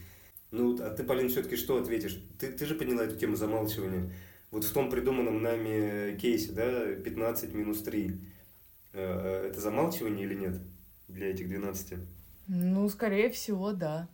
Ну, 0.49 0.75
а 0.81 0.89
ты, 0.89 1.03
Полин, 1.03 1.29
все-таки 1.29 1.55
что 1.55 1.77
ответишь? 1.77 2.19
Ты, 2.39 2.51
ты 2.51 2.65
же 2.65 2.73
подняла 2.73 3.03
эту 3.03 3.15
тему 3.15 3.35
замалчивания. 3.35 4.11
Вот 4.49 4.63
в 4.63 4.73
том 4.73 4.89
придуманном 4.89 5.43
нами 5.43 6.17
кейсе, 6.17 6.51
да, 6.51 6.95
15 6.95 7.53
минус 7.53 7.83
3, 7.83 8.07
э, 8.07 8.11
э, 8.93 9.47
это 9.49 9.61
замалчивание 9.61 10.25
или 10.25 10.33
нет? 10.33 10.59
Для 11.09 11.31
этих 11.31 11.47
12? 11.49 11.99
Ну, 12.47 12.89
скорее 12.89 13.29
всего, 13.29 13.73
да. 13.73 14.07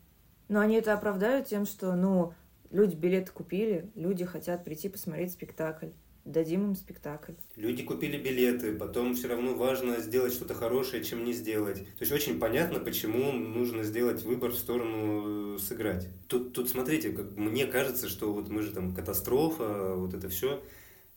Но 0.48 0.60
они 0.60 0.76
это 0.76 0.94
оправдают 0.94 1.48
тем, 1.48 1.66
что, 1.66 1.96
ну, 1.96 2.34
люди 2.72 2.96
билеты 2.96 3.32
купили, 3.32 3.90
люди 3.96 4.26
хотят 4.26 4.64
прийти 4.64 4.90
посмотреть 4.90 5.32
спектакль. 5.32 5.90
Дадим 6.26 6.66
им 6.66 6.76
спектакль. 6.76 7.34
Люди 7.56 7.84
купили 7.84 8.18
билеты, 8.18 8.74
потом 8.74 9.14
все 9.14 9.28
равно 9.28 9.54
важно 9.54 10.00
сделать 10.00 10.34
что-то 10.34 10.56
хорошее, 10.56 11.04
чем 11.04 11.24
не 11.24 11.34
сделать. 11.34 11.78
То 11.78 12.02
есть 12.02 12.12
очень 12.12 12.40
понятно, 12.40 12.80
почему 12.80 13.32
нужно 13.32 13.84
сделать 13.84 14.24
выбор 14.24 14.50
в 14.50 14.58
сторону 14.58 15.56
э, 15.56 15.60
сыграть. 15.60 16.10
Тут, 16.28 16.54
тут 16.54 16.68
смотрите, 16.68 17.12
как 17.12 17.38
мне 17.38 17.68
кажется, 17.68 18.10
что 18.10 18.34
вот 18.34 18.50
мы 18.50 18.64
же 18.64 18.72
там 18.72 18.96
катастрофа, 18.96 19.94
вот 19.94 20.16
это 20.16 20.28
все. 20.28 20.64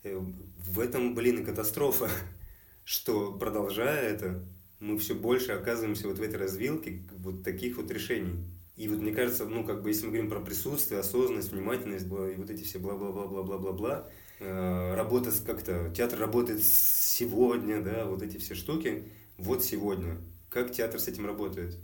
Э, 0.03 0.15
в 0.15 0.79
этом, 0.79 1.15
блин, 1.15 1.39
и 1.39 1.43
катастрофа, 1.43 2.07
что 2.83 3.33
продолжая 3.33 4.13
это, 4.13 4.43
мы 4.79 4.97
все 4.97 5.13
больше 5.13 5.51
оказываемся 5.51 6.07
вот 6.07 6.19
в 6.19 6.21
этой 6.21 6.37
развилке 6.37 7.01
вот 7.17 7.43
таких 7.43 7.77
вот 7.77 7.91
решений. 7.91 8.45
И 8.77 8.87
вот 8.87 8.99
мне 8.99 9.11
кажется, 9.11 9.45
ну, 9.45 9.65
как 9.65 9.83
бы, 9.83 9.89
если 9.89 10.05
мы 10.05 10.11
говорим 10.11 10.29
про 10.29 10.39
присутствие, 10.39 11.01
осознанность, 11.01 11.51
внимательность, 11.51 12.05
и 12.05 12.35
вот 12.37 12.49
эти 12.49 12.63
все 12.63 12.79
бла-бла-бла-бла-бла-бла-бла, 12.79 14.09
э, 14.39 14.95
работа 14.95 15.31
как-то, 15.45 15.91
театр 15.93 16.19
работает 16.19 16.63
сегодня, 16.63 17.81
да, 17.81 18.05
вот 18.05 18.21
эти 18.21 18.37
все 18.37 18.55
штуки, 18.55 19.03
вот 19.37 19.65
сегодня. 19.65 20.17
Как 20.49 20.71
театр 20.71 20.99
с 21.01 21.09
этим 21.09 21.25
работает? 21.25 21.75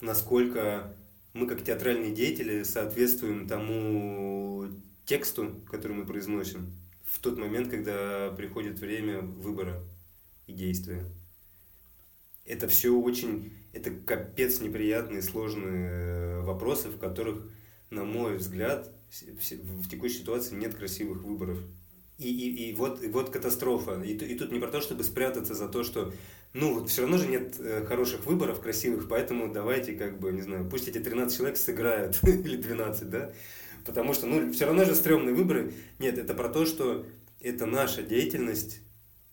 Насколько 0.00 0.94
мы, 1.32 1.48
как 1.48 1.64
театральные 1.64 2.12
деятели, 2.12 2.62
соответствуем 2.62 3.48
тому 3.48 4.68
тексту, 5.04 5.60
который 5.68 5.96
мы 5.96 6.06
произносим 6.06 6.72
в 7.04 7.18
тот 7.18 7.38
момент, 7.38 7.68
когда 7.68 8.30
приходит 8.30 8.78
время 8.78 9.20
выбора 9.20 9.82
и 10.46 10.52
действия 10.52 11.04
это 12.46 12.68
все 12.68 12.94
очень, 12.94 13.52
это 13.72 13.90
капец 13.90 14.60
неприятные, 14.60 15.22
сложные 15.22 15.90
э, 15.90 16.40
вопросы, 16.40 16.88
в 16.88 16.98
которых, 16.98 17.48
на 17.90 18.04
мой 18.04 18.36
взгляд, 18.36 18.90
в 19.10 19.88
текущей 19.88 20.18
ситуации 20.18 20.54
нет 20.54 20.74
красивых 20.74 21.22
выборов. 21.22 21.58
И, 22.18 22.28
и, 22.28 22.70
и, 22.70 22.74
вот, 22.74 23.02
и 23.02 23.08
вот 23.08 23.30
катастрофа. 23.30 24.00
И, 24.02 24.14
и 24.14 24.36
тут 24.36 24.52
не 24.52 24.60
про 24.60 24.68
то, 24.68 24.80
чтобы 24.80 25.02
спрятаться 25.04 25.54
за 25.54 25.68
то, 25.68 25.82
что 25.82 26.12
ну 26.54 26.74
вот 26.74 26.90
все 26.90 27.02
равно 27.02 27.16
же 27.16 27.28
нет 27.28 27.56
э, 27.58 27.84
хороших 27.86 28.26
выборов, 28.26 28.60
красивых, 28.60 29.08
поэтому 29.08 29.52
давайте 29.52 29.94
как 29.94 30.18
бы, 30.20 30.32
не 30.32 30.42
знаю, 30.42 30.68
пусть 30.68 30.86
эти 30.88 30.98
13 30.98 31.36
человек 31.36 31.56
сыграют, 31.56 32.18
или 32.22 32.56
12, 32.56 33.08
да, 33.08 33.32
потому 33.86 34.12
что, 34.12 34.26
ну, 34.26 34.52
все 34.52 34.66
равно 34.66 34.84
же 34.84 34.94
стрёмные 34.94 35.34
выборы. 35.34 35.72
Нет, 35.98 36.18
это 36.18 36.34
про 36.34 36.48
то, 36.48 36.66
что 36.66 37.06
это 37.40 37.66
наша 37.66 38.02
деятельность, 38.02 38.80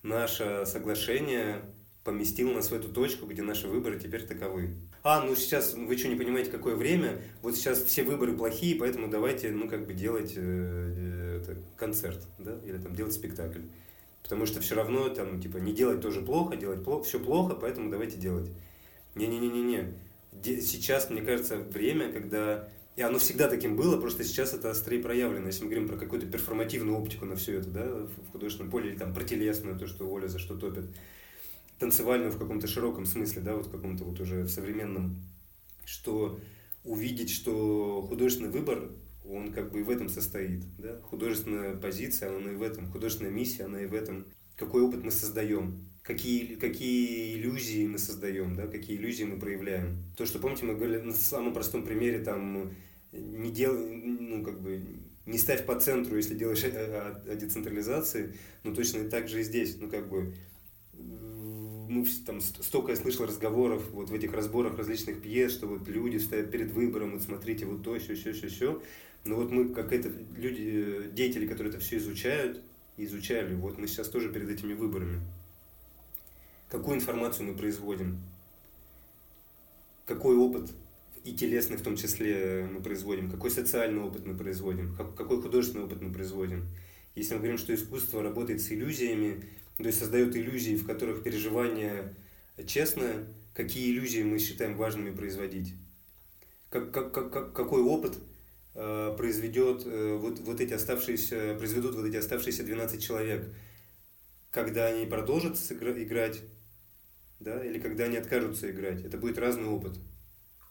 наше 0.02 0.64
соглашение, 0.66 1.62
поместил 2.10 2.52
нас 2.52 2.72
в 2.72 2.74
эту 2.74 2.88
точку, 2.90 3.28
где 3.28 3.44
наши 3.44 3.68
выборы 3.68 4.00
теперь 4.00 4.26
таковы. 4.26 4.74
А, 5.04 5.24
ну 5.24 5.36
сейчас 5.36 5.76
вы 5.76 5.96
что, 5.96 6.08
не 6.08 6.16
понимаете, 6.16 6.50
какое 6.50 6.76
время? 6.76 7.22
Вот 7.44 7.56
сейчас 7.56 7.84
все 7.84 8.04
выборы 8.04 8.36
плохие, 8.36 8.76
поэтому 8.76 9.08
давайте, 9.08 9.52
ну, 9.52 9.70
как 9.70 9.86
бы 9.86 9.94
делать 9.94 10.34
э, 10.36 10.42
э, 10.42 11.42
это, 11.44 11.56
концерт, 11.78 12.26
да, 12.40 12.58
или 12.66 12.80
там 12.80 12.96
делать 12.96 13.14
спектакль. 13.14 13.62
Потому 14.24 14.48
что 14.48 14.60
все 14.60 14.74
равно 14.74 15.10
там, 15.10 15.40
типа, 15.40 15.58
не 15.58 15.72
делать 15.72 16.02
тоже 16.02 16.22
плохо, 16.22 16.56
делать 16.56 16.84
плохо, 16.84 17.04
все 17.04 17.20
плохо, 17.20 17.54
поэтому 17.54 17.92
давайте 17.92 18.18
делать. 18.18 18.50
Не-не-не-не-не. 19.14 19.94
Сейчас, 20.62 21.12
мне 21.12 21.22
кажется, 21.22 21.58
время, 21.58 22.12
когда... 22.12 22.70
И 22.96 23.02
оно 23.04 23.20
всегда 23.20 23.48
таким 23.48 23.76
было, 23.76 24.02
просто 24.02 24.24
сейчас 24.24 24.56
это 24.56 24.72
острее 24.72 25.00
проявлено. 25.00 25.46
Если 25.46 25.64
мы 25.64 25.70
говорим 25.70 25.88
про 25.88 25.98
какую-то 25.98 26.26
перформативную 26.26 26.98
оптику 26.98 27.26
на 27.26 27.36
все 27.36 27.60
это, 27.60 27.70
да, 27.70 27.86
в 27.86 28.32
художественном 28.32 28.72
поле, 28.72 28.90
или 28.90 28.98
там 28.98 29.14
про 29.14 29.24
телесную, 29.24 29.78
то, 29.78 29.86
что 29.86 30.10
Оля 30.10 30.28
за 30.28 30.40
что 30.40 30.58
топит 30.58 30.86
танцевальную 31.80 32.32
в 32.32 32.38
каком-то 32.38 32.68
широком 32.68 33.06
смысле, 33.06 33.42
да, 33.42 33.56
вот 33.56 33.68
в 33.68 33.72
каком-то 33.72 34.04
вот 34.04 34.20
уже 34.20 34.44
в 34.44 34.50
современном, 34.50 35.24
что 35.86 36.40
увидеть, 36.84 37.30
что 37.30 38.06
художественный 38.08 38.52
выбор, 38.52 38.92
он 39.26 39.52
как 39.52 39.72
бы 39.72 39.80
и 39.80 39.84
в 39.84 39.90
этом 39.90 40.10
состоит, 40.10 40.64
да, 40.78 41.00
художественная 41.04 41.76
позиция, 41.76 42.36
она 42.36 42.52
и 42.52 42.56
в 42.56 42.62
этом, 42.62 42.92
художественная 42.92 43.32
миссия, 43.32 43.64
она 43.64 43.82
и 43.82 43.86
в 43.86 43.94
этом, 43.94 44.26
какой 44.56 44.82
опыт 44.82 45.04
мы 45.04 45.12
создаем, 45.12 45.90
какие, 46.04 46.56
какие 46.56 47.36
иллюзии 47.36 47.88
мы 47.88 47.98
создаем, 47.98 48.56
да, 48.56 48.68
какие 48.68 48.98
иллюзии 48.98 49.24
мы 49.24 49.40
проявляем. 49.40 50.04
То, 50.18 50.26
что, 50.26 50.40
помните, 50.40 50.66
мы 50.66 50.76
говорили 50.76 51.02
на 51.02 51.14
самом 51.14 51.54
простом 51.54 51.84
примере, 51.84 52.20
там, 52.20 52.74
не 53.12 53.52
дел, 53.52 53.78
ну, 53.78 54.44
как 54.44 54.62
бы, 54.62 54.84
не 55.26 55.38
ставь 55.38 55.66
по 55.66 55.80
центру, 55.80 56.18
если 56.18 56.36
делаешь 56.36 56.64
о, 56.64 56.68
о, 56.68 57.32
о 57.32 57.36
децентрализации, 57.36 58.34
ну, 58.64 58.74
точно 58.74 59.10
так 59.10 59.28
же 59.28 59.42
и 59.42 59.44
здесь, 59.44 59.78
ну, 59.80 59.88
как 59.90 60.10
бы, 60.10 60.34
ну, 61.90 62.06
там 62.26 62.40
столько 62.40 62.92
я 62.92 62.96
слышал 62.96 63.26
разговоров 63.26 63.90
вот 63.92 64.10
в 64.10 64.14
этих 64.14 64.32
разборах 64.34 64.78
различных 64.78 65.22
пьес, 65.22 65.52
что 65.52 65.68
вот 65.68 65.88
люди 65.88 66.18
стоят 66.18 66.52
перед 66.52 66.72
выбором, 66.72 67.14
вот 67.14 67.24
смотрите, 67.24 67.66
вот 67.66 67.84
то, 67.84 67.98
все, 68.00 68.16
все, 68.16 68.32
все, 68.32 68.48
все. 68.48 68.82
Но 69.26 69.36
вот 69.36 69.52
мы, 69.52 69.70
как 69.70 69.92
это, 69.92 70.10
люди, 70.38 71.10
деятели, 71.12 71.48
которые 71.48 71.74
это 71.74 71.82
все 71.82 71.98
изучают, 71.98 72.62
изучали, 72.96 73.56
вот 73.56 73.78
мы 73.78 73.88
сейчас 73.88 74.08
тоже 74.08 74.32
перед 74.32 74.50
этими 74.50 74.74
выборами. 74.74 75.20
какую 76.70 76.98
информацию 76.98 77.48
мы 77.48 77.56
производим, 77.56 78.20
какой 80.06 80.38
опыт 80.38 80.72
и 81.24 81.34
телесный 81.34 81.78
в 81.78 81.82
том 81.82 81.96
числе 81.96 82.70
мы 82.72 82.82
производим, 82.82 83.30
какой 83.30 83.52
социальный 83.52 84.02
опыт 84.02 84.26
мы 84.26 84.36
производим, 84.36 84.96
какой 84.96 85.42
художественный 85.42 85.86
опыт 85.86 86.02
мы 86.02 86.14
производим. 86.14 86.68
Если 87.16 87.34
мы 87.34 87.40
говорим, 87.40 87.58
что 87.58 87.74
искусство 87.74 88.24
работает 88.24 88.62
с 88.62 88.72
иллюзиями, 88.72 89.44
то 89.84 89.88
есть 89.88 90.00
создает 90.00 90.36
иллюзии, 90.36 90.76
в 90.76 90.86
которых 90.86 91.24
переживание 91.24 92.14
честное, 92.68 93.26
какие 93.54 93.92
иллюзии 93.92 94.24
мы 94.24 94.38
считаем 94.38 94.76
важными 94.76 95.16
производить? 95.16 95.74
Как, 96.70 96.92
как, 96.92 97.14
как, 97.14 97.54
какой 97.54 97.82
опыт 97.82 98.18
э, 98.76 99.16
произведет 99.18 99.84
э, 99.86 100.18
вот, 100.18 100.40
вот 100.40 100.60
эти 100.60 100.74
оставшиеся, 100.74 101.56
произведут 101.58 101.96
вот 101.96 102.06
эти 102.06 102.18
оставшиеся 102.18 102.64
12 102.64 103.02
человек, 103.02 103.54
когда 104.52 104.88
они 104.88 105.06
продолжат 105.06 105.58
играть, 105.72 106.42
да, 107.40 107.64
или 107.64 107.80
когда 107.80 108.04
они 108.04 108.18
откажутся 108.18 108.70
играть. 108.70 109.06
Это 109.06 109.18
будет 109.18 109.38
разный 109.38 109.68
опыт. 109.68 109.98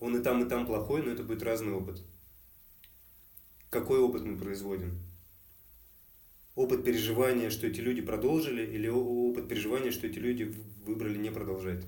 Он 0.01 0.17
и 0.17 0.23
там, 0.23 0.45
и 0.45 0.49
там 0.49 0.67
плохой, 0.67 1.03
но 1.03 1.11
это 1.13 1.23
будет 1.23 1.43
разный 1.43 1.73
опыт. 1.73 2.03
Какой 3.71 4.01
опыт 4.01 4.23
мы 4.23 4.37
производим? 4.37 5.01
Опыт 6.59 6.83
переживания, 6.83 7.51
что 7.51 7.69
эти 7.69 7.81
люди 7.81 8.03
продолжили, 8.03 8.67
или 8.67 8.89
опыт 8.89 9.47
переживания, 9.47 9.93
что 9.93 10.09
эти 10.09 10.19
люди 10.19 10.53
выбрали 10.85 11.17
не 11.17 11.31
продолжать? 11.31 11.85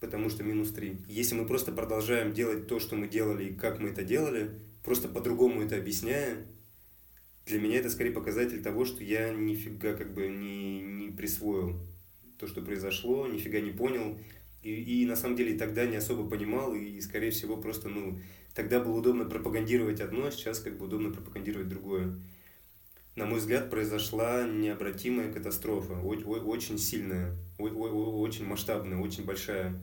Потому 0.00 0.30
что 0.30 0.42
минус 0.42 0.72
3. 0.72 1.02
Если 1.06 1.36
мы 1.36 1.46
просто 1.46 1.70
продолжаем 1.70 2.32
делать 2.32 2.66
то, 2.66 2.80
что 2.80 2.96
мы 2.96 3.06
делали 3.06 3.50
и 3.50 3.54
как 3.54 3.78
мы 3.78 3.90
это 3.90 4.02
делали, 4.02 4.50
просто 4.82 5.06
по-другому 5.06 5.62
это 5.62 5.76
объясняя, 5.76 6.44
для 7.46 7.60
меня 7.60 7.78
это 7.78 7.88
скорее 7.88 8.10
показатель 8.10 8.60
того, 8.64 8.84
что 8.84 9.04
я 9.04 9.30
нифига 9.32 9.92
как 9.94 10.12
бы 10.12 10.26
не, 10.26 10.80
не 10.80 11.12
присвоил 11.12 11.78
то, 12.36 12.48
что 12.48 12.62
произошло, 12.62 13.28
нифига 13.28 13.60
не 13.60 13.70
понял, 13.70 14.18
и, 14.64 15.02
и 15.02 15.06
на 15.06 15.14
самом 15.14 15.36
деле 15.36 15.56
тогда 15.56 15.86
не 15.86 15.94
особо 15.94 16.28
понимал, 16.28 16.74
и, 16.74 17.00
скорее 17.00 17.30
всего, 17.30 17.56
просто, 17.56 17.88
ну, 17.88 18.18
тогда 18.56 18.80
было 18.80 18.98
удобно 18.98 19.24
пропагандировать 19.24 20.00
одно, 20.00 20.26
а 20.26 20.30
сейчас 20.32 20.58
как 20.58 20.78
бы 20.78 20.86
удобно 20.86 21.12
пропагандировать 21.12 21.68
другое. 21.68 22.18
На 23.16 23.26
мой 23.26 23.40
взгляд, 23.40 23.70
произошла 23.70 24.46
необратимая 24.46 25.32
катастрофа, 25.32 25.94
очень 25.94 26.78
сильная, 26.78 27.36
очень 27.58 28.46
масштабная, 28.46 28.98
очень 28.98 29.24
большая. 29.24 29.80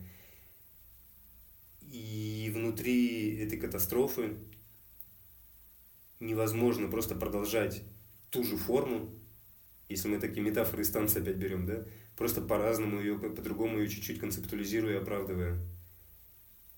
И 1.82 2.52
внутри 2.54 3.38
этой 3.38 3.60
катастрофы 3.60 4.38
невозможно 6.20 6.88
просто 6.88 7.16
продолжать 7.16 7.84
ту 8.30 8.44
же 8.44 8.58
форму, 8.58 9.14
если 9.90 10.08
мы 10.10 10.20
такие 10.20 10.42
метафоры 10.42 10.84
из 10.84 10.90
танца 10.90 11.20
опять 11.20 11.38
берем, 11.38 11.66
да, 11.66 11.86
просто 12.18 12.42
по-разному 12.42 13.00
ее, 13.00 13.18
по-другому 13.20 13.80
ее 13.80 13.88
чуть-чуть 13.88 14.20
концептуализируя 14.20 14.96
и 14.96 15.02
оправдывая. 15.02 15.60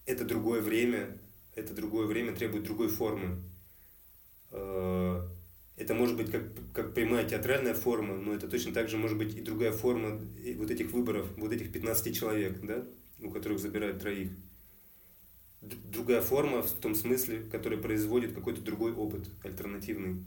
Это 0.06 0.26
другое 0.26 0.62
время, 0.62 1.18
это 1.56 1.74
другое 1.74 2.06
время 2.06 2.36
требует 2.36 2.66
другой 2.66 2.90
формы. 2.90 3.44
Это 5.80 5.94
может 5.94 6.18
быть 6.18 6.30
как, 6.30 6.44
как 6.74 6.94
прямая 6.94 7.28
театральная 7.28 7.74
форма, 7.74 8.18
но 8.18 8.34
это 8.34 8.50
точно 8.50 8.74
так 8.74 8.90
же 8.90 8.98
может 8.98 9.18
быть 9.18 9.34
и 9.38 9.42
другая 9.42 9.72
форма 9.72 10.20
вот 10.58 10.70
этих 10.70 10.92
выборов, 10.92 11.26
вот 11.38 11.54
этих 11.54 11.72
15 11.72 12.16
человек, 12.16 12.60
да, 12.62 12.84
у 13.22 13.32
которых 13.32 13.60
забирают 13.60 14.02
троих. 14.02 14.30
Другая 15.62 16.22
форма 16.22 16.62
в 16.62 16.72
том 16.74 16.96
смысле, 16.96 17.44
которая 17.50 17.80
производит 17.80 18.34
какой-то 18.34 18.62
другой 18.62 18.92
опыт, 18.92 19.30
альтернативный. 19.42 20.26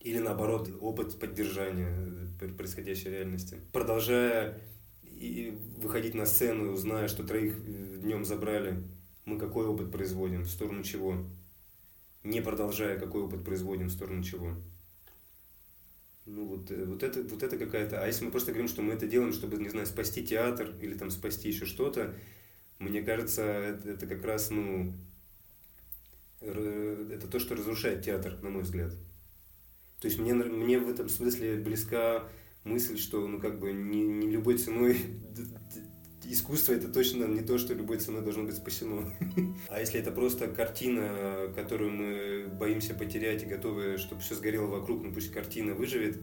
Или 0.00 0.18
наоборот, 0.18 0.70
опыт 0.82 1.18
поддержания 1.18 2.28
э, 2.42 2.48
происходящей 2.48 3.10
реальности. 3.10 3.58
Продолжая 3.72 4.60
и 5.02 5.56
выходить 5.78 6.14
на 6.14 6.26
сцену, 6.26 6.76
зная, 6.76 7.08
что 7.08 7.24
троих 7.24 7.56
э, 7.56 8.00
днем 8.02 8.26
забрали, 8.26 8.82
мы 9.24 9.38
какой 9.38 9.64
опыт 9.64 9.90
производим, 9.90 10.42
в 10.42 10.50
сторону 10.50 10.82
чего? 10.82 11.24
Не 12.24 12.40
продолжая, 12.40 12.98
какой 12.98 13.22
опыт 13.22 13.44
производим, 13.44 13.88
в 13.88 13.92
сторону 13.92 14.22
чего? 14.22 14.56
Ну 16.26 16.46
вот, 16.46 16.70
э, 16.70 16.84
вот 16.86 17.02
это, 17.02 17.22
вот 17.22 17.42
это 17.42 17.58
какая-то... 17.58 18.02
А 18.02 18.06
если 18.06 18.24
мы 18.24 18.30
просто 18.30 18.52
говорим, 18.52 18.68
что 18.68 18.82
мы 18.82 18.94
это 18.94 19.06
делаем, 19.06 19.32
чтобы, 19.32 19.58
не 19.58 19.68
знаю, 19.68 19.86
спасти 19.86 20.26
театр 20.26 20.74
или 20.80 20.94
там 20.94 21.10
спасти 21.10 21.48
еще 21.48 21.66
что-то, 21.66 22.14
мне 22.78 23.02
кажется, 23.02 23.42
это, 23.42 23.90
это 23.90 24.06
как 24.06 24.24
раз, 24.24 24.50
ну, 24.50 24.94
это 26.40 27.28
то, 27.30 27.38
что 27.38 27.54
разрушает 27.54 28.04
театр, 28.04 28.38
на 28.42 28.48
мой 28.48 28.62
взгляд. 28.62 28.92
То 30.00 30.08
есть 30.08 30.18
мне, 30.18 30.34
мне 30.34 30.78
в 30.78 30.88
этом 30.88 31.08
смысле 31.08 31.56
близка 31.56 32.28
мысль, 32.64 32.98
что 32.98 33.26
ну 33.26 33.40
как 33.40 33.58
бы 33.58 33.72
не, 33.72 34.02
не 34.02 34.30
любой 34.30 34.58
ценой 34.58 34.98
искусство 36.26 36.72
это 36.72 36.88
точно 36.88 37.24
не 37.24 37.40
то, 37.40 37.58
что 37.58 37.74
любой 37.74 37.98
ценой 37.98 38.22
должно 38.22 38.44
быть 38.44 38.56
спасено. 38.56 39.10
А 39.68 39.80
если 39.80 40.00
это 40.00 40.10
просто 40.10 40.48
картина, 40.48 41.52
которую 41.54 41.90
мы 41.90 42.48
боимся 42.48 42.94
потерять 42.94 43.42
и 43.42 43.46
готовы, 43.46 43.98
чтобы 43.98 44.20
все 44.20 44.34
сгорело 44.34 44.66
вокруг, 44.66 45.02
ну 45.02 45.12
пусть 45.12 45.32
картина 45.32 45.74
выживет, 45.74 46.20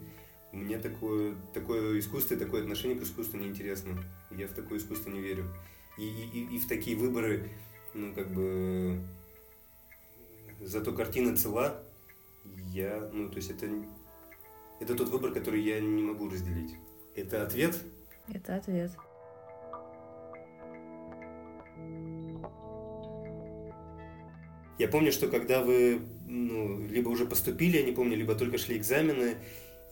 мне 0.52 0.78
такое, 0.78 1.36
такое 1.54 2.00
искусство 2.00 2.36
и 2.36 2.38
такое 2.38 2.62
отношение 2.62 2.98
к 2.98 3.04
искусству 3.04 3.38
неинтересно. 3.38 4.04
Я 4.32 4.48
в 4.48 4.54
такое 4.54 4.80
искусство 4.80 5.10
не 5.10 5.22
верю. 5.22 5.46
И, 5.98 6.04
и, 6.04 6.56
и 6.56 6.60
в 6.60 6.68
такие 6.68 6.98
выборы, 6.98 7.50
ну 7.94 8.14
как 8.14 8.34
бы, 8.34 9.00
зато 10.60 10.94
картина 10.94 11.36
цела, 11.36 11.84
я, 12.72 13.10
ну, 13.14 13.30
то 13.30 13.38
есть 13.38 13.52
это, 13.52 13.68
это 14.80 14.96
тот 14.96 15.10
выбор, 15.10 15.34
который 15.34 15.62
я 15.62 15.80
не 15.80 16.02
могу 16.02 16.30
разделить. 16.30 16.76
Это 17.16 17.44
ответ? 17.44 17.78
Это 18.30 18.56
ответ. 18.56 18.92
Я 24.82 24.88
помню, 24.88 25.12
что 25.12 25.28
когда 25.28 25.62
вы 25.62 26.02
ну, 26.28 26.88
либо 26.88 27.10
уже 27.10 27.28
поступили, 27.28 27.78
я 27.78 27.84
не 27.84 27.92
помню, 27.92 28.18
либо 28.18 28.34
только 28.34 28.58
шли 28.58 28.78
экзамены, 28.78 29.36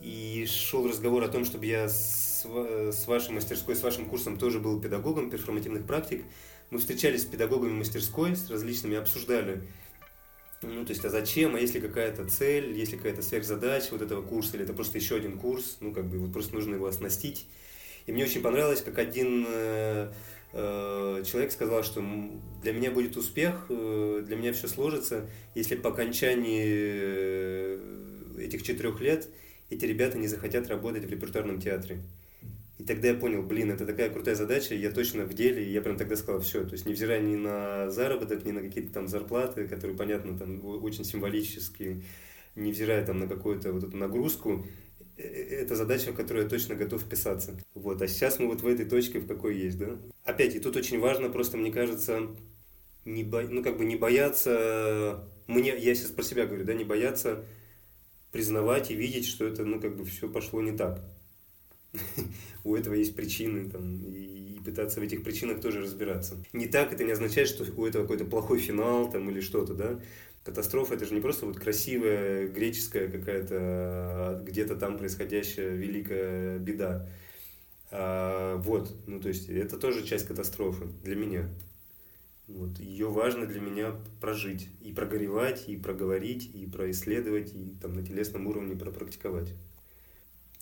и 0.01 0.47
шел 0.49 0.87
разговор 0.87 1.23
о 1.23 1.27
том, 1.27 1.45
чтобы 1.45 1.67
я 1.67 1.87
с, 1.87 2.43
с 2.43 3.05
вашей 3.05 3.29
мастерской, 3.29 3.75
с 3.75 3.83
вашим 3.83 4.07
курсом 4.07 4.39
тоже 4.39 4.59
был 4.59 4.81
педагогом 4.81 5.29
перформативных 5.29 5.85
практик. 5.85 6.25
Мы 6.71 6.79
встречались 6.79 7.21
с 7.21 7.25
педагогами 7.25 7.71
мастерской, 7.71 8.35
с 8.35 8.49
различными, 8.49 8.97
обсуждали. 8.97 9.61
Ну, 10.63 10.83
то 10.85 10.91
есть, 10.91 11.05
а 11.05 11.09
зачем, 11.09 11.53
а 11.53 11.59
если 11.59 11.79
какая-то 11.79 12.25
цель, 12.25 12.75
если 12.75 12.97
какая-то 12.97 13.21
сверхзадача 13.21 13.89
вот 13.91 14.01
этого 14.01 14.23
курса, 14.23 14.55
или 14.55 14.63
это 14.63 14.73
просто 14.73 14.97
еще 14.97 15.17
один 15.17 15.37
курс, 15.37 15.77
ну, 15.81 15.93
как 15.93 16.09
бы, 16.09 16.17
вот 16.17 16.33
просто 16.33 16.55
нужно 16.55 16.73
его 16.73 16.87
оснастить. 16.87 17.45
И 18.07 18.11
мне 18.11 18.23
очень 18.23 18.41
понравилось, 18.41 18.81
как 18.81 18.97
один 18.97 19.45
э, 19.47 20.11
человек 20.51 21.51
сказал, 21.51 21.83
что 21.83 22.03
для 22.61 22.73
меня 22.73 22.91
будет 22.91 23.17
успех, 23.17 23.65
э, 23.69 24.23
для 24.25 24.35
меня 24.35 24.53
все 24.53 24.67
сложится, 24.67 25.29
если 25.55 25.75
по 25.75 25.89
окончании 25.89 26.63
э, 26.65 27.79
этих 28.39 28.63
четырех 28.63 28.99
лет 29.01 29.29
эти 29.69 29.85
ребята 29.85 30.17
не 30.17 30.27
захотят 30.27 30.67
работать 30.67 31.05
в 31.05 31.09
репертуарном 31.09 31.61
театре. 31.61 32.01
И 32.79 32.83
тогда 32.83 33.09
я 33.09 33.13
понял, 33.13 33.43
блин, 33.43 33.71
это 33.71 33.85
такая 33.85 34.09
крутая 34.09 34.35
задача, 34.35 34.73
я 34.73 34.89
точно 34.89 35.25
в 35.25 35.33
деле, 35.33 35.65
и 35.65 35.71
я 35.71 35.81
прям 35.81 35.97
тогда 35.97 36.15
сказал, 36.15 36.41
все, 36.41 36.63
то 36.63 36.71
есть 36.73 36.85
невзирая 36.85 37.21
ни 37.21 37.35
на 37.35 37.91
заработок, 37.91 38.45
ни 38.45 38.51
на 38.51 38.61
какие-то 38.61 38.93
там 38.93 39.07
зарплаты, 39.07 39.67
которые, 39.67 39.97
понятно, 39.97 40.37
там 40.37 40.63
очень 40.63 41.03
символические, 41.03 42.01
невзирая 42.55 43.05
там 43.05 43.19
на 43.19 43.27
какую-то 43.27 43.73
вот 43.73 43.83
эту 43.83 43.97
нагрузку, 43.97 44.65
э, 44.65 44.65
э, 44.65 44.88
это 45.19 45.75
задача, 45.75 46.11
в 46.11 46.15
которую 46.15 46.43
я 46.43 46.49
точно 46.49 46.75
готов 46.75 47.01
вписаться. 47.01 47.59
Вот, 47.73 48.01
а 48.01 48.07
сейчас 48.07 48.39
мы 48.39 48.47
вот 48.47 48.61
в 48.61 48.67
этой 48.67 48.85
точке, 48.85 49.19
в 49.19 49.27
какой 49.27 49.57
есть, 49.57 49.77
да. 49.77 49.97
Опять, 50.23 50.55
и 50.55 50.59
тут 50.59 50.75
очень 50.75 50.99
важно, 50.99 51.29
просто 51.29 51.57
мне 51.57 51.71
кажется, 51.71 52.27
не 53.05 53.23
бо... 53.23 53.41
ну 53.41 53.63
как 53.63 53.77
бы 53.77 53.85
не 53.85 53.95
бояться, 53.95 55.27
мне, 55.47 55.77
я 55.77 55.95
сейчас 55.95 56.11
про 56.11 56.23
себя 56.23 56.45
говорю, 56.45 56.63
да, 56.65 56.73
не 56.73 56.83
бояться 56.83 57.45
признавать 58.31 58.91
и 58.91 58.95
видеть, 58.95 59.25
что 59.25 59.45
это, 59.45 59.65
ну 59.65 59.79
как 59.79 59.97
бы 59.97 60.05
все 60.05 60.29
пошло 60.29 60.61
не 60.61 60.71
так. 60.71 61.03
у 62.63 62.75
этого 62.75 62.93
есть 62.93 63.15
причины, 63.15 63.69
там, 63.69 64.03
и 64.13 64.59
пытаться 64.63 64.99
в 64.99 65.03
этих 65.03 65.23
причинах 65.23 65.61
тоже 65.61 65.81
разбираться. 65.81 66.37
Не 66.53 66.67
так 66.67 66.93
это 66.93 67.03
не 67.03 67.11
означает, 67.11 67.47
что 67.47 67.65
у 67.75 67.85
этого 67.85 68.03
какой-то 68.03 68.25
плохой 68.25 68.59
финал 68.59 69.09
там, 69.09 69.29
или 69.29 69.41
что-то, 69.41 69.73
да. 69.73 69.99
Катастрофа 70.49 70.95
это 70.95 71.05
же 71.05 71.13
не 71.13 71.21
просто 71.21 71.45
вот 71.45 71.59
красивая 71.59 72.47
греческая 72.47 73.07
какая-то 73.07 73.55
а, 73.59 74.43
где-то 74.43 74.75
там 74.77 74.97
происходящая 74.97 75.75
великая 75.75 76.57
беда. 76.57 77.07
А, 77.91 78.57
вот, 78.57 78.91
ну 79.05 79.19
то 79.19 79.27
есть 79.27 79.47
это 79.47 79.77
тоже 79.77 80.03
часть 80.03 80.25
катастрофы 80.25 80.87
для 81.03 81.15
меня. 81.15 81.47
Вот. 82.47 82.79
Ее 82.79 83.09
важно 83.09 83.45
для 83.45 83.61
меня 83.61 83.93
прожить, 84.21 84.69
и 84.81 84.91
прогоревать, 84.91 85.69
и 85.69 85.77
проговорить, 85.77 86.49
и 86.55 86.65
происследовать, 86.65 87.53
и 87.53 87.75
там 87.79 87.93
на 87.93 88.03
телесном 88.03 88.47
уровне 88.47 88.75
пропрактиковать. 88.75 89.53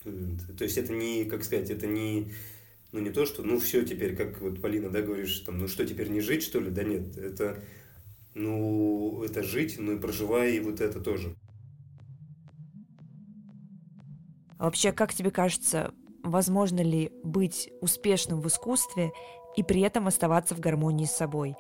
То 0.03 0.65
есть 0.65 0.77
это 0.77 0.91
не, 0.91 1.23
как 1.23 1.45
сказать, 1.45 1.69
это 1.69 1.87
не, 1.87 2.33
ну 2.91 2.99
не 2.99 3.11
то, 3.11 3.25
что, 3.25 3.41
ну 3.41 3.57
все 3.57 3.85
теперь, 3.85 4.17
как 4.17 4.41
вот 4.41 4.61
Полина, 4.61 4.89
да, 4.89 5.01
говоришь, 5.01 5.39
там, 5.39 5.59
ну 5.59 5.69
что 5.69 5.85
теперь 5.85 6.09
не 6.09 6.19
жить, 6.19 6.43
что 6.43 6.59
ли? 6.59 6.71
Да 6.71 6.83
нет, 6.83 7.17
это, 7.17 7.63
ну, 8.37 9.23
это 9.23 9.43
жить, 9.43 9.75
ну 9.79 9.93
и 9.93 9.99
проживая 9.99 10.49
и 10.49 10.59
вот 10.59 10.79
это 10.79 10.99
тоже. 10.99 11.35
А 14.57 14.65
вообще, 14.65 14.91
как 14.91 15.13
тебе 15.13 15.31
кажется, 15.31 15.93
возможно 16.23 16.81
ли 16.81 17.11
быть 17.23 17.69
успешным 17.81 18.41
в 18.41 18.47
искусстве 18.47 19.11
и 19.55 19.63
при 19.63 19.81
этом 19.81 20.07
оставаться 20.07 20.55
в 20.55 20.59
гармонии 20.59 21.05
с 21.05 21.11
собой. 21.11 21.55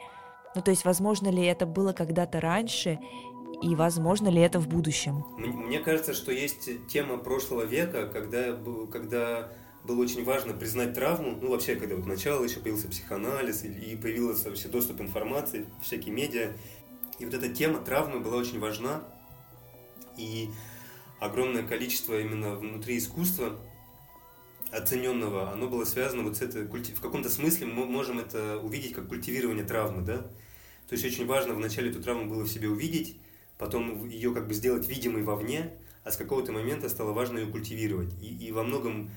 Ну, 0.55 0.61
то 0.61 0.71
есть, 0.71 0.85
возможно 0.85 1.27
ли 1.29 1.43
это 1.43 1.65
было 1.65 1.93
когда-то 1.93 2.39
раньше, 2.39 2.99
и 3.61 3.75
возможно 3.75 4.27
ли 4.27 4.41
это 4.41 4.59
в 4.59 4.67
будущем? 4.67 5.25
Мне 5.37 5.79
кажется, 5.79 6.13
что 6.13 6.31
есть 6.31 6.69
тема 6.87 7.17
прошлого 7.17 7.63
века, 7.63 8.07
когда, 8.07 8.57
когда 8.91 9.51
было 9.87 10.01
очень 10.01 10.23
важно 10.25 10.53
признать 10.53 10.93
травму, 10.93 11.39
ну 11.41 11.49
вообще, 11.49 11.75
когда 11.75 11.95
вот 11.95 12.05
начало 12.05 12.43
еще 12.43 12.59
появился 12.59 12.89
психоанализ 12.89 13.63
и 13.63 13.95
появился 13.95 14.49
вообще 14.49 14.67
доступ 14.67 15.01
информации, 15.01 15.65
всякие 15.81 16.13
медиа, 16.13 16.51
и 17.17 17.25
вот 17.25 17.33
эта 17.33 17.49
тема 17.49 17.79
травмы 17.79 18.19
была 18.19 18.35
очень 18.37 18.59
важна, 18.59 19.01
и 20.17 20.49
огромное 21.19 21.63
количество 21.63 22.19
именно 22.19 22.55
внутри 22.55 22.97
искусства 22.97 23.57
оцененного, 24.71 25.51
оно 25.51 25.69
было 25.69 25.85
связано 25.85 26.23
вот 26.23 26.35
с 26.35 26.41
этой, 26.41 26.65
в 26.65 27.01
каком-то 27.01 27.29
смысле 27.29 27.67
мы 27.67 27.85
можем 27.85 28.19
это 28.19 28.57
увидеть 28.57 28.93
как 28.93 29.07
культивирование 29.07 29.63
травмы, 29.63 30.01
да? 30.01 30.17
То 30.89 30.93
есть 30.93 31.05
очень 31.05 31.25
важно 31.25 31.53
вначале 31.53 31.89
эту 31.89 32.01
травму 32.03 32.29
было 32.29 32.43
в 32.43 32.49
себе 32.49 32.67
увидеть, 32.67 33.17
потом 33.57 34.07
ее 34.09 34.33
как 34.33 34.47
бы 34.47 34.53
сделать 34.53 34.87
видимой 34.87 35.23
вовне, 35.23 35.71
а 36.03 36.11
с 36.11 36.17
какого-то 36.17 36.51
момента 36.51 36.89
стало 36.89 37.13
важно 37.13 37.39
ее 37.39 37.47
культивировать. 37.47 38.13
И, 38.21 38.47
и 38.47 38.51
во 38.51 38.63
многом 38.63 39.11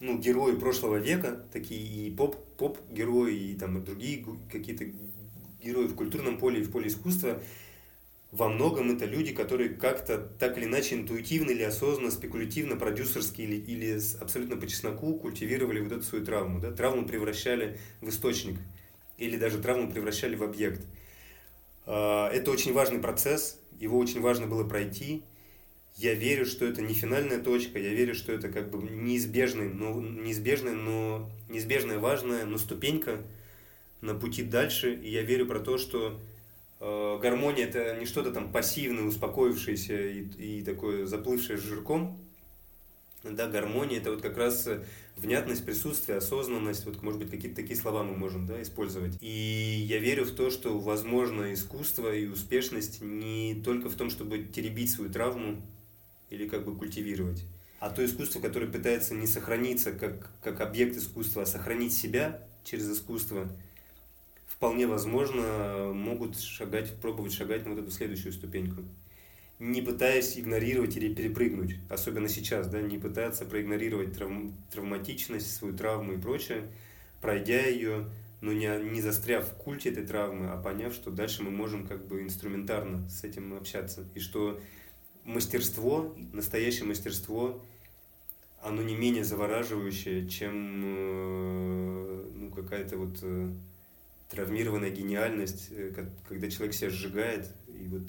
ну, 0.00 0.18
герои 0.18 0.56
прошлого 0.56 0.96
века, 0.96 1.44
такие 1.52 1.80
и 1.80 2.10
поп, 2.10 2.36
поп-герои, 2.56 3.52
и 3.52 3.54
там 3.54 3.82
другие 3.84 4.24
какие-то 4.50 4.84
герои 5.62 5.86
в 5.86 5.94
культурном 5.94 6.38
поле 6.38 6.60
и 6.60 6.64
в 6.64 6.70
поле 6.70 6.88
искусства, 6.88 7.40
во 8.32 8.48
многом 8.48 8.90
это 8.90 9.06
люди, 9.06 9.32
которые 9.32 9.70
как-то 9.70 10.18
так 10.18 10.58
или 10.58 10.64
иначе 10.64 10.96
интуитивно 10.96 11.50
или 11.50 11.62
осознанно, 11.62 12.10
спекулятивно, 12.10 12.76
продюсерски 12.76 13.40
или, 13.40 13.56
или 13.56 13.98
абсолютно 14.20 14.56
по 14.56 14.66
чесноку 14.66 15.14
культивировали 15.14 15.80
вот 15.80 15.92
эту 15.92 16.02
свою 16.02 16.24
травму. 16.24 16.60
Да? 16.60 16.70
Травму 16.72 17.06
превращали 17.06 17.78
в 18.00 18.08
источник 18.10 18.58
или 19.16 19.38
даже 19.38 19.58
травму 19.58 19.90
превращали 19.90 20.34
в 20.34 20.42
объект. 20.42 20.82
А, 21.86 22.28
это 22.30 22.50
очень 22.50 22.72
важный 22.72 22.98
процесс, 22.98 23.58
его 23.78 23.98
очень 23.98 24.20
важно 24.20 24.46
было 24.46 24.64
пройти. 24.64 25.22
Я 25.96 26.12
верю, 26.12 26.44
что 26.44 26.66
это 26.66 26.82
не 26.82 26.92
финальная 26.92 27.40
точка, 27.42 27.78
я 27.78 27.94
верю, 27.94 28.14
что 28.14 28.30
это 28.30 28.50
как 28.50 28.70
бы 28.70 28.82
неизбежный, 28.82 29.72
но, 29.72 29.94
неизбежная, 29.94 30.74
но 30.74 31.30
неизбежная 31.48 31.98
важная, 31.98 32.44
но 32.44 32.58
ступенька 32.58 33.22
на 34.02 34.14
пути 34.14 34.42
дальше. 34.42 34.94
И 34.94 35.10
я 35.10 35.22
верю 35.22 35.46
про 35.46 35.58
то, 35.58 35.78
что 35.78 36.20
э, 36.80 37.18
гармония 37.22 37.66
это 37.66 37.96
не 37.98 38.04
что-то 38.04 38.30
там 38.30 38.52
пассивное, 38.52 39.04
успокоившееся 39.04 40.08
и, 40.08 40.58
и 40.58 40.62
такое 40.62 41.06
заплывшее 41.06 41.56
жирком. 41.56 42.18
Да, 43.24 43.48
гармония 43.48 43.98
это 43.98 44.10
вот 44.10 44.20
как 44.20 44.36
раз 44.36 44.68
внятность 45.16 45.64
присутствие, 45.64 46.18
осознанность, 46.18 46.84
вот, 46.84 47.02
может 47.02 47.18
быть, 47.20 47.30
какие-то 47.30 47.56
такие 47.56 47.74
слова 47.74 48.02
мы 48.02 48.14
можем 48.14 48.46
да, 48.46 48.60
использовать. 48.60 49.16
И 49.22 49.86
я 49.88 49.98
верю 49.98 50.26
в 50.26 50.32
то, 50.32 50.50
что 50.50 50.78
возможно 50.78 51.54
искусство 51.54 52.14
и 52.14 52.26
успешность 52.26 53.00
не 53.00 53.54
только 53.64 53.88
в 53.88 53.94
том, 53.94 54.10
чтобы 54.10 54.44
теребить 54.44 54.90
свою 54.90 55.10
травму 55.10 55.62
или 56.30 56.48
как 56.48 56.64
бы 56.64 56.76
культивировать, 56.76 57.44
а 57.78 57.90
то 57.90 58.04
искусство, 58.04 58.40
которое 58.40 58.66
пытается 58.66 59.14
не 59.14 59.26
сохраниться 59.26 59.92
как, 59.92 60.30
как 60.42 60.60
объект 60.60 60.96
искусства, 60.96 61.42
а 61.42 61.46
сохранить 61.46 61.92
себя 61.92 62.42
через 62.64 62.90
искусство, 62.90 63.48
вполне 64.46 64.86
возможно 64.86 65.92
могут 65.92 66.38
шагать, 66.38 66.94
пробовать 67.00 67.32
шагать 67.32 67.64
на 67.64 67.74
вот 67.74 67.82
эту 67.82 67.90
следующую 67.90 68.32
ступеньку. 68.32 68.82
Не 69.58 69.80
пытаясь 69.80 70.38
игнорировать 70.38 70.96
или 70.96 71.14
перепрыгнуть, 71.14 71.76
особенно 71.88 72.28
сейчас, 72.28 72.68
да, 72.68 72.80
не 72.80 72.98
пытаться 72.98 73.46
проигнорировать 73.46 74.14
травм, 74.14 74.54
травматичность, 74.70 75.54
свою 75.54 75.74
травму 75.74 76.14
и 76.14 76.18
прочее, 76.18 76.68
пройдя 77.22 77.66
ее, 77.66 78.06
но 78.42 78.52
не, 78.52 78.68
не 78.90 79.00
застряв 79.00 79.48
в 79.48 79.54
культе 79.54 79.90
этой 79.90 80.06
травмы, 80.06 80.50
а 80.50 80.56
поняв, 80.58 80.92
что 80.92 81.10
дальше 81.10 81.42
мы 81.42 81.50
можем 81.50 81.86
как 81.86 82.06
бы 82.06 82.22
инструментарно 82.22 83.08
с 83.08 83.24
этим 83.24 83.54
общаться, 83.54 84.04
и 84.14 84.20
что 84.20 84.60
мастерство, 85.26 86.14
настоящее 86.32 86.84
мастерство, 86.86 87.60
оно 88.62 88.82
не 88.82 88.94
менее 88.94 89.24
завораживающее, 89.24 90.28
чем 90.28 90.82
э, 90.84 92.30
ну, 92.34 92.50
какая-то 92.50 92.96
вот 92.96 93.18
э, 93.22 93.52
травмированная 94.30 94.90
гениальность, 94.90 95.68
э, 95.70 95.92
когда 96.28 96.50
человек 96.50 96.74
себя 96.74 96.90
сжигает, 96.90 97.50
и 97.68 97.86
вот 97.88 98.02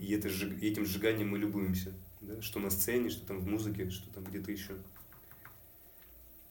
и 0.00 0.12
это, 0.12 0.28
и 0.28 0.68
этим 0.68 0.84
сжиганием 0.84 1.30
мы 1.30 1.38
любуемся. 1.38 1.92
Да? 2.20 2.40
Что 2.42 2.58
на 2.58 2.70
сцене, 2.70 3.10
что 3.10 3.26
там 3.26 3.38
в 3.38 3.46
музыке, 3.46 3.90
что 3.90 4.10
там 4.12 4.24
где-то 4.24 4.50
еще. 4.50 4.74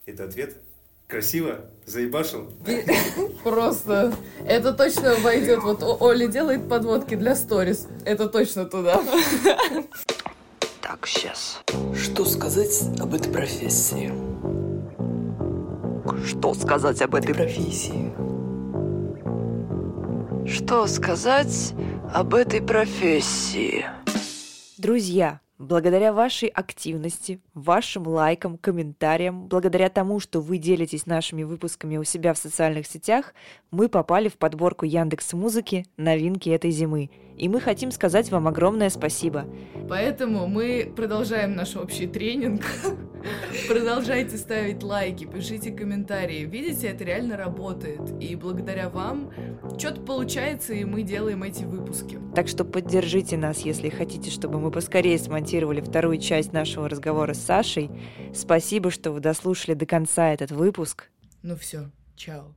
Это 0.06 0.26
ответ? 0.26 0.58
Красиво? 1.14 1.60
Заебашил? 1.86 2.52
Просто. 3.44 4.16
Это 4.48 4.74
точно 4.74 5.14
войдет. 5.22 5.60
Вот 5.62 5.84
Оля 6.02 6.26
делает 6.26 6.68
подводки 6.68 7.14
для 7.14 7.36
сторис. 7.36 7.88
Это 8.04 8.28
точно 8.28 8.66
туда. 8.66 9.00
Так, 10.82 11.06
сейчас. 11.06 11.60
Что 11.96 12.26
сказать 12.26 12.82
об 13.00 13.14
этой 13.14 13.32
профессии? 13.32 14.12
Что 16.26 16.56
сказать 16.56 17.00
об 17.04 17.14
этой 17.14 17.36
профессии? 17.36 18.12
Что 20.48 20.88
сказать 20.88 21.76
об 22.12 22.34
этой 22.34 22.60
профессии? 22.60 23.86
Друзья, 24.80 25.42
Благодаря 25.64 26.12
вашей 26.12 26.50
активности, 26.50 27.40
вашим 27.54 28.08
лайкам, 28.08 28.58
комментариям, 28.58 29.48
благодаря 29.48 29.90
тому, 29.90 30.20
что 30.20 30.42
вы 30.42 30.58
делитесь 30.58 31.06
нашими 31.06 31.44
выпусками 31.44 31.98
у 31.98 32.04
себя 32.04 32.34
в 32.34 32.38
социальных 32.38 32.88
сетях, 32.88 33.34
мы 33.72 33.90
попали 33.90 34.30
в 34.30 34.38
подборку 34.38 34.86
Яндекс 34.86 35.34
Музыки 35.34 35.86
«Новинки 35.98 36.50
этой 36.50 36.72
зимы». 36.72 37.10
И 37.38 37.50
мы 37.50 37.60
хотим 37.60 37.92
сказать 37.92 38.30
вам 38.32 38.48
огромное 38.48 38.90
спасибо. 38.90 39.46
Поэтому 39.90 40.48
мы 40.48 40.92
продолжаем 40.96 41.56
наш 41.56 41.76
общий 41.76 42.08
тренинг. 42.08 42.62
Продолжайте 43.68 44.38
ставить 44.38 44.84
лайки, 44.84 45.26
пишите 45.26 45.72
комментарии. 45.72 46.46
Видите, 46.46 46.88
это 46.88 47.04
реально 47.04 47.38
работает. 47.38 48.02
И 48.22 48.36
благодаря 48.36 48.90
вам 48.90 49.32
что-то 49.78 50.02
получается, 50.02 50.74
и 50.74 50.84
мы 50.84 51.04
делаем 51.04 51.44
эти 51.44 51.64
выпуски. 51.64 52.20
Так 52.36 52.48
что 52.48 52.66
поддержите 52.66 53.38
нас, 53.38 53.60
если 53.60 53.90
хотите, 53.90 54.30
чтобы 54.30 54.60
мы 54.60 54.72
поскорее 54.72 55.18
смонтировали 55.18 55.82
вторую 55.82 56.18
часть 56.18 56.54
нашего 56.54 56.90
разговора 56.90 57.34
с 57.34 57.43
Сашей. 57.44 57.92
Спасибо, 58.34 58.90
что 58.90 59.12
вы 59.12 59.20
дослушали 59.20 59.74
до 59.74 59.86
конца 59.86 60.30
этот 60.30 60.52
выпуск. 60.52 61.10
Ну 61.42 61.56
все, 61.56 61.92
чао. 62.16 62.56